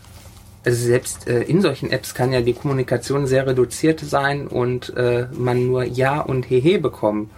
Also 0.66 0.86
selbst 0.86 1.28
äh, 1.28 1.42
in 1.42 1.62
solchen 1.62 1.92
Apps 1.92 2.14
kann 2.14 2.32
ja 2.32 2.42
die 2.42 2.54
Kommunikation 2.54 3.28
sehr 3.28 3.46
reduziert 3.46 4.00
sein 4.00 4.48
und 4.48 4.96
äh, 4.96 5.28
man 5.34 5.68
nur 5.68 5.84
Ja 5.84 6.22
und 6.22 6.50
Hehe 6.50 6.80
bekommen. 6.80 7.30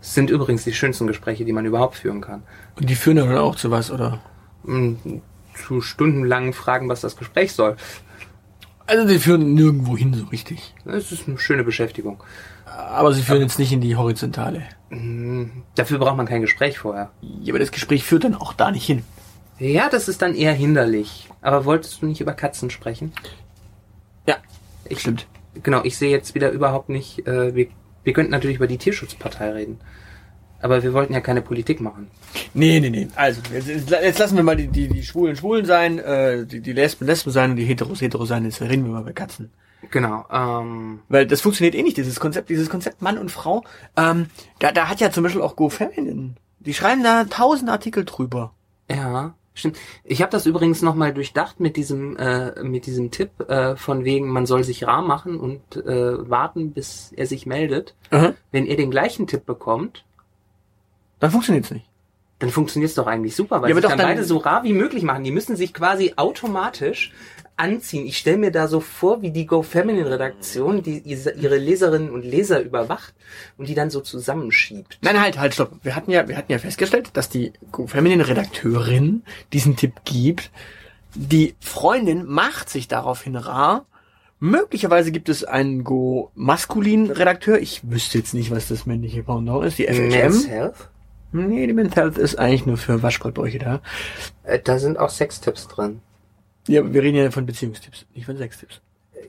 Das 0.00 0.14
sind 0.14 0.30
übrigens 0.30 0.64
die 0.64 0.74
schönsten 0.74 1.06
Gespräche, 1.06 1.44
die 1.44 1.52
man 1.52 1.64
überhaupt 1.64 1.96
führen 1.96 2.20
kann. 2.20 2.42
Und 2.76 2.90
die 2.90 2.94
führen 2.94 3.16
dann 3.16 3.36
auch 3.38 3.56
zu 3.56 3.70
was, 3.70 3.90
oder? 3.90 4.20
Mm, 4.64 4.94
Zu 5.54 5.80
stundenlangen 5.80 6.52
Fragen, 6.52 6.88
was 6.88 7.00
das 7.00 7.16
Gespräch 7.16 7.54
soll. 7.54 7.76
Also 8.86 9.06
die 9.06 9.18
führen 9.18 9.54
nirgendwo 9.54 9.96
hin 9.96 10.14
so 10.14 10.24
richtig. 10.26 10.74
Das 10.84 11.10
ist 11.12 11.26
eine 11.26 11.38
schöne 11.38 11.64
Beschäftigung. 11.64 12.22
Aber 12.66 13.12
sie 13.12 13.22
führen 13.22 13.40
jetzt 13.40 13.58
nicht 13.58 13.72
in 13.72 13.80
die 13.80 13.96
Horizontale. 13.96 14.62
Mm, 14.90 15.44
Dafür 15.74 15.98
braucht 15.98 16.16
man 16.16 16.26
kein 16.26 16.40
Gespräch 16.42 16.78
vorher. 16.78 17.10
Ja, 17.20 17.52
aber 17.52 17.58
das 17.58 17.72
Gespräch 17.72 18.04
führt 18.04 18.24
dann 18.24 18.34
auch 18.34 18.52
da 18.52 18.70
nicht 18.70 18.84
hin. 18.86 19.02
Ja, 19.58 19.88
das 19.88 20.08
ist 20.08 20.22
dann 20.22 20.34
eher 20.34 20.52
hinderlich. 20.52 21.28
Aber 21.40 21.64
wolltest 21.64 22.02
du 22.02 22.06
nicht 22.06 22.20
über 22.20 22.32
Katzen 22.34 22.70
sprechen? 22.70 23.12
Ja, 24.28 24.36
Ich, 24.84 25.00
stimmt. 25.00 25.26
Genau, 25.62 25.80
ich 25.84 25.96
sehe 25.96 26.10
jetzt 26.10 26.34
wieder 26.34 26.50
überhaupt 26.50 26.90
nicht, 26.90 27.26
äh, 27.26 27.54
wir, 27.54 27.68
wir 28.04 28.12
könnten 28.12 28.30
natürlich 28.32 28.56
über 28.58 28.66
die 28.66 28.76
Tierschutzpartei 28.78 29.50
reden. 29.52 29.80
Aber 30.60 30.82
wir 30.82 30.92
wollten 30.92 31.12
ja 31.12 31.20
keine 31.20 31.42
Politik 31.42 31.80
machen. 31.80 32.08
Nee, 32.54 32.80
nee, 32.80 32.90
nee. 32.90 33.08
Also, 33.14 33.40
jetzt, 33.52 33.90
jetzt 33.90 34.18
lassen 34.18 34.36
wir 34.36 34.42
mal 34.42 34.56
die, 34.56 34.68
die, 34.68 34.88
die 34.88 35.02
Schwulen 35.02 35.36
Schwulen 35.36 35.64
sein, 35.64 35.98
äh, 35.98 36.46
die, 36.46 36.60
die 36.60 36.72
Lesben 36.72 37.06
Lesben 37.06 37.30
sein 37.30 37.50
und 37.50 37.56
die 37.56 37.64
Heteros 37.64 38.00
Hetero 38.00 38.24
sein. 38.24 38.44
Jetzt 38.44 38.60
reden 38.60 38.84
wir 38.84 38.92
mal 38.92 39.04
bei 39.04 39.12
Katzen. 39.12 39.50
Genau, 39.90 40.24
ähm, 40.30 41.00
Weil 41.08 41.26
das 41.26 41.40
funktioniert 41.40 41.74
eh 41.74 41.82
nicht, 41.82 41.96
dieses 41.96 42.18
Konzept, 42.18 42.48
dieses 42.48 42.70
Konzept 42.70 43.02
Mann 43.02 43.18
und 43.18 43.30
Frau. 43.30 43.62
Ähm, 43.96 44.26
da, 44.58 44.72
da 44.72 44.88
hat 44.88 45.00
ja 45.00 45.10
zum 45.10 45.22
Beispiel 45.22 45.42
auch 45.42 45.56
GoFeminine. 45.56 46.34
Die 46.58 46.74
schreiben 46.74 47.02
da 47.02 47.24
tausend 47.24 47.70
Artikel 47.70 48.04
drüber. 48.04 48.52
Ja, 48.90 49.34
stimmt. 49.54 49.76
Ich 50.02 50.22
habe 50.22 50.32
das 50.32 50.46
übrigens 50.46 50.82
nochmal 50.82 51.12
durchdacht 51.14 51.60
mit 51.60 51.76
diesem 51.76 52.16
äh, 52.16 52.62
mit 52.62 52.86
diesem 52.86 53.10
Tipp 53.10 53.48
äh, 53.48 53.76
von 53.76 54.04
wegen, 54.04 54.28
man 54.28 54.46
soll 54.46 54.64
sich 54.64 54.86
rar 54.86 55.02
machen 55.02 55.38
und 55.38 55.76
äh, 55.76 56.28
warten, 56.28 56.72
bis 56.72 57.12
er 57.14 57.26
sich 57.26 57.46
meldet. 57.46 57.94
Wenn 58.50 58.66
ihr 58.66 58.76
den 58.76 58.90
gleichen 58.90 59.26
Tipp 59.26 59.46
bekommt, 59.46 60.05
Dann 61.20 61.30
funktioniert's 61.30 61.70
nicht. 61.70 61.86
dann 62.38 62.50
funktioniert's 62.50 62.94
doch 62.94 63.06
eigentlich 63.06 63.34
super, 63.34 63.62
weil 63.62 63.70
Ja, 63.70 63.74
aber 63.74 63.80
doch 63.80 63.88
dann, 63.88 63.98
dann- 63.98 64.08
beide 64.08 64.24
so 64.24 64.36
rar 64.36 64.62
wie 64.62 64.74
möglich 64.74 65.02
machen. 65.02 65.24
Die 65.24 65.30
müssen 65.30 65.56
sich 65.56 65.72
quasi 65.72 66.12
automatisch 66.16 67.12
anziehen. 67.56 68.04
Ich 68.06 68.18
stelle 68.18 68.36
mir 68.36 68.50
da 68.50 68.68
so 68.68 68.80
vor, 68.80 69.22
wie 69.22 69.30
die 69.30 69.46
GoFeminine-Redaktion, 69.46 70.82
die 70.82 70.98
ihre 70.98 71.56
Leserinnen 71.56 72.10
und 72.10 72.22
Leser 72.26 72.60
überwacht 72.60 73.14
und 73.56 73.70
die 73.70 73.74
dann 73.74 73.88
so 73.88 74.02
zusammenschiebt. 74.02 74.98
Nein, 75.00 75.18
halt, 75.18 75.38
halt, 75.38 75.54
stopp. 75.54 75.72
Wir 75.82 75.96
hatten 75.96 76.10
ja, 76.10 76.28
wir 76.28 76.36
hatten 76.36 76.52
ja 76.52 76.58
festgestellt, 76.58 77.08
dass 77.14 77.30
die 77.30 77.54
GoFeminine-Redakteurin 77.72 79.22
diesen 79.54 79.76
Tipp 79.76 79.94
gibt. 80.04 80.50
Die 81.14 81.54
Freundin 81.60 82.26
macht 82.26 82.68
sich 82.68 82.88
daraufhin 82.88 83.36
rar. 83.36 83.86
Möglicherweise 84.38 85.10
gibt 85.10 85.30
es 85.30 85.42
einen 85.44 85.82
Go-maskulin-Redakteur. 85.84 87.58
Ich 87.60 87.80
wüsste 87.90 88.18
jetzt 88.18 88.34
nicht, 88.34 88.50
was 88.50 88.68
das 88.68 88.84
männliche 88.84 89.22
Pendant 89.22 89.64
ist. 89.64 89.78
Die 89.78 89.86
Men's. 89.86 90.46
Health? 90.46 90.90
Nee, 91.32 91.66
die 91.66 91.72
Men's 91.72 91.96
Health 91.96 92.18
ist 92.18 92.38
eigentlich 92.38 92.66
nur 92.66 92.76
für 92.76 93.02
Waschbrettbräuche 93.02 93.58
da. 93.58 93.82
Äh, 94.44 94.58
Da 94.60 94.78
sind 94.78 94.98
auch 94.98 95.10
Sextipps 95.10 95.68
drin. 95.68 96.00
Ja, 96.68 96.80
aber 96.80 96.92
wir 96.92 97.02
reden 97.02 97.16
ja 97.16 97.30
von 97.30 97.46
Beziehungstipps, 97.46 98.06
nicht 98.14 98.26
von 98.26 98.36
Sextipps. 98.36 98.80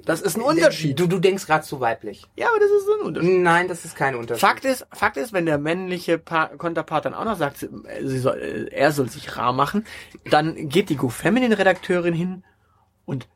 Das 0.05 0.21
ist 0.21 0.37
ein 0.37 0.41
Unterschied. 0.41 0.97
Du, 0.97 1.07
du 1.07 1.19
denkst 1.19 1.45
gerade 1.45 1.65
zu 1.65 1.79
weiblich. 1.79 2.23
Ja, 2.37 2.47
aber 2.49 2.59
das 2.59 2.69
ist 2.71 2.87
ein 2.87 3.05
Unterschied. 3.07 3.41
Nein, 3.41 3.67
das 3.67 3.83
ist 3.83 3.95
kein 3.95 4.15
Unterschied. 4.15 4.41
Fakt 4.41 4.63
ist, 4.65 4.87
Fakt 4.93 5.17
ist, 5.17 5.33
wenn 5.33 5.45
der 5.45 5.57
männliche 5.57 6.17
pa 6.17 6.47
Konterpart 6.47 7.05
dann 7.05 7.13
auch 7.13 7.25
noch 7.25 7.37
sagt, 7.37 7.57
sie 7.57 8.19
soll, 8.19 8.37
äh, 8.37 8.73
er 8.73 8.91
soll 8.91 9.09
sich 9.09 9.35
rar 9.35 9.53
machen, 9.53 9.85
dann 10.29 10.69
geht 10.69 10.89
die 10.89 10.95
Go-Feminine-Redakteurin 10.95 12.13
hin 12.13 12.43
und 13.05 13.27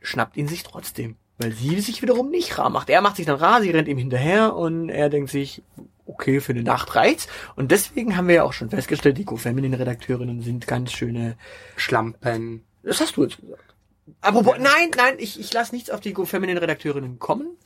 schnappt 0.00 0.36
ihn 0.36 0.48
sich 0.48 0.62
trotzdem. 0.62 1.16
Weil 1.38 1.52
sie 1.52 1.80
sich 1.80 2.02
wiederum 2.02 2.30
nicht 2.30 2.58
rar 2.58 2.70
macht. 2.70 2.90
Er 2.90 3.00
macht 3.00 3.16
sich 3.16 3.26
dann 3.26 3.36
rar, 3.36 3.62
sie 3.62 3.70
rennt 3.70 3.88
ihm 3.88 3.98
hinterher 3.98 4.54
und 4.54 4.90
er 4.90 5.08
denkt 5.08 5.30
sich, 5.30 5.62
okay, 6.06 6.40
für 6.40 6.52
eine 6.52 6.62
Nacht 6.62 6.94
reicht's. 6.94 7.28
Und 7.56 7.70
deswegen 7.70 8.16
haben 8.16 8.28
wir 8.28 8.36
ja 8.36 8.42
auch 8.44 8.52
schon 8.52 8.70
festgestellt, 8.70 9.18
die 9.18 9.24
Go-Feminine-Redakteurinnen 9.24 10.42
sind 10.42 10.66
ganz 10.66 10.92
schöne, 10.92 11.36
Schlampen. 11.76 12.64
das 12.82 13.00
hast 13.00 13.16
du 13.16 13.24
jetzt 13.24 13.40
gesagt. 13.40 13.74
Apropos, 14.20 14.56
nein, 14.58 14.90
nein, 14.96 15.14
ich, 15.18 15.40
ich 15.40 15.52
lasse 15.52 15.74
nichts 15.74 15.90
auf 15.90 16.00
die 16.00 16.12
Go-Feminine-Redakteurinnen 16.12 17.18
kommen. 17.18 17.56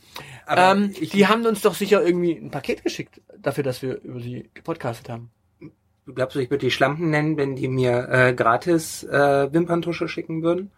Aber 0.46 0.72
ähm, 0.72 0.94
ich, 0.98 1.10
die 1.10 1.26
haben 1.26 1.44
uns 1.46 1.62
doch 1.62 1.74
sicher 1.74 2.02
irgendwie 2.02 2.32
ein 2.32 2.50
Paket 2.50 2.82
geschickt 2.84 3.20
dafür, 3.36 3.64
dass 3.64 3.82
wir 3.82 4.00
über 4.02 4.20
sie 4.20 4.48
gepodcastet 4.54 5.08
haben. 5.08 5.30
du 5.60 6.14
glaubst 6.14 6.36
du, 6.36 6.40
ich 6.40 6.50
würde 6.50 6.66
die 6.66 6.70
Schlampen 6.70 7.10
nennen, 7.10 7.36
wenn 7.36 7.56
die 7.56 7.68
mir 7.68 8.08
äh, 8.08 8.34
gratis 8.34 9.04
äh, 9.04 9.52
Wimperntusche 9.52 10.08
schicken 10.08 10.42
würden? 10.42 10.70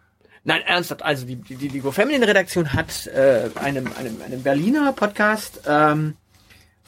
Nein, 0.42 0.62
ernsthaft. 0.62 1.02
Also 1.02 1.26
die 1.26 1.36
die 1.36 1.56
die, 1.56 1.68
die 1.68 1.80
Go 1.80 1.90
Feminine 1.90 2.26
Redaktion 2.26 2.72
hat 2.72 3.06
äh, 3.08 3.50
einem 3.56 3.90
einem 3.98 4.22
einem 4.22 4.42
Berliner 4.42 4.92
Podcast 4.92 5.62
ähm, 5.68 6.14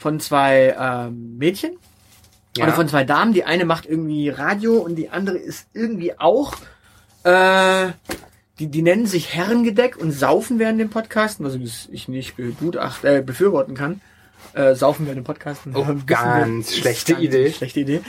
von 0.03 0.19
zwei 0.19 0.75
ähm, 0.79 1.37
Mädchen 1.37 1.71
Ja. 2.57 2.65
oder 2.65 2.73
von 2.73 2.87
zwei 2.87 3.03
Damen. 3.05 3.33
Die 3.33 3.45
eine 3.45 3.65
macht 3.65 3.85
irgendwie 3.87 4.29
Radio 4.29 4.77
und 4.77 4.95
die 4.95 5.09
andere 5.09 5.37
ist 5.37 5.65
irgendwie 5.73 6.19
auch. 6.19 6.53
Äh, 7.23 7.87
die, 8.59 8.67
die 8.67 8.81
nennen 8.83 9.07
sich 9.07 9.33
Herrengedeck 9.33 9.97
und 9.97 10.11
saufen 10.11 10.59
während 10.59 10.79
dem 10.79 10.89
Podcasten, 10.89 11.45
also 11.45 11.57
das 11.57 11.89
ich 11.91 12.07
nicht 12.07 12.35
begutacht, 12.35 13.03
äh, 13.03 13.23
befürworten 13.25 13.73
kann. 13.75 14.01
äh, 14.53 14.75
saufen 14.75 15.07
wir 15.07 15.15
den 15.15 15.23
Podcast. 15.23 15.61
Oh, 15.73 15.85
ganz 16.05 16.75
schlechte 16.75 17.13
Idee. 17.13 17.51
Schlechte 17.51 17.79
Idee. 17.79 18.01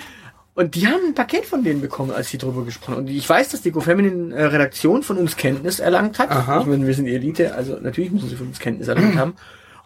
Und 0.56 0.74
die 0.76 0.86
haben 0.86 1.00
ein 1.06 1.14
Paket 1.14 1.46
von 1.46 1.64
denen 1.64 1.80
bekommen, 1.80 2.10
als 2.12 2.28
sie 2.28 2.38
drüber 2.38 2.64
gesprochen 2.64 2.92
haben. 2.96 3.00
Und 3.04 3.10
ich 3.10 3.28
weiß, 3.28 3.48
dass 3.48 3.62
die 3.62 3.70
GoFeminine 3.72 4.34
äh, 4.34 4.44
Redaktion 4.44 5.02
von 5.02 5.16
uns 5.18 5.36
Kenntnis 5.36 5.80
erlangt 5.80 6.18
hat. 6.18 6.30
Aha. 6.30 6.60
Ich 6.60 6.66
meine, 6.66 6.86
wir 6.86 6.94
sind 6.94 7.06
die 7.06 7.14
Elite, 7.14 7.54
also 7.54 7.78
natürlich 7.80 8.10
müssen 8.12 8.28
sie 8.28 8.36
von 8.36 8.48
uns 8.48 8.58
Kenntnis 8.60 8.88
erlangt 8.88 9.16
haben. 9.18 9.34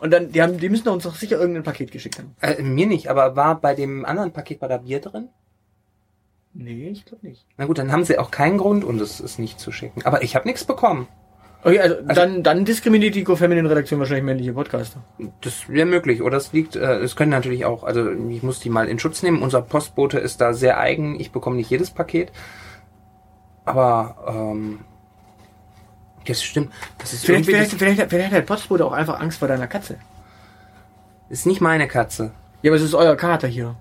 Und 0.01 0.13
dann, 0.13 0.31
die 0.33 0.43
haben, 0.43 0.59
die 0.59 0.69
müssen 0.69 0.89
uns 0.89 1.05
doch 1.05 1.15
sicher 1.15 1.39
irgendein 1.39 1.65
Paket 1.65 1.91
geschickt 1.91 2.19
haben. 2.19 2.35
Äh, 2.41 2.63
mir 2.63 2.87
nicht, 2.87 3.09
aber 3.09 3.37
war 3.37 3.61
bei 3.61 3.75
dem 3.75 4.05
anderen 4.05 4.33
Paket 4.33 4.61
war 4.61 4.69
da 4.69 4.79
Bier 4.79 5.01
drin? 5.01 5.29
Nee, 6.55 6.89
ich 6.89 7.05
glaube 7.05 7.27
nicht. 7.27 7.47
Na 7.57 7.67
gut, 7.67 7.79
dann 7.79 7.93
haben 7.93 8.05
sie 8.05 8.19
auch 8.19 8.31
keinen 8.31 8.59
Grund, 8.59 8.85
uns 8.85 9.01
es, 9.03 9.21
es 9.21 9.39
nicht 9.39 9.61
zu 9.61 9.73
schicken. 9.73 10.03
Aber 10.05 10.23
ich 10.23 10.35
habe 10.35 10.47
nichts 10.47 10.65
bekommen. 10.65 11.09
Okay, 11.65 11.81
also, 11.81 11.97
dann, 12.07 12.45
dann 12.45 12.65
diskriminiert 12.65 13.17
die 13.17 13.25
GoFeminine 13.25 13.69
Redaktion 13.69 13.99
wahrscheinlich 13.99 14.25
männliche 14.25 14.53
Podcaster. 14.53 15.03
Das 15.41 15.69
wäre 15.69 15.87
möglich. 15.87 16.23
Oder 16.23 16.37
es 16.37 16.53
liegt, 16.53 16.77
äh, 16.77 16.99
es 16.99 17.17
können 17.17 17.33
natürlich 17.33 17.65
auch, 17.65 17.83
also 17.83 18.11
ich 18.11 18.43
muss 18.45 18.61
die 18.61 18.71
mal 18.71 18.89
in 18.89 19.01
Schutz 19.01 19.23
nehmen. 19.25 19.43
Unser 19.43 19.63
Postbote 19.63 20.19
ist 20.19 20.41
da 20.41 20.55
sehr 20.55 20.79
eigen. 20.79 21.19
Ich 21.19 21.33
bekomme 21.33 21.57
nicht 21.57 21.71
jedes 21.71 21.91
Paket. 21.91 22.31
Aber 23.65 24.25
ähm, 24.29 24.81
das 26.29 26.43
stimmt. 26.43 26.73
Das 26.99 27.13
ist 27.13 27.25
Vielleicht, 27.25 27.47
vielleicht, 27.47 27.73
vielleicht, 27.73 28.01
vielleicht 28.11 28.27
hat 28.31 28.37
der 28.39 28.43
Postbote 28.43 28.85
auch 28.85 28.93
einfach 28.93 29.21
Angst 29.21 29.39
vor 29.39 29.49
deiner 29.49 29.67
Katze. 29.67 29.97
das 31.29 31.41
ist 31.41 31.47
nicht 31.47 31.61
meine 31.61 31.89
Katze. 31.89 32.33
Ja, 32.63 32.71
aber 32.71 32.77
es 32.77 32.83
ist 32.83 32.95
euer 32.95 33.17
Kater 33.17 33.49
hier. 33.49 33.77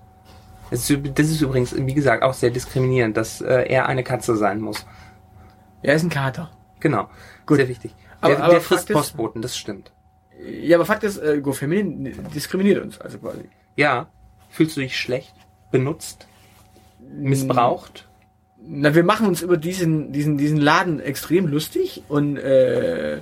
Das 0.70 0.88
ist, 0.90 1.00
das 1.14 1.28
ist 1.28 1.40
übrigens, 1.40 1.74
wie 1.76 1.94
gesagt, 1.94 2.22
auch 2.22 2.34
sehr 2.34 2.50
diskriminierend, 2.50 3.16
dass 3.16 3.40
äh, 3.40 3.62
er 3.68 3.86
eine 3.86 4.04
Katze 4.04 4.36
sein 4.36 4.60
muss. 4.60 4.84
Er 5.82 5.94
ist 5.94 6.02
ein 6.02 6.10
Kater. 6.10 6.50
Genau. 6.80 7.08
Gut. 7.46 7.56
Sehr 7.58 7.68
wichtig. 7.68 7.94
Aber- 8.20 8.34
der, 8.34 8.44
aber 8.44 8.52
der 8.54 8.60
frisst 8.60 8.90
Postboten, 8.92 9.40
das 9.42 9.56
stimmt. 9.56 9.92
Ja, 10.44 10.76
aber 10.76 10.84
Fakt 10.86 11.04
ist, 11.04 11.18
äh, 11.18 11.40
GoFeminine 11.40 12.10
diskriminiert 12.34 12.82
uns, 12.82 13.00
also 13.00 13.18
quasi. 13.18 13.48
Ja. 13.76 14.08
Fühlst 14.50 14.76
du 14.76 14.80
dich 14.80 14.96
schlecht? 14.98 15.34
Benutzt? 15.70 16.26
Missbraucht? 17.00 18.07
Na, 18.70 18.94
wir 18.94 19.02
machen 19.02 19.26
uns 19.26 19.40
über 19.40 19.56
diesen, 19.56 20.12
diesen, 20.12 20.36
diesen 20.36 20.58
Laden 20.58 21.00
extrem 21.00 21.46
lustig 21.46 22.02
und 22.08 22.36
äh, 22.36 23.18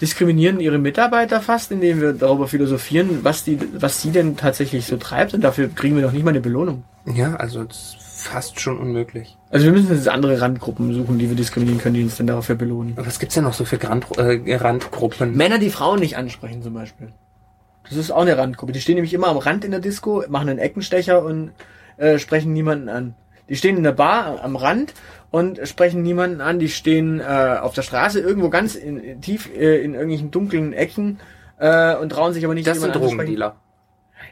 diskriminieren 0.00 0.60
ihre 0.60 0.78
Mitarbeiter 0.78 1.40
fast, 1.40 1.72
indem 1.72 2.00
wir 2.00 2.12
darüber 2.12 2.46
philosophieren, 2.46 3.20
was 3.22 3.42
die, 3.42 3.58
was 3.74 4.00
sie 4.00 4.10
denn 4.10 4.36
tatsächlich 4.36 4.86
so 4.86 4.96
treibt 4.96 5.34
und 5.34 5.42
dafür 5.42 5.68
kriegen 5.68 5.96
wir 5.96 6.02
noch 6.02 6.12
nicht 6.12 6.24
mal 6.24 6.30
eine 6.30 6.40
Belohnung. 6.40 6.84
Ja, 7.06 7.34
also 7.34 7.64
das 7.64 7.96
ist 7.98 8.26
fast 8.26 8.60
schon 8.60 8.78
unmöglich. 8.78 9.36
Also 9.50 9.66
wir 9.66 9.72
müssen 9.72 9.92
jetzt 9.92 10.08
andere 10.08 10.40
Randgruppen 10.40 10.94
suchen, 10.94 11.18
die 11.18 11.28
wir 11.28 11.36
diskriminieren 11.36 11.80
können, 11.80 11.94
die 11.94 12.04
uns 12.04 12.16
dann 12.16 12.28
dafür 12.28 12.54
belohnen. 12.54 12.92
Aber 12.96 13.06
was 13.06 13.18
gibt's 13.18 13.34
denn 13.34 13.44
noch 13.44 13.52
so 13.52 13.64
für 13.64 13.78
Grand, 13.78 14.06
äh, 14.16 14.56
Randgruppen? 14.56 15.36
Männer, 15.36 15.58
die 15.58 15.70
Frauen 15.70 15.98
nicht 15.98 16.16
ansprechen 16.16 16.62
zum 16.62 16.74
Beispiel. 16.74 17.08
Das 17.88 17.98
ist 17.98 18.12
auch 18.12 18.22
eine 18.22 18.38
Randgruppe. 18.38 18.72
Die 18.72 18.80
stehen 18.80 18.94
nämlich 18.94 19.12
immer 19.12 19.28
am 19.28 19.38
Rand 19.38 19.64
in 19.64 19.72
der 19.72 19.80
Disco, 19.80 20.22
machen 20.28 20.48
einen 20.48 20.60
Eckenstecher 20.60 21.24
und 21.24 21.50
äh, 21.96 22.18
sprechen 22.18 22.52
niemanden 22.52 22.88
an. 22.88 23.14
Die 23.48 23.56
stehen 23.56 23.76
in 23.76 23.82
der 23.82 23.92
Bar 23.92 24.42
am 24.42 24.56
Rand 24.56 24.94
und 25.30 25.66
sprechen 25.68 26.02
niemanden 26.02 26.40
an. 26.40 26.58
Die 26.58 26.68
stehen 26.68 27.20
äh, 27.20 27.58
auf 27.60 27.74
der 27.74 27.82
Straße 27.82 28.20
irgendwo 28.20 28.48
ganz 28.50 28.74
in, 28.74 29.20
tief 29.20 29.50
äh, 29.54 29.82
in 29.82 29.94
irgendwelchen 29.94 30.30
dunklen 30.30 30.72
Ecken 30.72 31.20
äh, 31.58 31.94
und 31.96 32.10
trauen 32.10 32.32
sich 32.32 32.44
aber 32.44 32.54
nicht 32.54 32.66
Das 32.66 32.80
sind. 32.80 32.94
Drogendealer. 32.94 33.56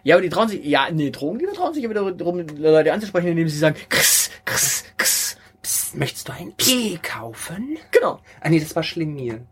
Ja, 0.05 0.15
aber 0.15 0.23
die 0.23 0.31
trauen 0.31 0.49
sich, 0.49 0.65
ja, 0.65 0.89
nee, 0.91 1.11
Drogendealer 1.11 1.53
trauen 1.53 1.75
sich 1.75 1.85
aber 1.85 2.13
darum, 2.13 2.45
Leute 2.57 2.93
anzusprechen, 2.93 3.29
indem 3.29 3.49
sie 3.49 3.59
sagen, 3.59 3.77
kss, 3.89 4.31
kss, 4.45 4.85
kss. 4.97 5.37
Psst, 5.63 5.97
möchtest 5.97 6.29
du 6.29 6.33
ein 6.33 6.57
Tee 6.57 6.99
kaufen? 7.03 7.77
Genau, 7.91 8.19
Ah 8.41 8.49
nee, 8.49 8.59
das 8.59 8.75
war 8.75 8.83
Schlemiel. 8.83 9.43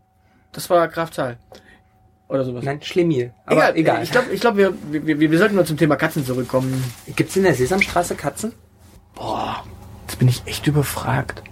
das 0.51 0.69
war 0.69 0.87
Kraftzahl. 0.87 1.37
Oder 2.27 2.45
sowas. 2.45 2.63
Nein, 2.63 2.81
Schlemiel. 2.81 3.33
Aber 3.45 3.75
egal. 3.75 4.03
Ich 4.03 4.11
glaube, 4.11 4.31
ich 4.31 4.39
glaub, 4.39 4.55
wir, 4.55 4.73
wir, 4.89 5.19
wir 5.19 5.37
sollten 5.37 5.55
nur 5.55 5.65
zum 5.65 5.75
Thema 5.77 5.97
Katzen 5.97 6.25
zurückkommen. 6.25 6.81
Gibt's 7.15 7.35
in 7.35 7.43
der 7.43 7.53
Sesamstraße 7.53 8.15
Katzen? 8.15 8.53
Boah, 9.15 9.63
jetzt 10.07 10.19
bin 10.19 10.27
ich 10.27 10.43
echt 10.45 10.67
überfragt. 10.67 11.43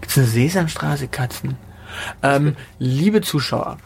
Gibt's 0.00 0.16
eine 0.16 0.26
Sesamstraße 0.26 1.08
Katzen? 1.08 1.56
Ähm, 2.22 2.56
liebe 2.78 3.20
Zuschauer, 3.22 3.78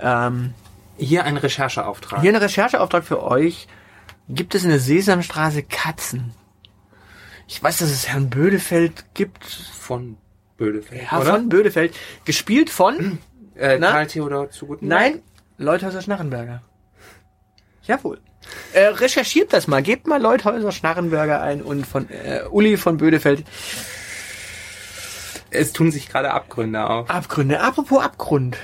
ähm, 0.00 0.54
Hier 0.96 1.24
ein 1.24 1.36
Rechercheauftrag. 1.36 2.20
hier 2.22 2.30
ein 2.32 2.36
Rechercheauftrag 2.36 3.04
für 3.04 3.22
euch. 3.22 3.66
Gibt 4.28 4.54
es 4.54 4.62
in 4.64 4.70
der 4.70 4.78
Sesamstraße 4.80 5.62
Katzen? 5.64 6.32
Ich 7.48 7.62
weiß, 7.62 7.78
dass 7.78 7.90
es 7.90 8.08
Herrn 8.08 8.30
Bödefeld 8.30 9.04
gibt. 9.14 9.44
Von 9.44 10.16
Bödefeld, 10.56 11.02
Ja, 11.10 11.18
oder? 11.20 11.32
von 11.32 11.48
Bödefeld. 11.48 11.94
Gespielt 12.24 12.70
von, 12.70 13.18
äh? 13.56 13.78
Karl 13.80 14.06
Theodor 14.06 14.50
zu 14.50 14.66
guten 14.66 14.86
nein, 14.86 15.20
Leuthäuser 15.58 16.00
Schnarrenberger. 16.00 16.62
Jawohl. 17.82 18.20
Äh, 18.72 18.86
recherchiert 18.86 19.52
das 19.52 19.66
mal. 19.66 19.82
Gebt 19.82 20.06
mal 20.06 20.20
Leuthäuser 20.20 20.72
Schnarrenberger 20.72 21.42
ein 21.42 21.62
und 21.62 21.86
von 21.86 22.08
äh, 22.10 22.42
Uli 22.50 22.76
von 22.76 22.96
Bödefeld. 22.96 23.44
Es 25.50 25.72
tun 25.72 25.90
sich 25.90 26.08
gerade 26.08 26.30
Abgründe 26.32 26.88
auf. 26.88 27.10
Abgründe. 27.10 27.60
Apropos 27.60 28.02
Abgrund. 28.02 28.56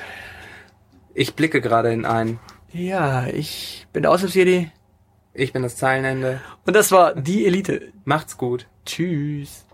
Ich 1.15 1.35
blicke 1.35 1.61
gerade 1.61 1.93
in 1.93 2.05
einen. 2.05 2.39
Ja, 2.73 3.27
ich 3.27 3.87
bin 3.93 4.03
der 4.03 4.13
Aushilfsjedi. 4.13 4.71
Ich 5.33 5.53
bin 5.53 5.63
das 5.63 5.77
Zeilenende. 5.77 6.41
Und 6.65 6.77
das 6.77 6.93
war 6.93 7.15
die 7.15 7.47
Elite. 7.47 7.93
Macht's 8.05 8.37
gut. 8.37 8.67
Tschüss. 8.85 9.67